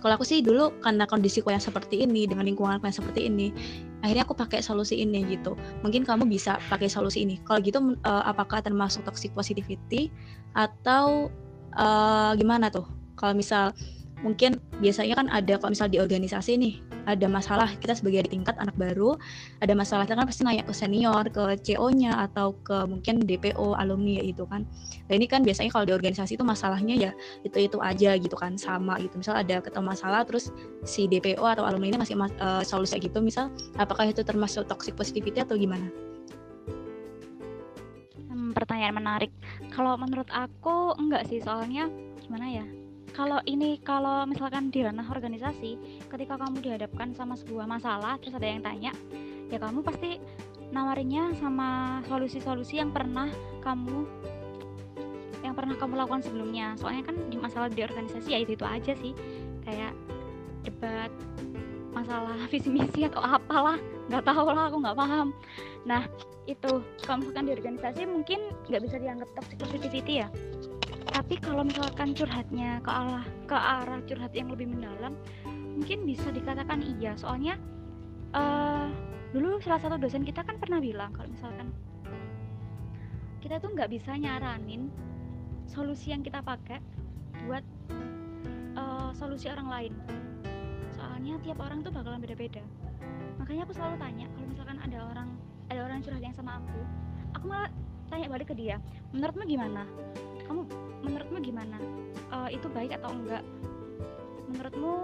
kalau 0.00 0.16
aku 0.16 0.24
sih 0.24 0.40
dulu 0.40 0.72
karena 0.80 1.04
kondisiku 1.04 1.52
yang 1.52 1.60
seperti 1.60 2.06
ini 2.06 2.24
dengan 2.24 2.48
lingkunganku 2.48 2.88
yang 2.88 2.96
seperti 2.96 3.28
ini 3.28 3.52
akhirnya 4.00 4.24
aku 4.24 4.32
pakai 4.38 4.64
solusi 4.64 5.02
ini 5.02 5.26
gitu. 5.28 5.58
Mungkin 5.84 6.06
kamu 6.06 6.24
bisa 6.30 6.56
pakai 6.72 6.88
solusi 6.88 7.26
ini. 7.26 7.36
Kalau 7.44 7.60
gitu 7.60 7.98
uh, 8.06 8.24
apakah 8.24 8.62
termasuk 8.64 9.04
toxic 9.04 9.34
positivity 9.34 10.08
atau 10.56 11.28
uh, 11.76 12.32
gimana 12.38 12.72
tuh 12.72 12.99
kalau 13.20 13.36
misal 13.36 13.76
mungkin 14.20 14.60
biasanya 14.80 15.16
kan 15.16 15.26
ada 15.32 15.56
kalau 15.56 15.72
misal 15.72 15.88
di 15.88 15.96
organisasi 15.96 16.56
nih 16.60 16.74
ada 17.08 17.24
masalah 17.24 17.72
kita 17.80 17.96
sebagai 17.96 18.28
tingkat 18.28 18.52
anak 18.60 18.76
baru 18.76 19.16
ada 19.64 19.72
masalah 19.72 20.04
kita 20.04 20.20
kan 20.20 20.28
pasti 20.28 20.44
nanya 20.44 20.64
ke 20.68 20.74
senior 20.76 21.24
ke 21.32 21.56
CO-nya 21.64 22.28
atau 22.28 22.52
ke 22.60 22.84
mungkin 22.84 23.24
DPO 23.24 23.76
alumni 23.80 24.20
ya 24.20 24.24
itu 24.28 24.44
kan. 24.44 24.68
Nah 25.08 25.14
ini 25.16 25.24
kan 25.24 25.40
biasanya 25.40 25.72
kalau 25.72 25.88
di 25.88 25.96
organisasi 25.96 26.36
itu 26.36 26.44
masalahnya 26.44 26.94
ya 26.96 27.12
itu 27.42 27.56
itu 27.56 27.80
aja 27.80 28.16
gitu 28.20 28.36
kan 28.36 28.60
sama 28.60 29.00
gitu. 29.00 29.16
Misal 29.16 29.40
ada 29.40 29.64
ketemu 29.64 29.86
masalah 29.88 30.20
terus 30.28 30.52
si 30.84 31.08
DPO 31.08 31.40
atau 31.40 31.64
alumni 31.64 31.96
ini 31.96 31.98
masih 32.00 32.16
uh, 32.20 32.60
solusi 32.60 33.00
gitu 33.00 33.24
misal 33.24 33.48
apakah 33.80 34.04
itu 34.04 34.20
termasuk 34.20 34.68
toxic 34.68 34.92
positivity 34.94 35.40
atau 35.40 35.56
gimana? 35.56 35.88
Hmm, 38.28 38.52
pertanyaan 38.52 39.00
menarik. 39.00 39.32
Kalau 39.72 39.96
menurut 39.96 40.28
aku 40.28 40.92
enggak 41.00 41.24
sih 41.24 41.40
soalnya 41.40 41.88
gimana 42.20 42.46
ya 42.46 42.79
kalau 43.20 43.36
ini 43.44 43.76
kalau 43.84 44.24
misalkan 44.24 44.72
di 44.72 44.80
ranah 44.80 45.04
organisasi 45.04 45.76
ketika 46.08 46.40
kamu 46.40 46.64
dihadapkan 46.64 47.12
sama 47.12 47.36
sebuah 47.36 47.68
masalah 47.68 48.16
terus 48.16 48.32
ada 48.32 48.48
yang 48.48 48.64
tanya 48.64 48.96
ya 49.52 49.60
kamu 49.60 49.84
pasti 49.84 50.16
nawarinya 50.72 51.36
sama 51.36 52.00
solusi-solusi 52.08 52.80
yang 52.80 52.88
pernah 52.96 53.28
kamu 53.60 54.08
yang 55.44 55.52
pernah 55.52 55.76
kamu 55.76 55.98
lakukan 55.98 56.22
sebelumnya. 56.22 56.78
Soalnya 56.78 57.10
kan 57.10 57.16
di 57.26 57.36
masalah 57.40 57.68
di 57.72 57.82
organisasi 57.82 58.28
ya 58.28 58.38
itu 58.44 58.54
itu 58.54 58.62
aja 58.62 58.92
sih. 58.92 59.12
Kayak 59.66 59.96
debat 60.62 61.10
masalah 61.90 62.38
visi 62.52 62.70
misi 62.70 63.04
atau 63.08 63.18
apalah 63.18 63.76
nggak 64.08 64.24
tahu 64.24 64.46
lah 64.48 64.70
aku 64.70 64.78
nggak 64.78 64.96
paham. 64.96 65.28
Nah 65.84 66.06
itu 66.46 66.80
kalau 67.04 67.20
misalkan 67.20 67.44
di 67.50 67.52
organisasi 67.52 68.02
mungkin 68.08 68.40
nggak 68.70 68.82
bisa 68.84 68.96
dianggap 68.96 69.28
toxic 69.36 69.58
positivity 69.58 70.24
ya 70.24 70.28
tapi 71.10 71.34
kalau 71.42 71.66
misalkan 71.66 72.14
curhatnya 72.14 72.78
ke 72.82 72.90
arah 72.90 73.26
ke 73.46 73.56
arah 73.56 74.00
curhat 74.06 74.32
yang 74.34 74.50
lebih 74.50 74.70
mendalam 74.70 75.14
mungkin 75.74 76.04
bisa 76.04 76.28
dikatakan 76.28 76.82
iya. 76.98 77.16
Soalnya 77.16 77.56
uh, 78.36 78.90
dulu 79.34 79.58
salah 79.62 79.80
satu 79.80 79.96
dosen 79.96 80.26
kita 80.26 80.42
kan 80.44 80.58
pernah 80.58 80.82
bilang 80.82 81.10
kalau 81.14 81.30
misalkan 81.30 81.72
kita 83.40 83.56
tuh 83.58 83.72
nggak 83.72 83.88
bisa 83.88 84.12
nyaranin 84.14 84.92
solusi 85.64 86.12
yang 86.12 86.20
kita 86.20 86.44
pakai 86.44 86.82
buat 87.46 87.64
uh, 88.76 89.10
solusi 89.16 89.48
orang 89.48 89.68
lain. 89.70 89.92
Soalnya 90.94 91.40
tiap 91.40 91.58
orang 91.64 91.80
tuh 91.80 91.90
bakalan 91.94 92.20
beda-beda. 92.20 92.60
Makanya 93.40 93.64
aku 93.64 93.72
selalu 93.72 93.96
tanya 93.96 94.26
kalau 94.36 94.46
misalkan 94.52 94.78
ada 94.84 94.98
orang 95.00 95.28
ada 95.72 95.80
orang 95.86 95.98
curhat 96.02 96.20
yang 96.20 96.34
sama 96.34 96.58
aku 96.58 96.80
aku 97.30 97.44
malah 97.46 97.70
tanya 98.10 98.26
balik 98.26 98.50
ke 98.50 98.54
dia 98.58 98.76
menurutmu 99.14 99.46
gimana? 99.46 99.86
Kamu 100.44 100.89
menurutmu 101.04 101.38
gimana? 101.40 101.78
Uh, 102.30 102.48
itu 102.52 102.66
baik 102.70 102.94
atau 103.00 103.10
enggak? 103.12 103.44
Menurutmu 104.50 104.94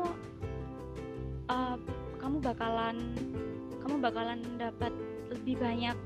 uh, 1.51 1.77
kamu 2.21 2.37
bakalan 2.43 2.97
kamu 3.83 3.97
bakalan 4.03 4.41
dapat 4.59 4.91
lebih 5.31 5.63
banyak 5.63 5.97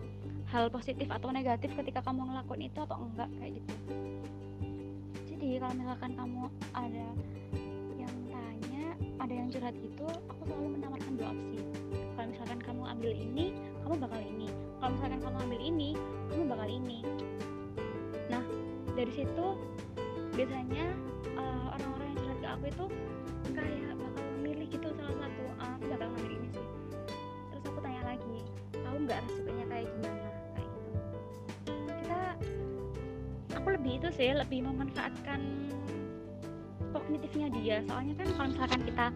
hal 0.51 0.67
positif 0.69 1.07
atau 1.09 1.31
negatif 1.33 1.73
ketika 1.79 2.05
kamu 2.05 2.29
ngelakuin 2.29 2.69
itu 2.69 2.79
atau 2.83 2.99
enggak? 3.01 3.31
Kayak 3.39 3.53
gitu. 3.63 3.75
Jadi 5.31 5.47
kalau 5.57 5.75
misalkan 5.75 6.13
kamu 6.19 6.43
ada 6.77 7.07
yang 7.97 8.15
tanya 8.29 8.85
ada 9.21 9.33
yang 9.33 9.49
curhat 9.49 9.75
gitu 9.77 10.07
aku 10.29 10.43
selalu 10.49 10.69
menawarkan 10.77 11.13
dua 11.17 11.29
opsi. 11.33 11.59
Kalau 12.17 12.29
misalkan 12.29 12.61
kamu 12.61 12.83
ambil 12.85 13.13
ini 13.17 13.47
kamu 13.87 13.95
bakal 13.97 14.21
ini. 14.21 14.49
Kalau 14.81 14.91
misalkan 14.97 15.21
kamu 15.21 15.37
ambil 15.49 15.61
ini 15.61 15.91
kamu 16.29 16.43
bakal 16.53 16.69
ini 16.69 16.99
dari 19.01 19.13
situ 19.17 19.47
biasanya 20.37 20.85
uh, 21.33 21.73
orang-orang 21.73 22.13
yang 22.13 22.21
curhat 22.21 22.37
ke 22.37 22.49
aku 22.53 22.65
itu 22.69 22.85
kayak 23.57 23.97
bakal 23.97 24.25
memilih 24.37 24.67
gitu 24.69 24.89
salah 24.93 25.17
satu 25.25 25.43
uh, 25.57 25.77
bakal 25.89 26.09
ngambil 26.13 26.33
ini 26.37 26.49
sih. 26.53 26.67
Terus 27.49 27.65
aku 27.65 27.79
tanya 27.81 28.03
lagi 28.05 28.37
tahu 28.77 28.97
nggak 29.09 29.19
resikonya 29.25 29.65
kayak 29.73 29.87
gimana? 29.89 30.29
Kayak 30.53 30.69
gitu. 30.69 30.91
Kita 31.89 32.21
aku 33.57 33.69
lebih 33.73 33.93
itu 33.97 34.09
sih 34.13 34.31
lebih 34.37 34.59
memanfaatkan 34.69 35.41
kognitifnya 36.93 37.49
dia. 37.57 37.77
Soalnya 37.89 38.15
kan 38.21 38.29
kalau 38.37 38.49
misalkan 38.53 38.81
kita 38.85 39.07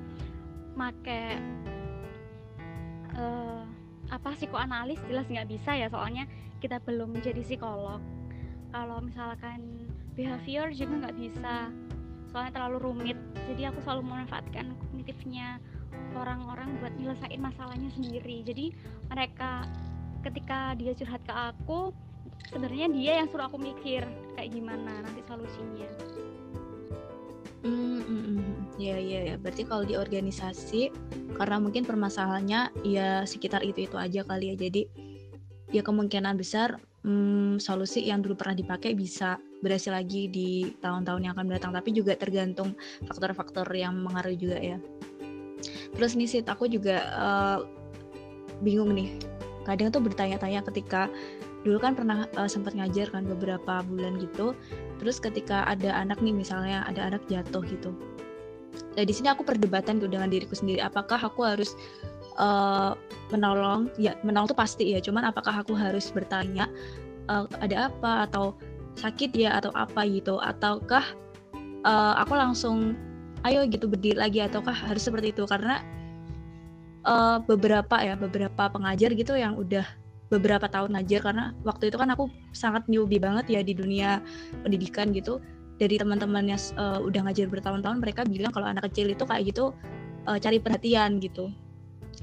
make 0.81 1.21
uh, 3.21 3.63
apa 4.09 4.29
psikoanalis 4.33 5.01
jelas 5.13 5.29
nggak 5.29 5.49
bisa 5.53 5.77
ya. 5.77 5.93
Soalnya 5.93 6.25
kita 6.65 6.81
belum 6.81 7.21
menjadi 7.21 7.45
psikolog 7.45 8.01
kalau 8.75 8.99
misalkan 8.99 9.87
behavior 10.19 10.75
juga 10.75 11.07
nggak 11.07 11.17
bisa 11.17 11.71
soalnya 12.35 12.51
terlalu 12.59 12.79
rumit 12.83 13.19
jadi 13.47 13.71
aku 13.71 13.79
selalu 13.87 14.03
memanfaatkan 14.11 14.75
kognitifnya 14.83 15.63
orang-orang 16.19 16.75
buat 16.83 16.91
nyelesain 16.99 17.39
masalahnya 17.39 17.87
sendiri 17.95 18.43
jadi 18.43 18.75
mereka 19.07 19.71
ketika 20.27 20.75
dia 20.75 20.91
curhat 20.99 21.23
ke 21.23 21.31
aku 21.31 21.95
sebenarnya 22.51 22.91
dia 22.91 23.13
yang 23.23 23.31
suruh 23.31 23.47
aku 23.47 23.63
mikir 23.63 24.03
kayak 24.35 24.51
gimana 24.51 25.07
nanti 25.07 25.23
solusinya 25.31 25.87
Hmm, 27.65 27.97
hmm, 28.05 28.23
hmm. 28.29 28.53
ya 28.77 29.01
ya 29.01 29.21
ya. 29.33 29.35
Berarti 29.41 29.65
kalau 29.65 29.89
di 29.89 29.97
organisasi 29.97 30.93
karena 31.33 31.57
mungkin 31.57 31.89
permasalahannya 31.89 32.77
ya 32.85 33.25
sekitar 33.25 33.65
itu 33.65 33.89
itu 33.89 33.97
aja 33.97 34.21
kali 34.21 34.53
ya. 34.53 34.69
Jadi 34.69 34.85
ya 35.73 35.81
kemungkinan 35.81 36.37
besar 36.37 36.77
hmm, 37.05 37.61
solusi 37.61 38.09
yang 38.09 38.25
dulu 38.25 38.35
pernah 38.35 38.57
dipakai 38.57 38.97
bisa 38.97 39.39
berhasil 39.61 39.93
lagi 39.93 40.27
di 40.29 40.73
tahun-tahun 40.81 41.21
yang 41.21 41.33
akan 41.37 41.47
datang. 41.53 41.73
Tapi 41.77 41.93
juga 41.93 42.17
tergantung 42.17 42.73
faktor-faktor 43.07 43.69
yang 43.77 43.95
mengaruh 44.01 44.35
juga 44.35 44.59
ya. 44.59 44.79
Terus 45.95 46.17
nih 46.19 46.29
sih 46.29 46.41
aku 46.43 46.67
juga 46.67 47.05
uh, 47.15 47.59
bingung 48.65 48.97
nih. 48.97 49.15
Kadang 49.65 49.95
tuh 49.95 50.03
bertanya-tanya 50.05 50.61
ketika 50.67 51.09
dulu 51.65 51.81
kan 51.81 51.97
pernah 51.97 52.29
uh, 52.37 52.47
sempat 52.47 52.77
ngajar 52.77 53.09
kan 53.09 53.25
beberapa 53.25 53.81
bulan 53.89 54.21
gitu 54.21 54.53
terus 55.01 55.17
ketika 55.17 55.65
ada 55.65 55.97
anak 55.97 56.21
nih 56.21 56.37
misalnya 56.37 56.85
ada 56.85 57.09
anak 57.09 57.25
jatuh 57.27 57.65
gitu 57.65 57.97
nah 58.95 59.03
di 59.03 59.11
sini 59.11 59.33
aku 59.33 59.43
perdebatan 59.43 59.99
tuh 59.99 60.07
dengan 60.07 60.29
diriku 60.29 60.55
sendiri 60.55 60.85
apakah 60.85 61.19
aku 61.19 61.43
harus 61.43 61.75
uh, 62.39 62.93
menolong 63.31 63.91
ya 63.99 64.15
menolong 64.23 64.51
tuh 64.51 64.59
pasti 64.59 64.95
ya. 64.95 65.01
Cuman 65.03 65.27
apakah 65.27 65.63
aku 65.63 65.75
harus 65.75 66.11
bertanya 66.11 66.69
uh, 67.31 67.47
ada 67.63 67.91
apa 67.91 68.31
atau 68.31 68.55
sakit 68.99 69.35
ya 69.35 69.59
atau 69.59 69.71
apa 69.75 70.07
gitu? 70.07 70.39
Ataukah 70.39 71.05
uh, 71.87 72.15
aku 72.19 72.35
langsung 72.35 72.95
ayo 73.45 73.67
gitu 73.69 73.91
berdiri 73.91 74.17
lagi 74.19 74.41
ataukah 74.43 74.75
harus 74.75 75.05
seperti 75.05 75.35
itu? 75.35 75.45
Karena 75.47 75.83
uh, 77.07 77.39
beberapa 77.45 78.01
ya 78.01 78.15
beberapa 78.19 78.71
pengajar 78.71 79.13
gitu 79.15 79.35
yang 79.35 79.59
udah 79.59 79.85
beberapa 80.31 80.67
tahun 80.67 80.99
ngajar. 80.99 81.21
Karena 81.31 81.45
waktu 81.63 81.91
itu 81.91 81.97
kan 81.99 82.11
aku 82.15 82.31
sangat 82.55 82.87
newbie 82.91 83.23
banget 83.23 83.47
ya 83.51 83.61
di 83.63 83.75
dunia 83.75 84.23
pendidikan 84.63 85.15
gitu. 85.15 85.39
Dari 85.75 85.99
teman-teman 85.99 86.47
yang 86.47 86.61
uh, 86.79 87.03
udah 87.03 87.27
ngajar 87.27 87.51
bertahun-tahun 87.51 87.99
mereka 87.99 88.23
bilang 88.23 88.55
kalau 88.55 88.71
anak 88.71 88.87
kecil 88.87 89.11
itu 89.11 89.27
kayak 89.27 89.51
gitu 89.51 89.75
uh, 90.31 90.39
cari 90.39 90.63
perhatian 90.63 91.19
gitu 91.19 91.51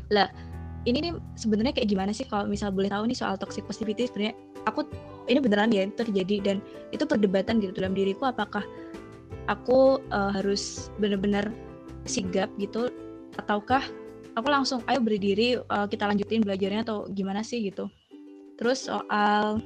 lah 0.09 0.29
ini 0.89 0.97
nih 0.97 1.13
sebenarnya 1.37 1.77
kayak 1.77 1.89
gimana 1.93 2.11
sih 2.11 2.25
kalau 2.25 2.49
misal 2.49 2.73
boleh 2.73 2.89
tahu 2.89 3.05
nih 3.05 3.17
soal 3.17 3.37
toxic 3.37 3.65
positivity 3.69 4.09
sebenarnya? 4.09 4.33
Aku 4.65 4.85
ini 5.29 5.37
beneran 5.37 5.69
ya 5.69 5.85
terjadi 5.93 6.37
dan 6.41 6.57
itu 6.89 7.05
perdebatan 7.05 7.61
gitu 7.61 7.73
dalam 7.77 7.93
diriku 7.93 8.29
apakah 8.29 8.65
aku 9.45 10.01
uh, 10.09 10.31
harus 10.33 10.89
benar-benar 10.97 11.53
sigap 12.09 12.49
gitu 12.57 12.89
ataukah 13.37 13.85
aku 14.33 14.47
langsung 14.49 14.81
ayo 14.89 15.01
berdiri 15.01 15.61
uh, 15.69 15.85
kita 15.85 16.09
lanjutin 16.09 16.41
belajarnya 16.41 16.81
atau 16.81 17.05
gimana 17.13 17.45
sih 17.45 17.61
gitu. 17.61 17.89
Terus 18.57 18.89
soal 18.89 19.61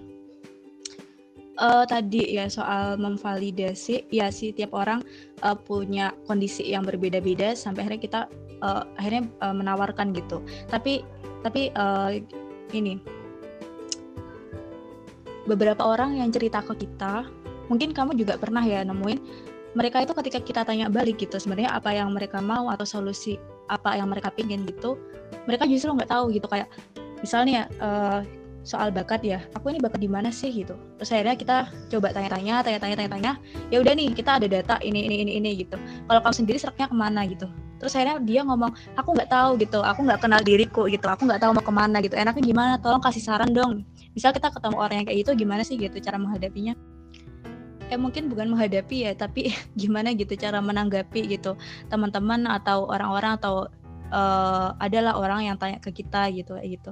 uh, 1.59 1.83
tadi 1.87 2.35
ya 2.35 2.47
soal 2.51 2.99
memvalidasi 2.99 4.07
ya 4.11 4.31
sih 4.31 4.51
tiap 4.51 4.75
orang 4.75 5.03
uh, 5.43 5.55
punya 5.55 6.11
kondisi 6.27 6.65
yang 6.67 6.83
berbeda-beda 6.83 7.55
sampai 7.55 7.87
akhirnya 7.87 8.01
kita 8.01 8.21
uh, 8.63 8.83
akhirnya 8.99 9.27
uh, 9.43 9.55
menawarkan 9.55 10.11
gitu. 10.15 10.43
Tapi 10.67 11.03
tapi 11.45 11.69
uh, 11.77 12.15
ini 12.73 12.97
beberapa 15.45 15.85
orang 15.85 16.17
yang 16.17 16.33
cerita 16.33 16.65
ke 16.65 16.73
kita 16.85 17.29
mungkin 17.69 17.93
kamu 17.93 18.17
juga 18.17 18.37
pernah 18.37 18.61
ya 18.65 18.81
nemuin 18.81 19.19
mereka 19.75 20.01
itu 20.01 20.13
ketika 20.17 20.39
kita 20.41 20.61
tanya 20.65 20.89
balik 20.89 21.21
gitu 21.21 21.37
sebenarnya 21.37 21.75
apa 21.75 21.93
yang 21.93 22.09
mereka 22.15 22.41
mau 22.41 22.71
atau 22.73 22.87
solusi 22.87 23.37
apa 23.69 23.93
yang 23.97 24.09
mereka 24.09 24.33
pingin 24.33 24.65
gitu 24.65 24.97
mereka 25.45 25.69
justru 25.69 25.93
nggak 25.93 26.09
tahu 26.09 26.33
gitu 26.33 26.47
kayak 26.49 26.69
misalnya 27.21 27.69
uh, 27.81 28.25
soal 28.65 28.89
bakat 28.89 29.21
ya 29.21 29.39
aku 29.54 29.69
ini 29.69 29.78
bakat 29.78 30.01
di 30.01 30.10
mana 30.10 30.34
sih? 30.34 30.49
gitu. 30.49 30.73
Terus 30.97 31.10
akhirnya 31.13 31.36
kita 31.38 31.56
coba 31.93 32.10
tanya-tanya 32.10 32.65
tanya-tanya 32.65 32.95
tanya-tanya 32.97 33.32
ya 33.69 33.78
udah 33.78 33.93
nih 33.93 34.10
kita 34.12 34.41
ada 34.41 34.47
data 34.49 34.75
ini 34.82 35.06
ini 35.06 35.15
ini 35.21 35.32
ini 35.38 35.49
gitu. 35.62 35.78
Kalau 36.10 36.19
kamu 36.25 36.36
sendiri 36.36 36.58
seraknya 36.58 36.89
ke 36.89 36.97
mana? 36.97 37.21
gitu. 37.30 37.45
Terus 37.78 37.93
akhirnya 37.93 38.17
dia 38.25 38.41
ngomong 38.41 38.73
aku 38.97 39.10
nggak 39.13 39.30
tahu 39.30 39.49
gitu. 39.62 39.80
Aku 39.86 40.01
nggak 40.04 40.19
kenal 40.25 40.41
diriku 40.41 40.89
gitu. 40.89 41.06
Aku 41.06 41.30
nggak 41.30 41.39
tahu 41.45 41.54
mau 41.54 41.63
ke 41.63 41.73
mana 41.73 42.01
gitu. 42.01 42.17
Enaknya 42.17 42.43
gimana? 42.43 42.73
Tolong 42.82 42.99
kasih 42.99 43.21
saran 43.21 43.54
dong. 43.54 43.86
Misal 44.17 44.34
kita 44.34 44.49
ketemu 44.49 44.75
orang 44.82 44.95
yang 45.04 45.08
kayak 45.08 45.19
itu 45.21 45.32
gimana 45.38 45.62
sih 45.62 45.78
gitu 45.78 46.01
cara 46.01 46.17
menghadapinya? 46.17 46.73
Eh 47.93 48.01
mungkin 48.01 48.34
bukan 48.34 48.49
menghadapi 48.49 49.06
ya 49.06 49.13
tapi 49.13 49.54
gimana 49.80 50.17
gitu 50.17 50.34
cara 50.34 50.58
menanggapi 50.58 51.30
gitu 51.30 51.54
teman-teman 51.93 52.49
atau 52.49 52.89
orang-orang 52.89 53.38
atau 53.38 53.69
uh, 54.10 54.73
adalah 54.82 55.17
orang 55.21 55.54
yang 55.54 55.56
tanya 55.62 55.78
ke 55.78 55.93
kita 55.93 56.34
gitu 56.34 56.58
kayak 56.58 56.82
gitu 56.82 56.91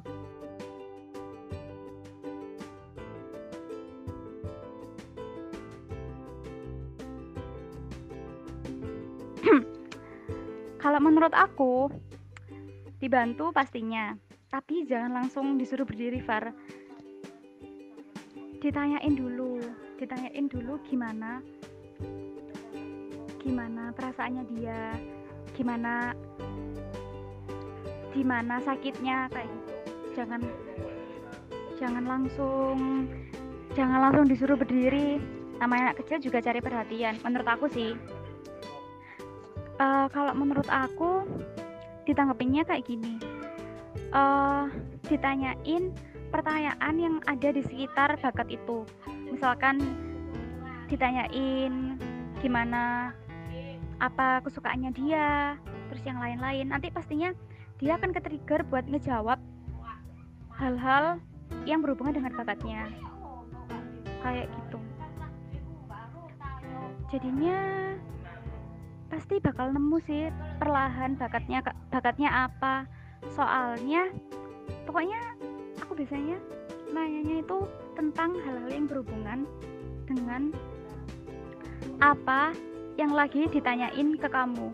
kalau 10.84 11.00
menurut 11.04 11.32
aku 11.36 11.92
dibantu 13.04 13.52
pastinya. 13.52 14.16
Tapi 14.48 14.86
jangan 14.86 15.24
langsung 15.24 15.58
disuruh 15.58 15.84
berdiri 15.84 16.22
Far. 16.24 16.54
Ditanyain 18.64 19.12
dulu. 19.12 19.60
Ditanyain 20.00 20.48
dulu 20.48 20.80
gimana 20.88 21.44
gimana 23.44 23.92
perasaannya 23.92 24.44
dia 24.56 24.96
gimana 25.52 26.16
gimana 28.16 28.64
sakitnya 28.64 29.28
kayak 29.36 29.52
gitu. 29.52 29.74
Jangan 30.16 30.42
jangan 31.76 32.04
langsung 32.08 32.78
jangan 33.76 34.00
langsung 34.00 34.26
disuruh 34.32 34.56
berdiri. 34.56 35.20
Namanya 35.60 35.92
anak 35.92 36.08
kecil 36.08 36.24
juga 36.24 36.40
cari 36.40 36.64
perhatian 36.64 37.20
menurut 37.20 37.48
aku 37.52 37.68
sih 37.68 37.92
uh, 39.80 40.08
kalau 40.12 40.34
menurut 40.36 40.68
aku 40.70 41.26
ditanggapinnya 42.04 42.68
kayak 42.68 42.86
gini. 42.86 43.18
Uh, 44.14 44.70
ditanyain 45.10 45.90
pertanyaan 46.30 46.96
yang 46.98 47.16
ada 47.26 47.50
di 47.50 47.62
sekitar 47.66 48.18
bakat 48.22 48.50
itu. 48.54 48.86
Misalkan 49.30 49.82
ditanyain 50.90 51.98
gimana 52.42 53.16
apa 53.98 54.44
kesukaannya 54.44 54.92
dia 54.94 55.58
terus 55.90 56.04
yang 56.06 56.22
lain-lain. 56.22 56.70
Nanti 56.70 56.94
pastinya 56.94 57.34
dia 57.82 57.98
akan 57.98 58.14
ke-trigger 58.14 58.66
buat 58.70 58.86
ngejawab 58.86 59.42
hal-hal 60.58 61.18
yang 61.66 61.82
berhubungan 61.82 62.22
dengan 62.22 62.34
bakatnya. 62.38 62.90
Kayak 64.22 64.50
gitu. 64.50 64.80
Jadinya 67.14 67.60
pasti 69.14 69.38
bakal 69.38 69.70
nemu 69.70 69.98
sih 70.10 70.34
perlahan 70.58 71.14
bakatnya 71.22 71.62
bakatnya 71.94 72.50
apa. 72.50 72.90
Soalnya 73.30 74.10
pokoknya 74.90 75.22
aku 75.78 75.94
biasanya 75.94 76.42
nanyanya 76.90 77.46
itu 77.46 77.58
tentang 77.94 78.34
hal-hal 78.42 78.70
yang 78.74 78.90
berhubungan 78.90 79.46
dengan 80.10 80.50
apa 82.02 82.58
yang 82.98 83.14
lagi 83.14 83.46
ditanyain 83.54 84.18
ke 84.18 84.26
kamu. 84.26 84.74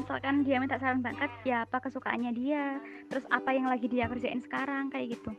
Misalkan 0.00 0.48
dia 0.48 0.56
minta 0.58 0.80
saran 0.80 1.04
bakat 1.04 1.28
ya 1.44 1.68
apa 1.68 1.84
kesukaannya 1.84 2.32
dia? 2.32 2.80
Terus 3.12 3.28
apa 3.28 3.52
yang 3.52 3.68
lagi 3.68 3.84
dia 3.92 4.08
kerjain 4.08 4.40
sekarang 4.40 4.88
kayak 4.88 5.20
gitu. 5.20 5.36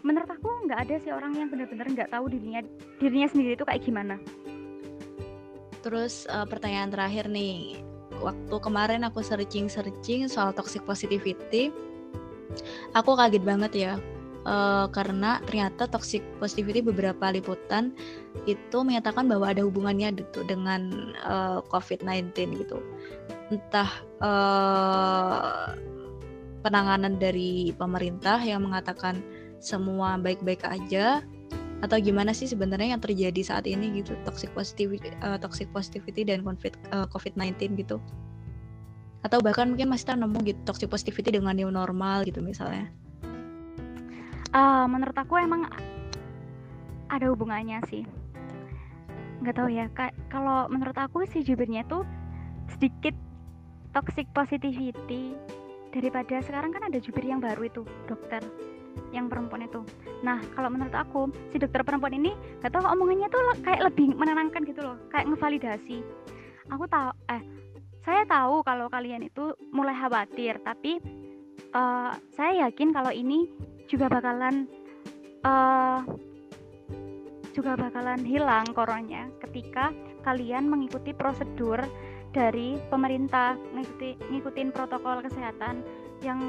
Menurut 0.00 0.28
aku 0.32 0.48
nggak 0.64 0.88
ada 0.88 0.96
sih 1.04 1.12
orang 1.12 1.36
yang 1.36 1.52
benar-benar 1.52 1.84
nggak 1.84 2.10
tahu 2.16 2.32
dirinya 2.32 2.64
dirinya 2.96 3.28
sendiri 3.28 3.60
itu 3.60 3.64
kayak 3.68 3.84
gimana 3.84 4.16
terus 5.80 6.26
uh, 6.30 6.44
pertanyaan 6.44 6.90
terakhir 6.90 7.30
nih 7.30 7.80
waktu 8.18 8.56
kemarin 8.58 9.06
aku 9.06 9.22
searching 9.22 9.70
searching 9.70 10.26
soal 10.26 10.50
toxic 10.50 10.82
positivity 10.82 11.70
aku 12.96 13.14
kaget 13.14 13.44
banget 13.44 13.72
ya 13.74 13.92
uh, 14.48 14.86
karena 14.90 15.38
ternyata 15.44 15.84
toxic 15.90 16.24
positivity 16.40 16.80
beberapa 16.80 17.28
liputan 17.32 17.92
itu 18.48 18.80
menyatakan 18.80 19.28
bahwa 19.28 19.52
ada 19.52 19.62
hubungannya 19.64 20.14
gitu 20.16 20.46
dengan 20.46 21.12
uh, 21.26 21.58
eh, 21.58 21.68
COVID-19 21.68 22.32
gitu. 22.64 22.78
Entah 23.52 23.90
uh, 24.22 25.74
penanganan 26.62 27.20
dari 27.20 27.74
pemerintah 27.76 28.40
yang 28.40 28.64
mengatakan 28.64 29.20
semua 29.58 30.16
baik-baik 30.16 30.62
aja 30.64 31.24
atau 31.78 31.94
gimana 32.02 32.34
sih 32.34 32.50
sebenarnya 32.50 32.98
yang 32.98 33.02
terjadi 33.02 33.40
saat 33.44 33.64
ini 33.70 34.02
gitu? 34.02 34.18
Toxic 34.26 34.50
positivity 34.50 35.14
uh, 35.22 35.38
toxic 35.38 35.70
positivity 35.70 36.26
dan 36.26 36.42
COVID 36.42 36.74
uh, 36.90 37.06
COVID-19 37.14 37.78
gitu. 37.78 38.02
Atau 39.22 39.38
bahkan 39.42 39.70
mungkin 39.70 39.90
masih 39.90 40.14
nemu 40.14 40.38
gitu 40.46 40.60
toxic 40.66 40.90
positivity 40.90 41.38
dengan 41.38 41.54
new 41.54 41.70
normal 41.70 42.26
gitu 42.26 42.42
misalnya. 42.42 42.90
Uh, 44.50 44.88
menurut 44.90 45.14
aku 45.14 45.38
emang 45.38 45.70
ada 47.08 47.26
hubungannya 47.30 47.78
sih. 47.86 48.02
Nggak 49.38 49.54
tahu 49.54 49.68
ya 49.70 49.86
kalau 50.32 50.66
menurut 50.66 50.98
aku 50.98 51.22
si 51.30 51.46
jubirnya 51.46 51.86
tuh 51.86 52.02
sedikit 52.74 53.14
toxic 53.94 54.26
positivity 54.34 55.38
daripada 55.94 56.42
sekarang 56.44 56.74
kan 56.74 56.84
ada 56.90 56.98
jubir 57.00 57.24
yang 57.24 57.40
baru 57.40 57.70
itu 57.70 57.82
dokter 58.10 58.44
yang 59.14 59.30
perempuan 59.30 59.66
itu. 59.66 59.82
Nah 60.22 60.40
kalau 60.54 60.68
menurut 60.72 60.94
aku 60.94 61.30
si 61.50 61.56
dokter 61.60 61.82
perempuan 61.82 62.14
ini 62.14 62.34
gak 62.60 62.74
tahu 62.74 62.84
omongannya 62.84 63.28
tuh 63.30 63.40
kayak 63.62 63.92
lebih 63.92 64.14
menenangkan 64.14 64.64
gitu 64.66 64.80
loh 64.84 64.96
kayak 65.10 65.28
ngevalidasi. 65.30 66.02
Aku 66.68 66.84
tahu 66.90 67.10
eh 67.32 67.42
saya 68.04 68.24
tahu 68.24 68.64
kalau 68.64 68.88
kalian 68.88 69.28
itu 69.28 69.52
mulai 69.68 69.92
khawatir 69.92 70.56
tapi 70.64 70.96
uh, 71.76 72.16
saya 72.32 72.68
yakin 72.68 72.94
kalau 72.96 73.12
ini 73.12 73.48
juga 73.88 74.08
bakalan 74.08 74.64
uh, 75.44 76.00
juga 77.52 77.74
bakalan 77.74 78.22
hilang 78.22 78.64
koronnya 78.70 79.28
ketika 79.42 79.90
kalian 80.22 80.70
mengikuti 80.70 81.10
prosedur 81.10 81.82
dari 82.30 82.76
pemerintah 82.92 83.56
ngikuti 83.74 84.14
ngikutin 84.30 84.70
protokol 84.70 85.24
kesehatan 85.24 85.82
yang 86.22 86.40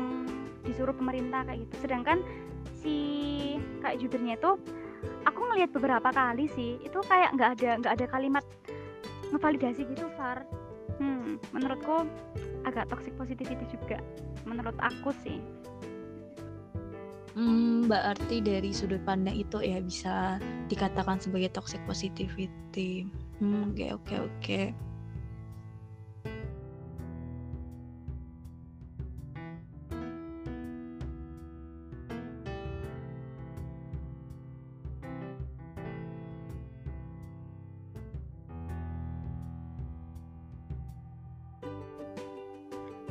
disuruh 0.65 0.93
pemerintah 0.93 1.45
kayak 1.45 1.65
gitu 1.65 1.75
sedangkan 1.87 2.19
si 2.79 2.97
kayak 3.83 3.99
jubirnya 4.01 4.35
itu 4.35 4.51
aku 5.25 5.39
ngelihat 5.49 5.71
beberapa 5.71 6.09
kali 6.11 6.51
sih 6.51 6.79
itu 6.83 6.99
kayak 7.07 7.33
nggak 7.35 7.49
ada 7.59 7.69
nggak 7.79 7.93
ada 7.99 8.05
kalimat 8.11 8.43
ngevalidasi 9.29 9.85
gitu 9.87 10.09
Far 10.17 10.43
hmm 10.99 11.39
menurutku 11.55 12.05
agak 12.67 12.91
toxic 12.91 13.15
positivity 13.15 13.65
juga 13.71 14.01
menurut 14.43 14.75
aku 14.81 15.13
sih 15.23 15.39
Hmm, 17.39 17.87
berarti 17.87 18.43
dari 18.43 18.75
sudut 18.75 18.99
pandang 19.07 19.37
itu 19.37 19.63
ya 19.63 19.79
bisa 19.79 20.43
dikatakan 20.67 21.23
sebagai 21.23 21.47
toxic 21.55 21.79
positivity. 21.87 23.07
Hmm, 23.39 23.71
oke 23.71 23.85
oke 23.95 24.15
oke. 24.27 24.61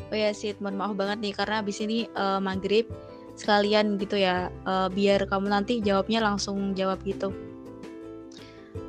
Oh 0.08 0.16
ya 0.16 0.32
Sid, 0.32 0.64
mohon 0.64 0.80
maaf 0.80 0.96
banget 0.96 1.20
nih 1.20 1.34
karena 1.36 1.60
abis 1.60 1.84
ini 1.84 2.08
uh, 2.16 2.40
maghrib 2.40 2.88
sekalian 3.36 4.00
gitu 4.00 4.18
ya, 4.18 4.48
uh, 4.64 4.88
biar 4.88 5.28
kamu 5.28 5.52
nanti 5.52 5.78
jawabnya 5.84 6.24
langsung 6.24 6.72
jawab 6.72 6.98
gitu. 7.04 7.30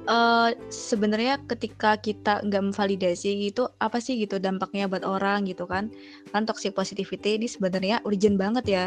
Uh, 0.10 0.58
Sebenarnya 0.74 1.38
ketika 1.46 1.94
kita 2.00 2.42
nggak 2.42 2.74
memvalidasi 2.74 3.54
itu 3.54 3.70
apa 3.78 4.02
sih 4.02 4.18
gitu 4.18 4.42
dampaknya 4.42 4.90
buat 4.90 5.06
orang 5.06 5.46
gitu 5.46 5.70
kan? 5.70 5.94
Kan 6.34 6.50
toxic 6.50 6.74
positivity 6.74 7.38
ini 7.38 7.46
sebenarnya 7.46 8.02
urgent 8.08 8.40
banget 8.42 8.66
ya 8.66 8.86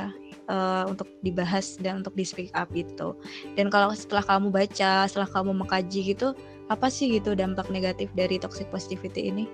uh, 0.51 0.89
untuk 0.91 1.07
dibahas 1.23 1.79
dan 1.79 2.03
untuk 2.03 2.19
di 2.19 2.27
speak 2.27 2.51
up 2.59 2.67
gitu. 2.75 3.15
Dan 3.55 3.71
kalau 3.71 3.95
setelah 3.95 4.27
kamu 4.27 4.51
baca, 4.51 5.07
setelah 5.07 5.31
kamu 5.31 5.63
mengkaji 5.63 6.17
gitu, 6.17 6.35
apa 6.67 6.91
sih 6.91 7.13
gitu 7.15 7.39
dampak 7.39 7.71
negatif 7.71 8.11
dari 8.19 8.43
toxic 8.43 8.67
positivity 8.75 9.31
ini? 9.31 9.47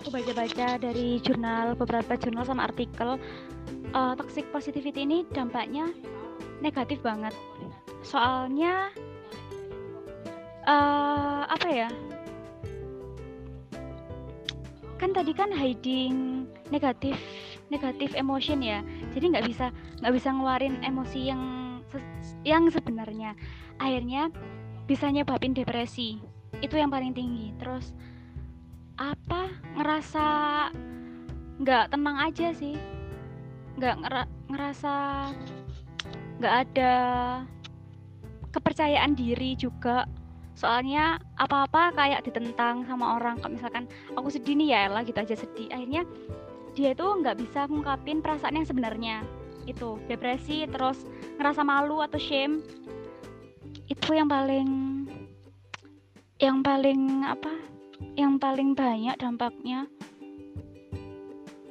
Aku 0.00 0.08
baca-baca 0.08 0.80
dari 0.80 1.20
jurnal 1.20 1.76
beberapa 1.76 2.16
jurnal 2.16 2.48
sama 2.48 2.64
artikel 2.64 3.20
uh, 3.92 4.12
toxic 4.16 4.48
positivity 4.48 5.04
ini 5.04 5.28
dampaknya 5.28 5.92
negatif 6.64 7.04
banget. 7.04 7.36
Soalnya 8.00 8.88
uh, 10.64 11.44
apa 11.44 11.68
ya? 11.68 11.88
Kan 14.96 15.12
tadi 15.12 15.36
kan 15.36 15.52
hiding 15.52 16.48
negatif 16.72 17.20
negatif 17.68 18.16
emotion 18.16 18.64
ya. 18.64 18.80
Jadi 19.12 19.36
nggak 19.36 19.46
bisa 19.52 19.68
nggak 20.00 20.14
bisa 20.16 20.28
ngeluarin 20.32 20.80
emosi 20.80 21.20
yang 21.28 21.42
yang 22.40 22.64
sebenarnya. 22.72 23.36
Akhirnya 23.76 24.32
bisa 24.88 25.12
nyebabin 25.12 25.52
depresi. 25.52 26.24
Itu 26.64 26.80
yang 26.80 26.88
paling 26.88 27.12
tinggi. 27.12 27.52
Terus 27.60 27.92
apa 29.00 29.48
ngerasa 29.80 30.26
nggak 31.64 31.88
tenang 31.88 32.16
aja 32.20 32.52
sih. 32.52 32.76
Nggak 33.80 33.96
ngera 34.04 34.22
ngerasa 34.52 34.94
nggak 36.36 36.54
ada 36.68 36.94
kepercayaan 38.52 39.16
diri 39.16 39.56
juga. 39.56 40.04
Soalnya 40.52 41.16
apa-apa 41.40 41.96
kayak 41.96 42.28
ditentang 42.28 42.84
sama 42.84 43.16
orang 43.16 43.40
kalau 43.40 43.56
misalkan 43.56 43.88
aku 44.12 44.28
sedih 44.28 44.52
nih 44.60 44.76
ya 44.76 44.82
lah 44.92 45.00
gitu 45.00 45.16
aja 45.16 45.32
sedih. 45.32 45.72
Akhirnya 45.72 46.04
dia 46.76 46.92
itu 46.92 47.06
nggak 47.08 47.40
bisa 47.40 47.64
ngungkapin 47.72 48.20
perasaan 48.20 48.60
yang 48.60 48.68
sebenarnya. 48.68 49.24
Itu 49.64 49.96
depresi 50.12 50.68
terus 50.68 51.08
ngerasa 51.40 51.64
malu 51.64 52.04
atau 52.04 52.20
shame. 52.20 52.60
Itu 53.88 54.12
yang 54.12 54.28
paling 54.28 54.68
yang 56.40 56.60
paling 56.60 57.24
apa 57.24 57.52
yang 58.16 58.36
paling 58.36 58.72
banyak 58.76 59.16
dampaknya. 59.16 59.86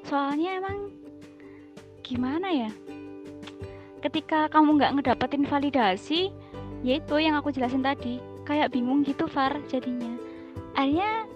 Soalnya 0.06 0.58
emang 0.58 0.90
gimana 2.02 2.50
ya? 2.50 2.72
Ketika 4.00 4.50
kamu 4.50 4.80
nggak 4.80 4.94
ngedapetin 4.98 5.46
validasi 5.46 6.34
yaitu 6.82 7.20
yang 7.20 7.36
aku 7.36 7.52
jelasin 7.52 7.84
tadi 7.84 8.24
kayak 8.48 8.72
bingung 8.72 9.04
gitu 9.04 9.28
Far 9.28 9.54
jadinya. 9.68 10.16
Akhirnya 10.74 11.28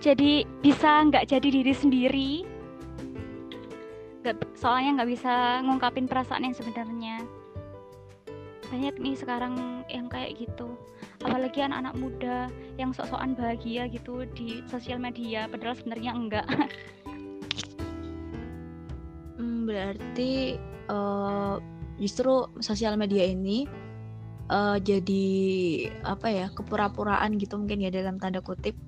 jadi 0.00 0.48
bisa 0.64 1.04
nggak 1.06 1.28
jadi 1.30 1.48
diri 1.48 1.74
sendiri. 1.76 2.32
Gak, 4.24 4.40
soalnya 4.56 5.00
nggak 5.00 5.10
bisa 5.12 5.60
ngungkapin 5.62 6.08
perasaan 6.08 6.48
yang 6.48 6.56
sebenarnya 6.56 7.20
banyak 8.68 8.94
nih 9.00 9.16
sekarang 9.16 9.84
yang 9.88 10.06
kayak 10.08 10.36
gitu. 10.38 10.76
Apalagi 11.20 11.64
anak-anak 11.64 11.94
muda 11.96 12.36
yang 12.80 12.92
sok-sokan 12.92 13.36
bahagia 13.36 13.88
gitu 13.88 14.24
di 14.36 14.64
sosial 14.68 15.00
media 15.00 15.48
padahal 15.48 15.76
sebenarnya 15.76 16.12
enggak. 16.12 16.48
Hmm, 19.34 19.66
berarti 19.66 20.54
uh, 20.86 21.58
justru 21.98 22.46
sosial 22.62 22.94
media 22.94 23.26
ini 23.26 23.66
uh, 24.46 24.78
jadi 24.78 25.26
apa 26.06 26.30
ya 26.30 26.46
kepura-puraan 26.54 27.34
gitu 27.42 27.58
mungkin 27.58 27.82
ya 27.82 27.90
dalam 27.90 28.22
tanda 28.22 28.38
kutip 28.38 28.78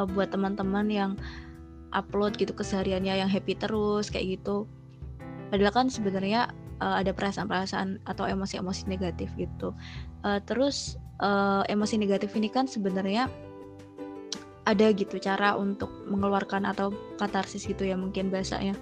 uh, 0.00 0.08
buat 0.08 0.32
teman-teman 0.32 0.88
yang 0.88 1.12
upload 1.92 2.40
gitu 2.40 2.56
kesehariannya 2.56 3.20
yang 3.20 3.30
happy 3.30 3.52
terus 3.52 4.08
kayak 4.08 4.40
gitu. 4.40 4.64
Padahal 5.52 5.72
kan 5.76 5.86
sebenarnya 5.92 6.48
uh, 6.82 6.98
ada 6.98 7.14
perasaan-perasaan 7.14 8.02
atau 8.02 8.26
emosi-emosi 8.26 8.90
negatif 8.90 9.30
gitu. 9.38 9.70
Uh, 10.26 10.42
terus 10.42 10.98
uh, 11.22 11.62
emosi 11.70 11.94
negatif 12.02 12.34
ini 12.34 12.50
kan 12.50 12.66
sebenarnya 12.66 13.30
ada 14.66 14.94
gitu 14.94 15.18
cara 15.18 15.58
untuk 15.58 15.90
mengeluarkan 16.06 16.66
atau 16.66 16.90
katarsis 17.18 17.62
gitu 17.66 17.86
ya 17.86 17.94
mungkin 17.94 18.34
bahasanya. 18.34 18.74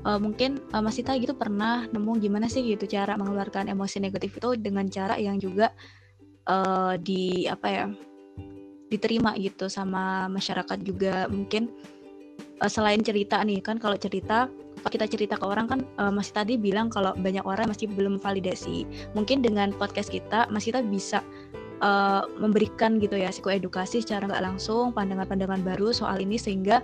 Uh, 0.00 0.16
mungkin 0.16 0.58
uh, 0.72 0.80
Mas 0.80 0.96
Ita 0.96 1.12
gitu 1.20 1.36
pernah 1.36 1.84
nemu 1.92 2.18
gimana 2.24 2.48
sih 2.48 2.64
gitu 2.64 2.88
cara 2.88 3.20
mengeluarkan 3.20 3.68
emosi 3.68 4.00
negatif 4.00 4.40
itu 4.40 4.56
dengan 4.56 4.88
cara 4.88 5.20
yang 5.20 5.36
juga 5.36 5.76
uh, 6.48 6.96
di 6.96 7.44
apa 7.44 7.68
ya 7.68 7.84
diterima 8.88 9.36
gitu 9.36 9.68
sama 9.68 10.26
masyarakat 10.32 10.78
juga. 10.80 11.28
Mungkin 11.28 11.68
uh, 12.64 12.70
selain 12.70 13.04
cerita 13.04 13.42
nih 13.44 13.60
kan 13.60 13.76
kalau 13.76 14.00
cerita 14.00 14.48
kita 14.88 15.04
cerita 15.04 15.34
ke 15.36 15.44
orang 15.44 15.66
kan 15.68 15.80
uh, 16.00 16.08
Mas 16.08 16.32
tadi 16.32 16.56
bilang 16.56 16.88
kalau 16.88 17.12
banyak 17.18 17.44
orang 17.44 17.68
masih 17.68 17.90
belum 17.92 18.16
validasi. 18.16 18.88
Mungkin 19.12 19.44
dengan 19.44 19.76
podcast 19.76 20.08
kita 20.08 20.48
Mas 20.48 20.64
kita 20.64 20.80
bisa 20.80 21.20
uh, 21.84 22.24
memberikan 22.40 22.96
gitu 22.96 23.20
ya 23.20 23.28
psikoedukasi 23.28 24.00
secara 24.00 24.24
nggak 24.24 24.44
langsung 24.44 24.96
pandangan-pandangan 24.96 25.60
baru 25.60 25.92
soal 25.92 26.22
ini 26.22 26.40
sehingga 26.40 26.80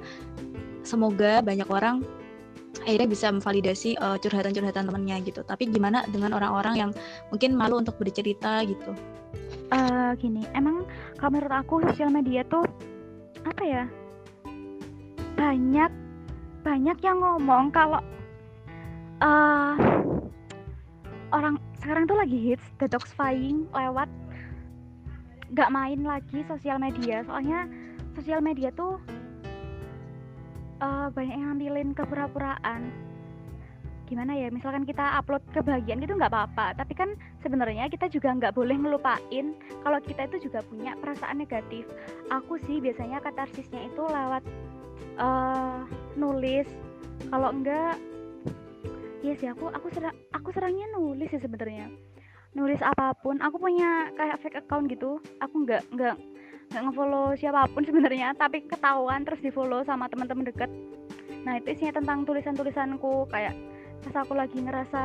semoga 0.84 1.40
banyak 1.40 1.66
orang 1.72 2.04
akhirnya 2.84 3.08
bisa 3.08 3.26
memvalidasi 3.32 3.96
uh, 3.98 4.20
curhatan-curhatan 4.20 4.84
temannya 4.84 5.16
gitu. 5.24 5.40
Tapi 5.40 5.72
gimana 5.72 6.04
dengan 6.12 6.36
orang-orang 6.36 6.74
yang 6.76 6.90
mungkin 7.32 7.56
malu 7.56 7.80
untuk 7.80 7.96
bercerita 7.96 8.60
gitu? 8.68 8.92
Uh, 9.72 10.12
gini, 10.20 10.44
emang 10.52 10.84
kalau 11.16 11.40
menurut 11.40 11.54
aku 11.54 11.74
sosial 11.90 12.12
media 12.12 12.44
tuh 12.46 12.62
apa 13.46 13.62
ya 13.62 13.84
banyak 15.36 16.05
banyak 16.66 16.98
yang 16.98 17.22
ngomong 17.22 17.70
kalau 17.70 18.02
uh, 19.22 19.78
orang 21.30 21.62
sekarang 21.78 22.10
tuh 22.10 22.18
lagi 22.18 22.34
hits 22.50 22.66
detoxifying 22.82 23.70
lewat 23.70 24.10
nggak 25.54 25.70
main 25.70 26.02
lagi 26.02 26.42
sosial 26.50 26.82
media. 26.82 27.22
Soalnya 27.22 27.70
sosial 28.18 28.42
media 28.42 28.74
tuh 28.74 28.98
uh, 30.82 31.06
banyak 31.14 31.38
yang 31.38 31.54
ngambilin 31.54 31.94
kepura-puraan. 31.94 32.90
Gimana 34.10 34.38
ya 34.38 34.50
misalkan 34.50 34.86
kita 34.86 35.18
upload 35.22 35.42
kebahagiaan 35.54 36.02
gitu 36.02 36.18
nggak 36.18 36.34
apa-apa. 36.34 36.74
Tapi 36.82 36.98
kan 36.98 37.14
sebenarnya 37.46 37.86
kita 37.86 38.10
juga 38.10 38.34
nggak 38.34 38.58
boleh 38.58 38.74
ngelupain 38.74 39.54
kalau 39.86 39.98
kita 40.02 40.26
itu 40.26 40.50
juga 40.50 40.66
punya 40.66 40.98
perasaan 40.98 41.38
negatif. 41.38 41.86
Aku 42.34 42.58
sih 42.66 42.82
biasanya 42.82 43.22
katarsisnya 43.22 43.86
itu 43.86 44.02
lewat 44.02 44.42
uh, 45.20 45.84
nulis. 46.16 46.68
Kalau 47.28 47.50
enggak 47.52 47.96
ya 49.24 49.34
sih 49.34 49.48
aku 49.50 49.72
aku 49.72 49.90
serang 49.90 50.14
aku 50.30 50.48
serangnya 50.54 50.86
nulis 50.94 51.28
sih 51.32 51.42
sebenarnya. 51.42 51.90
Nulis 52.56 52.80
apa 52.80 53.12
pun 53.20 53.36
aku 53.42 53.60
punya 53.60 54.08
kayak 54.16 54.40
fake 54.40 54.58
account 54.64 54.88
gitu. 54.88 55.20
Aku 55.42 55.64
nggak 55.66 55.84
nggak 55.92 56.16
nggak 56.72 56.82
ngefollow 56.82 57.34
siapa 57.38 57.68
pun 57.70 57.82
sebenarnya 57.88 58.34
tapi 58.36 58.64
ketahuan 58.64 59.22
terus 59.26 59.40
di 59.42 59.50
follow 59.52 59.82
sama 59.84 60.08
teman-teman 60.08 60.48
deket. 60.48 60.70
Nah 61.44 61.58
itu 61.60 61.74
isinya 61.74 62.02
tentang 62.02 62.26
tulisan-tulisanku 62.26 63.28
kayak 63.30 63.54
pas 64.06 64.22
aku 64.22 64.38
lagi 64.38 64.58
ngerasa 64.62 65.02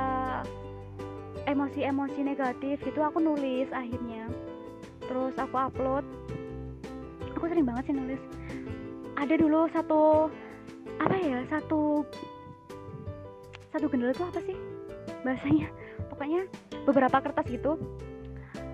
emosi-emosi 1.49 2.21
negatif 2.21 2.77
itu 2.85 2.99
aku 3.01 3.17
nulis 3.17 3.69
akhirnya. 3.73 4.29
Terus 5.05 5.33
aku 5.35 5.55
upload. 5.57 6.05
Aku 7.35 7.49
sering 7.49 7.65
banget 7.65 7.89
sih 7.89 7.95
nulis 7.97 8.21
ada 9.21 9.33
dulu 9.37 9.69
satu 9.69 10.33
apa 10.97 11.15
ya 11.21 11.45
satu 11.53 12.01
satu 13.69 13.85
gendel 13.87 14.11
itu 14.11 14.25
apa 14.25 14.41
sih 14.41 14.57
bahasanya? 15.21 15.69
Pokoknya 16.09 16.41
beberapa 16.83 17.21
kertas 17.21 17.45
gitu. 17.47 17.77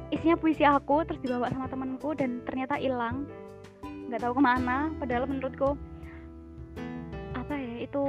Isinya 0.08 0.40
puisi 0.40 0.64
aku 0.64 1.04
terus 1.04 1.20
dibawa 1.20 1.52
sama 1.52 1.68
temanku 1.68 2.16
dan 2.16 2.40
ternyata 2.48 2.80
hilang. 2.80 3.28
Nggak 3.84 4.24
tahu 4.24 4.40
ke 4.40 4.42
mana 4.42 4.88
padahal 4.96 5.28
menurutku 5.28 5.76
apa 7.36 7.54
ya 7.60 7.76
itu 7.84 8.06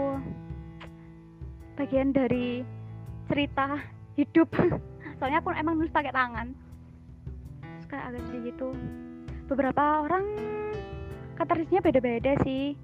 bagian 1.74 2.14
dari 2.14 2.62
cerita 3.26 3.82
hidup. 4.14 4.48
Soalnya 5.18 5.42
aku 5.42 5.50
emang 5.58 5.74
nulis 5.74 5.90
pakai 5.90 6.14
tangan. 6.14 6.54
Kayak 7.90 8.14
agak 8.14 8.22
sedih 8.30 8.54
gitu. 8.54 8.70
Beberapa 9.50 10.06
orang 10.06 10.24
katarsisnya 11.38 11.78
beda-beda 11.78 12.34
sih. 12.42 12.74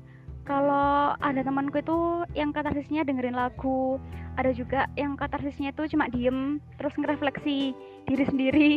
Kalau 0.45 1.17
ada 1.19 1.41
temanku 1.41 1.81
itu 1.81 1.99
yang 2.37 2.53
katarsisnya 2.53 3.03
dengerin 3.03 3.35
lagu 3.35 3.99
ada 4.35 4.51
juga 4.51 4.91
yang 4.99 5.15
katarsisnya 5.15 5.71
itu 5.71 5.95
cuma 5.95 6.11
diem 6.11 6.59
terus 6.79 6.95
ngerefleksi 6.99 7.75
diri 8.07 8.25
sendiri. 8.27 8.73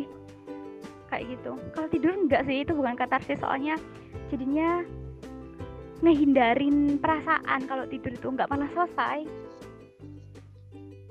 Kayak 1.12 1.38
gitu. 1.38 1.52
Kalau 1.76 1.88
tidur 1.90 2.12
enggak 2.16 2.46
sih 2.46 2.64
itu 2.64 2.72
bukan 2.74 2.96
katarsis 2.96 3.40
soalnya 3.42 3.76
jadinya 4.32 4.84
ngehindarin 6.06 7.02
perasaan 7.02 7.66
kalau 7.66 7.90
tidur 7.90 8.14
itu 8.14 8.28
enggak 8.30 8.50
malah 8.54 8.70
selesai. 8.72 9.26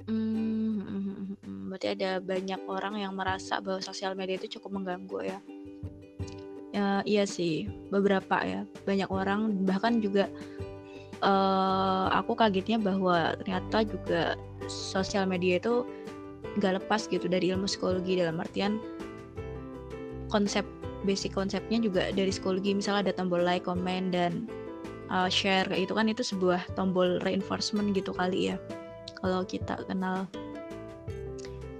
Hmm, 0.07 0.79
hmm, 0.79 1.03
hmm, 1.03 1.37
hmm, 1.43 1.61
berarti 1.75 1.89
ada 1.99 2.23
banyak 2.23 2.61
orang 2.71 2.95
yang 3.03 3.13
merasa 3.19 3.59
bahwa 3.59 3.83
sosial 3.83 4.15
media 4.15 4.39
itu 4.39 4.57
cukup 4.59 4.79
mengganggu 4.79 5.19
ya. 5.27 5.39
Ya, 6.77 7.01
iya 7.09 7.25
sih, 7.25 7.73
beberapa 7.89 8.37
ya. 8.45 8.69
Banyak 8.85 9.09
orang 9.09 9.65
bahkan 9.65 9.97
juga 10.05 10.29
uh, 11.25 12.13
aku 12.13 12.37
kagetnya 12.37 12.77
bahwa 12.77 13.33
ternyata 13.41 13.89
juga 13.89 14.23
sosial 14.69 15.25
media 15.25 15.57
itu 15.57 15.89
nggak 16.61 16.85
lepas 16.85 17.09
gitu 17.09 17.33
dari 17.33 17.49
ilmu 17.49 17.65
psikologi. 17.65 18.21
Dalam 18.21 18.37
artian 18.45 18.77
konsep 20.29 20.69
basic 21.09 21.33
konsepnya 21.33 21.81
juga 21.81 22.13
dari 22.13 22.29
psikologi. 22.29 22.77
Misalnya 22.77 23.09
ada 23.09 23.13
tombol 23.17 23.41
like, 23.41 23.65
comment 23.65 24.13
dan 24.13 24.45
uh, 25.09 25.33
share. 25.33 25.65
Kayak 25.73 25.89
itu 25.89 25.93
kan 25.97 26.07
itu 26.13 26.21
sebuah 26.21 26.61
tombol 26.77 27.25
reinforcement 27.25 27.97
gitu 27.97 28.13
kali 28.13 28.53
ya 28.53 28.61
kalau 29.25 29.49
kita 29.49 29.81
kenal. 29.89 30.29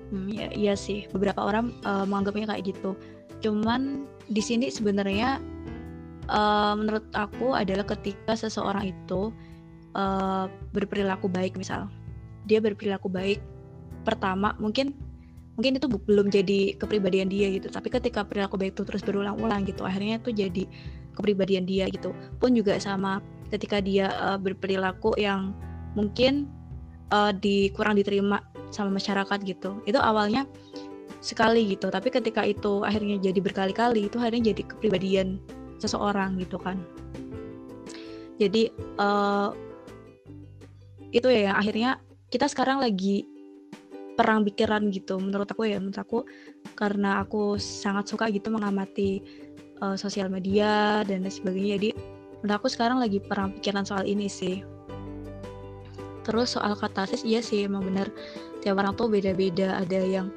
Hmm, 0.09 0.33
ya 0.33 0.49
iya 0.57 0.73
sih. 0.73 1.05
Beberapa 1.13 1.45
orang 1.45 1.77
uh, 1.85 2.09
menganggapnya 2.09 2.57
kayak 2.57 2.73
gitu. 2.73 2.97
Cuman 3.45 4.09
di 4.27 4.43
sini 4.43 4.67
sebenarnya 4.71 5.39
uh, 6.31 6.75
menurut 6.75 7.07
aku 7.15 7.55
adalah 7.55 7.87
ketika 7.87 8.35
seseorang 8.35 8.91
itu 8.91 9.31
uh, 9.95 10.51
berperilaku 10.75 11.31
baik 11.31 11.55
misal. 11.55 11.91
Dia 12.47 12.63
berperilaku 12.63 13.11
baik 13.11 13.41
pertama 14.07 14.55
mungkin 14.63 14.95
mungkin 15.59 15.81
itu 15.81 15.89
belum 15.89 16.29
jadi 16.31 16.77
kepribadian 16.79 17.31
dia 17.31 17.51
gitu. 17.55 17.71
Tapi 17.71 17.89
ketika 17.91 18.27
perilaku 18.27 18.59
baik 18.59 18.79
itu 18.79 18.83
terus 18.87 19.03
berulang-ulang 19.03 19.67
gitu 19.67 19.87
akhirnya 19.87 20.19
itu 20.21 20.31
jadi 20.35 20.65
kepribadian 21.17 21.65
dia 21.65 21.89
gitu. 21.89 22.13
Pun 22.43 22.53
juga 22.55 22.77
sama 22.83 23.23
ketika 23.51 23.79
dia 23.79 24.11
uh, 24.19 24.39
berperilaku 24.39 25.15
yang 25.17 25.55
mungkin 25.97 26.51
uh, 27.15 27.33
di 27.33 27.71
kurang 27.73 27.97
diterima 27.97 28.43
sama 28.75 28.99
masyarakat 28.99 29.39
gitu. 29.47 29.81
Itu 29.87 30.03
awalnya 30.03 30.45
sekali 31.27 31.75
gitu. 31.75 31.91
Tapi 31.91 32.15
ketika 32.15 32.47
itu 32.47 32.87
akhirnya 32.87 33.19
jadi 33.19 33.43
berkali-kali 33.43 34.07
itu 34.07 34.17
akhirnya 34.23 34.55
jadi 34.55 34.63
kepribadian 34.63 35.43
seseorang 35.83 36.39
gitu 36.39 36.55
kan. 36.63 36.79
Jadi 38.39 38.71
uh, 39.03 39.51
itu 41.11 41.27
ya 41.27 41.51
yang 41.51 41.57
akhirnya 41.59 41.91
kita 42.31 42.47
sekarang 42.47 42.79
lagi 42.79 43.27
perang 44.17 44.47
pikiran 44.49 44.89
gitu 44.95 45.19
menurut 45.19 45.51
aku 45.51 45.67
ya 45.67 45.83
menurut 45.83 45.99
aku. 45.99 46.23
Karena 46.79 47.27
aku 47.27 47.59
sangat 47.59 48.07
suka 48.07 48.31
gitu 48.31 48.55
mengamati 48.55 49.19
uh, 49.83 49.99
sosial 49.99 50.31
media 50.31 51.03
dan 51.03 51.27
lain 51.27 51.35
sebagainya. 51.35 51.75
Jadi 51.75 51.91
menurut 52.45 52.57
aku 52.63 52.69
sekarang 52.71 53.03
lagi 53.03 53.19
perang 53.19 53.51
pikiran 53.59 53.83
soal 53.83 54.07
ini 54.07 54.31
sih. 54.31 54.63
Terus 56.23 56.59
soal 56.59 56.75
katarsis 56.75 57.23
iya 57.27 57.43
sih 57.43 57.67
emang 57.67 57.87
benar. 57.87 58.11
Tiap 58.63 58.79
orang 58.79 58.99
tuh 58.99 59.07
beda-beda. 59.07 59.79
Ada 59.79 60.01
yang 60.03 60.29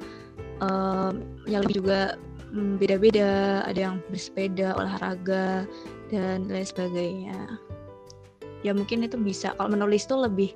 um, 0.60 1.24
yang 1.48 1.64
lebih 1.66 1.82
juga 1.84 2.16
mm, 2.52 2.80
beda-beda. 2.80 3.64
Ada 3.66 3.80
yang 3.90 3.96
bersepeda 4.12 4.76
olahraga 4.76 5.64
dan 6.08 6.46
lain 6.48 6.66
sebagainya. 6.66 7.38
Ya 8.64 8.76
mungkin 8.76 9.04
itu 9.04 9.16
bisa. 9.16 9.56
Kalau 9.56 9.72
menulis 9.72 10.04
tuh 10.04 10.24
lebih 10.24 10.52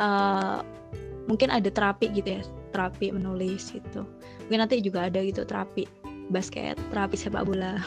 uh, 0.00 0.64
mungkin 1.28 1.52
ada 1.52 1.68
terapi 1.68 2.10
gitu 2.12 2.40
ya. 2.40 2.42
Terapi 2.72 3.14
menulis 3.14 3.70
gitu. 3.70 4.08
Mungkin 4.48 4.60
nanti 4.64 4.82
juga 4.82 5.06
ada 5.06 5.20
gitu 5.22 5.46
terapi 5.46 5.86
basket 6.32 6.80
terapi 6.88 7.16
sepak 7.20 7.44
bola. 7.44 7.80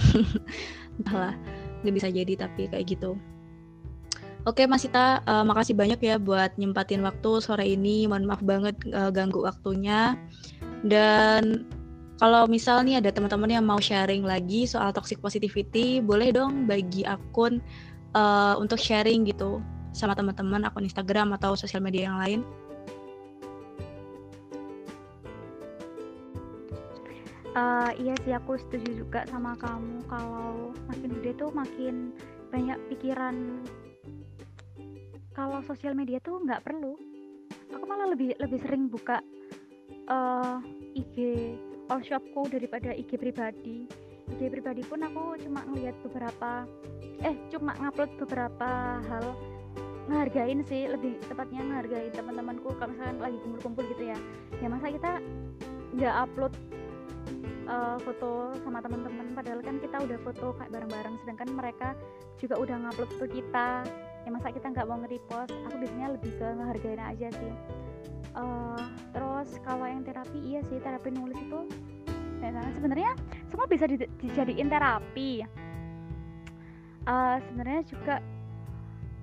Entahlah 1.01 1.33
nggak 1.81 1.93
bisa 1.93 2.07
jadi 2.09 2.33
tapi 2.37 2.69
kayak 2.69 2.85
gitu. 2.97 3.17
Oke 4.47 4.63
Mas 4.63 4.87
Ita, 4.87 5.19
uh, 5.27 5.43
makasih 5.43 5.75
banyak 5.75 5.99
ya 5.99 6.15
buat 6.15 6.55
nyempatin 6.55 7.03
waktu 7.03 7.43
sore 7.43 7.67
ini. 7.67 8.07
Mohon 8.07 8.25
maaf 8.31 8.41
banget 8.47 8.75
uh, 8.95 9.11
ganggu 9.11 9.43
waktunya. 9.43 10.15
Dan 10.85 11.65
kalau 12.17 12.49
misal 12.49 12.81
nih 12.81 12.97
ada 12.97 13.13
teman-teman 13.13 13.61
yang 13.61 13.65
mau 13.65 13.77
sharing 13.77 14.25
lagi 14.25 14.65
soal 14.65 14.89
toxic 14.89 15.21
positivity, 15.21 16.01
boleh 16.01 16.33
dong 16.33 16.65
bagi 16.65 17.05
akun 17.05 17.61
uh, 18.17 18.57
untuk 18.57 18.81
sharing 18.81 19.25
gitu 19.29 19.61
sama 19.93 20.17
teman-teman 20.17 20.65
akun 20.65 20.85
Instagram 20.85 21.37
atau 21.37 21.53
sosial 21.53 21.81
media 21.81 22.09
yang 22.09 22.17
lain. 22.17 22.41
Uh, 27.57 27.89
iya 27.97 28.13
sih 28.21 28.33
aku 28.37 28.57
setuju 28.61 29.01
juga 29.01 29.25
sama 29.29 29.57
kamu. 29.57 30.05
Kalau 30.05 30.77
makin 30.89 31.09
gede 31.21 31.31
tuh 31.41 31.49
makin 31.53 32.13
banyak 32.53 32.77
pikiran. 32.93 33.65
Kalau 35.33 35.61
sosial 35.65 35.97
media 35.97 36.21
tuh 36.21 36.37
nggak 36.41 36.61
perlu. 36.65 36.93
Aku 37.73 37.85
malah 37.89 38.13
lebih 38.13 38.37
lebih 38.37 38.61
sering 38.61 38.89
buka 38.89 39.21
uh, 40.07 40.59
eh, 40.95 40.99
IG 41.03 41.15
all 41.87 42.01
shopku 42.03 42.47
daripada 42.51 42.91
IG 42.95 43.15
pribadi. 43.19 43.87
IG 44.27 44.41
pribadi 44.51 44.83
pun 44.83 45.03
aku 45.03 45.39
cuma 45.39 45.63
ngeliat 45.67 45.95
beberapa 46.03 46.67
eh 47.23 47.35
cuma 47.51 47.75
ngupload 47.79 48.11
beberapa 48.19 48.99
hal. 49.07 49.25
Ngehargain 50.07 50.63
sih 50.63 50.87
lebih 50.87 51.19
tepatnya 51.27 51.63
ngehargain 51.67 52.11
teman-temanku 52.15 52.71
kalau 52.79 52.95
misalkan 52.95 53.19
lagi 53.19 53.37
kumpul-kumpul 53.43 53.83
gitu 53.91 54.03
ya. 54.07 54.17
Ya 54.63 54.67
masa 54.71 54.87
kita 54.87 55.11
nggak 55.95 56.15
upload 56.27 56.53
uh, 57.67 57.99
foto 57.99 58.55
sama 58.63 58.79
teman-teman 58.79 59.35
padahal 59.35 59.59
kan 59.59 59.75
kita 59.83 59.99
udah 59.99 60.17
foto 60.23 60.55
kayak 60.55 60.71
bareng-bareng 60.71 61.15
sedangkan 61.23 61.49
mereka 61.51 61.89
juga 62.39 62.55
udah 62.55 62.75
ngupload 62.87 63.09
foto 63.15 63.27
kita. 63.31 63.67
Ya 64.27 64.29
masa 64.31 64.51
kita 64.51 64.67
nggak 64.75 64.87
mau 64.87 64.99
nge-repost 64.99 65.55
aku 65.67 65.75
biasanya 65.79 66.07
lebih 66.19 66.31
ke 66.35 66.47
ngehargain 66.51 66.99
aja 66.99 67.27
sih 67.31 67.55
uh, 68.35 68.83
terus 69.11 69.49
kalau 69.65 69.85
yang 69.85 70.05
terapi 70.05 70.39
iya 70.43 70.61
sih 70.67 70.77
terapi 70.81 71.09
nulis 71.13 71.37
itu 71.37 71.61
nah, 72.41 72.69
sebenarnya 72.73 73.11
semua 73.49 73.65
bisa 73.65 73.85
di, 73.89 73.97
dijadiin 74.21 74.69
terapi. 74.69 75.43
Uh, 77.07 77.39
sebenarnya 77.47 77.81
juga 77.87 78.15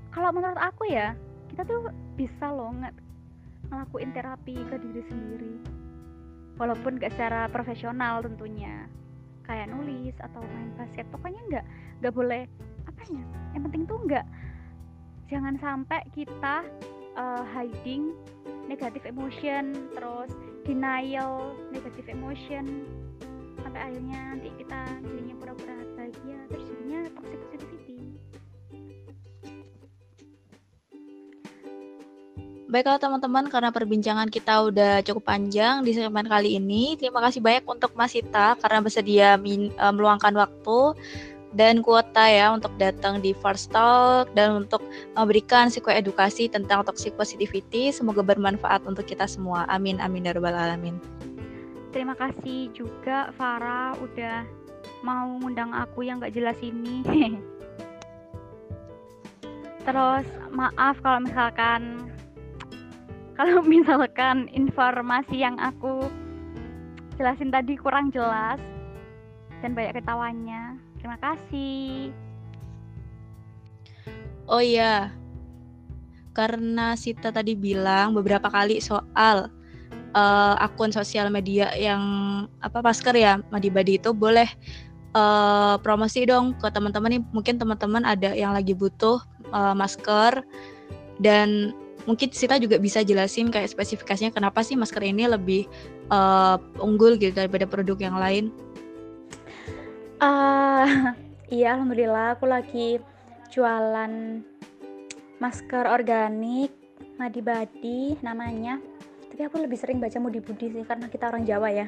kalau 0.09 0.32
menurut 0.32 0.57
aku 0.57 0.88
ya 0.88 1.12
kita 1.53 1.68
tuh 1.68 1.92
bisa 2.16 2.49
loh 2.49 2.72
nggak 2.72 2.95
ngelakuin 3.68 4.11
terapi 4.16 4.57
ke 4.57 4.76
diri 4.80 5.03
sendiri. 5.07 5.55
Walaupun 6.55 7.03
gak 7.03 7.11
secara 7.18 7.51
profesional 7.51 8.22
tentunya. 8.22 8.86
Kayak 9.45 9.76
nulis 9.76 10.14
atau 10.22 10.40
main 10.40 10.72
basket 10.80 11.05
pokoknya 11.12 11.42
nggak 11.53 11.66
nggak 12.01 12.14
boleh 12.14 12.49
apa 12.88 13.03
ya 13.12 13.24
yang 13.53 13.62
penting 13.68 13.84
tuh 13.84 14.01
nggak. 14.09 14.24
Jangan 15.28 15.61
sampai 15.61 16.01
kita 16.16 16.64
uh, 17.18 17.45
hiding 17.53 18.16
negative 18.66 19.04
emotion 19.04 19.74
terus 19.92 20.30
denial 20.64 21.52
negative 21.70 22.08
emotion 22.08 22.88
sampai 23.60 23.80
akhirnya 23.90 24.18
nanti 24.34 24.48
kita 24.60 24.80
jadinya 25.04 25.34
pura-pura 25.40 25.76
bahagia 25.96 26.38
terus 26.50 26.64
jadinya 26.68 27.00
toxic 27.16 27.40
positivity 27.52 27.98
Baiklah 32.74 32.98
teman-teman, 32.98 33.46
karena 33.54 33.70
perbincangan 33.70 34.26
kita 34.26 34.66
udah 34.66 34.98
cukup 35.06 35.30
panjang 35.30 35.86
di 35.86 35.94
segmen 35.94 36.26
kali 36.26 36.58
ini. 36.58 36.98
Terima 36.98 37.22
kasih 37.22 37.38
banyak 37.38 37.62
untuk 37.70 37.94
Mas 37.94 38.10
Sita 38.10 38.58
karena 38.58 38.82
bersedia 38.82 39.38
min, 39.38 39.70
uh, 39.78 39.94
meluangkan 39.94 40.34
waktu 40.34 40.98
dan 41.55 41.80
kuota 41.86 42.26
ya 42.26 42.50
untuk 42.50 42.74
datang 42.76 43.22
di 43.22 43.30
First 43.38 43.70
Talk 43.70 44.30
dan 44.34 44.66
untuk 44.66 44.82
memberikan 45.14 45.70
edukasi 45.70 46.50
tentang 46.50 46.82
toxic 46.82 47.14
positivity. 47.14 47.94
Semoga 47.94 48.26
bermanfaat 48.26 48.82
untuk 48.84 49.07
kita 49.07 49.24
semua. 49.30 49.62
Amin 49.70 50.02
amin 50.02 50.26
ya 50.26 50.34
rabbal 50.34 50.55
alamin. 50.55 50.98
Terima 51.94 52.18
kasih 52.18 52.74
juga 52.74 53.30
Farah 53.38 53.94
udah 54.02 54.42
mau 55.07 55.38
ngundang 55.38 55.70
aku 55.70 56.02
yang 56.02 56.18
gak 56.18 56.34
jelas 56.34 56.59
ini. 56.59 57.07
Terus 59.86 60.26
maaf 60.50 60.98
kalau 61.07 61.22
misalkan 61.22 62.11
kalau 63.38 63.62
misalkan 63.62 64.50
informasi 64.50 65.38
yang 65.38 65.55
aku 65.62 66.11
jelasin 67.14 67.55
tadi 67.55 67.78
kurang 67.78 68.11
jelas 68.11 68.59
dan 69.62 69.74
banyak 69.74 70.02
ketawanya. 70.02 70.78
Terima 71.05 71.20
kasih. 71.20 72.16
Oh 74.48 74.64
iya, 74.64 75.12
karena 76.32 76.96
Sita 76.96 77.28
tadi 77.28 77.52
bilang 77.52 78.16
beberapa 78.16 78.48
kali 78.48 78.80
soal 78.80 79.52
uh, 80.16 80.55
akun 80.64 80.96
sosial 80.96 81.28
media 81.28 81.76
yang 81.76 82.00
apa 82.64 82.80
masker 82.80 83.12
ya 83.20 83.36
Madibadi 83.52 84.00
itu 84.00 84.16
boleh 84.16 84.48
uh, 85.12 85.76
promosi 85.84 86.24
dong 86.24 86.57
ke 86.57 86.72
teman-teman 86.72 87.20
nih 87.20 87.22
mungkin 87.36 87.61
teman-teman 87.61 88.09
ada 88.09 88.32
yang 88.32 88.57
lagi 88.57 88.72
butuh 88.72 89.20
uh, 89.52 89.76
masker 89.76 90.40
dan 91.20 91.76
mungkin 92.09 92.32
Sita 92.32 92.57
juga 92.57 92.80
bisa 92.80 93.05
jelasin 93.05 93.52
kayak 93.52 93.68
spesifikasinya 93.68 94.32
kenapa 94.32 94.64
sih 94.64 94.72
masker 94.72 95.05
ini 95.05 95.28
lebih 95.28 95.68
uh, 96.09 96.57
unggul 96.80 97.20
gitu 97.20 97.36
daripada 97.36 97.68
produk 97.68 98.00
yang 98.00 98.16
lain. 98.16 98.48
Uh, 100.22 101.14
iya, 101.54 101.74
alhamdulillah 101.74 102.38
aku 102.38 102.46
lagi 102.46 103.02
jualan 103.50 104.42
masker 105.42 105.84
organik 105.86 106.70
Madi 107.18 107.40
Badi 107.42 108.02
namanya. 108.22 108.78
Tapi 109.30 109.50
aku 109.50 109.62
lebih 109.62 109.78
sering 109.78 109.98
baca 109.98 110.14
Mudi 110.22 110.38
Budi 110.38 110.70
sih 110.70 110.86
karena 110.86 111.10
kita 111.10 111.26
orang 111.30 111.42
Jawa 111.42 111.68
ya. 111.70 111.86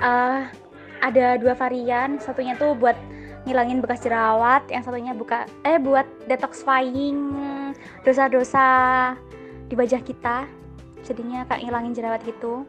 uh, 0.00 0.48
ada 1.08 1.36
dua 1.36 1.52
varian, 1.52 2.16
satunya 2.18 2.56
tuh 2.56 2.72
buat 2.72 2.96
ngilangin 3.44 3.80
bekas 3.80 4.04
jerawat, 4.04 4.66
yang 4.68 4.82
satunya 4.84 5.12
buka 5.14 5.48
eh 5.64 5.78
buat 5.80 6.04
detoxifying 6.26 7.16
dosa-dosa 8.02 9.14
di 9.68 9.74
wajah 9.76 10.00
kita. 10.02 10.48
Jadinya 11.04 11.44
kayak 11.46 11.68
ngilangin 11.68 11.92
jerawat 11.96 12.20
gitu. 12.24 12.64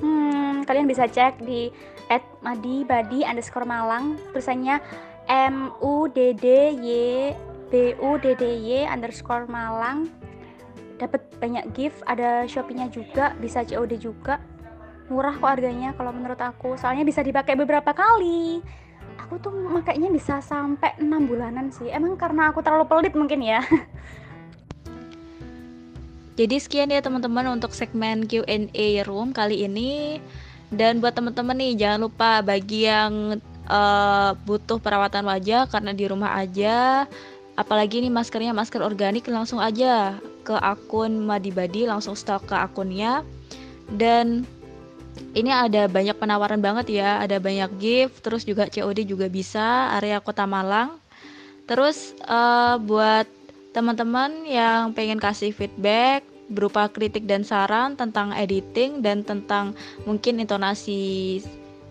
Hmm, 0.00 0.64
kalian 0.64 0.88
bisa 0.88 1.04
cek 1.04 1.44
di 1.44 1.68
at 2.08 2.24
madi 2.40 2.82
badi 2.82 3.22
underscore 3.22 3.68
malang. 3.68 4.16
Tulisannya 4.32 4.80
m 5.28 5.70
u 5.78 6.08
d 6.10 6.34
d 6.34 6.46
y 6.74 7.30
b 7.70 7.94
u 8.00 8.10
d 8.18 8.34
d 8.34 8.44
y 8.58 8.88
underscore 8.88 9.46
malang. 9.46 10.08
Dapat 10.96 11.22
banyak 11.40 11.64
gift 11.72 12.04
ada 12.04 12.44
shopee 12.44 12.76
juga 12.92 13.32
bisa 13.40 13.64
COD 13.64 13.96
juga. 13.96 14.36
Murah 15.08 15.32
kok 15.32 15.48
harganya 15.48 15.96
kalau 15.96 16.12
menurut 16.12 16.38
aku. 16.40 16.76
Soalnya 16.76 17.04
bisa 17.08 17.24
dipakai 17.24 17.56
beberapa 17.56 17.92
kali. 17.96 18.60
Aku 19.26 19.40
tuh 19.40 19.52
makanya 19.52 20.12
bisa 20.12 20.40
sampai 20.44 20.96
enam 21.00 21.24
bulanan 21.24 21.72
sih. 21.72 21.88
Emang 21.88 22.16
karena 22.20 22.52
aku 22.52 22.60
terlalu 22.60 22.84
pelit 22.88 23.14
mungkin 23.16 23.40
ya 23.40 23.60
Jadi 26.40 26.56
sekian 26.56 26.88
ya 26.88 27.04
teman-teman 27.04 27.52
untuk 27.52 27.76
segmen 27.76 28.24
Q&A 28.24 29.04
room 29.04 29.36
kali 29.36 29.68
ini. 29.68 30.24
Dan 30.72 31.04
buat 31.04 31.12
teman-teman 31.12 31.52
nih 31.52 31.84
jangan 31.84 32.08
lupa 32.08 32.40
bagi 32.40 32.88
yang 32.88 33.36
uh, 33.68 34.32
butuh 34.48 34.80
perawatan 34.80 35.28
wajah 35.28 35.68
karena 35.68 35.92
di 35.92 36.08
rumah 36.08 36.40
aja. 36.40 37.04
Apalagi 37.60 38.00
nih 38.00 38.08
maskernya 38.08 38.56
masker 38.56 38.80
organik 38.80 39.28
langsung 39.28 39.60
aja 39.60 40.16
ke 40.40 40.56
akun 40.56 41.28
Madibadi 41.28 41.84
langsung 41.84 42.16
stok 42.16 42.48
ke 42.48 42.56
akunnya. 42.56 43.20
Dan 43.92 44.48
ini 45.36 45.52
ada 45.52 45.92
banyak 45.92 46.16
penawaran 46.16 46.64
banget 46.64 47.04
ya 47.04 47.20
ada 47.20 47.36
banyak 47.36 47.68
gift 47.76 48.24
terus 48.24 48.48
juga 48.48 48.64
COD 48.72 49.04
juga 49.04 49.28
bisa 49.28 49.92
area 49.92 50.24
kota 50.24 50.48
Malang. 50.48 50.96
Terus 51.68 52.16
uh, 52.24 52.80
buat 52.80 53.28
teman-teman 53.76 54.48
yang 54.48 54.96
pengen 54.96 55.20
kasih 55.20 55.52
feedback 55.52 56.29
berupa 56.50 56.90
kritik 56.90 57.24
dan 57.30 57.46
saran 57.46 57.94
tentang 57.94 58.34
editing 58.34 59.00
dan 59.00 59.22
tentang 59.22 59.72
mungkin 60.04 60.42
intonasi 60.42 61.38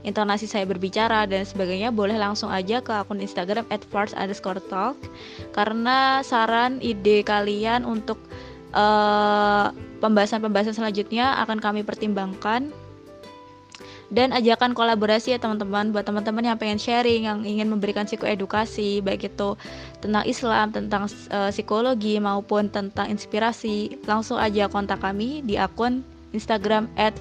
intonasi 0.03 0.47
saya 0.47 0.63
berbicara 0.63 1.27
dan 1.27 1.43
sebagainya 1.43 1.91
boleh 1.91 2.15
langsung 2.15 2.47
aja 2.47 2.79
ke 2.79 2.91
akun 2.91 3.19
Instagram 3.19 3.67
@farts_talk 3.67 4.95
karena 5.51 6.23
saran 6.23 6.79
ide 6.79 7.23
kalian 7.23 7.83
untuk 7.83 8.19
pembahasan 8.71 9.75
eh, 9.75 9.99
pembahasan-pembahasan 9.99 10.75
selanjutnya 10.77 11.35
akan 11.43 11.59
kami 11.59 11.81
pertimbangkan 11.83 12.71
dan 14.09 14.33
ajakan 14.33 14.73
kolaborasi 14.73 15.37
ya 15.37 15.39
teman-teman 15.39 15.93
buat 15.93 16.01
teman-teman 16.01 16.41
yang 16.41 16.57
pengen 16.57 16.81
sharing 16.81 17.29
yang 17.29 17.45
ingin 17.45 17.69
memberikan 17.69 18.09
psikoedukasi 18.09 19.05
baik 19.05 19.29
itu 19.29 19.53
tentang 20.01 20.25
Islam 20.25 20.73
tentang 20.73 21.05
uh, 21.29 21.53
psikologi 21.53 22.17
maupun 22.17 22.73
tentang 22.73 23.09
inspirasi 23.13 24.01
langsung 24.09 24.41
aja 24.41 24.65
kontak 24.65 25.01
kami 25.01 25.45
di 25.45 25.61
akun 25.61 26.01
Instagram 26.29 26.85
at. 26.93 27.17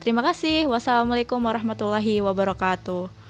Terima 0.00 0.22
kasih. 0.24 0.64
Wassalamualaikum 0.64 1.40
warahmatullahi 1.40 2.24
wabarakatuh. 2.24 3.23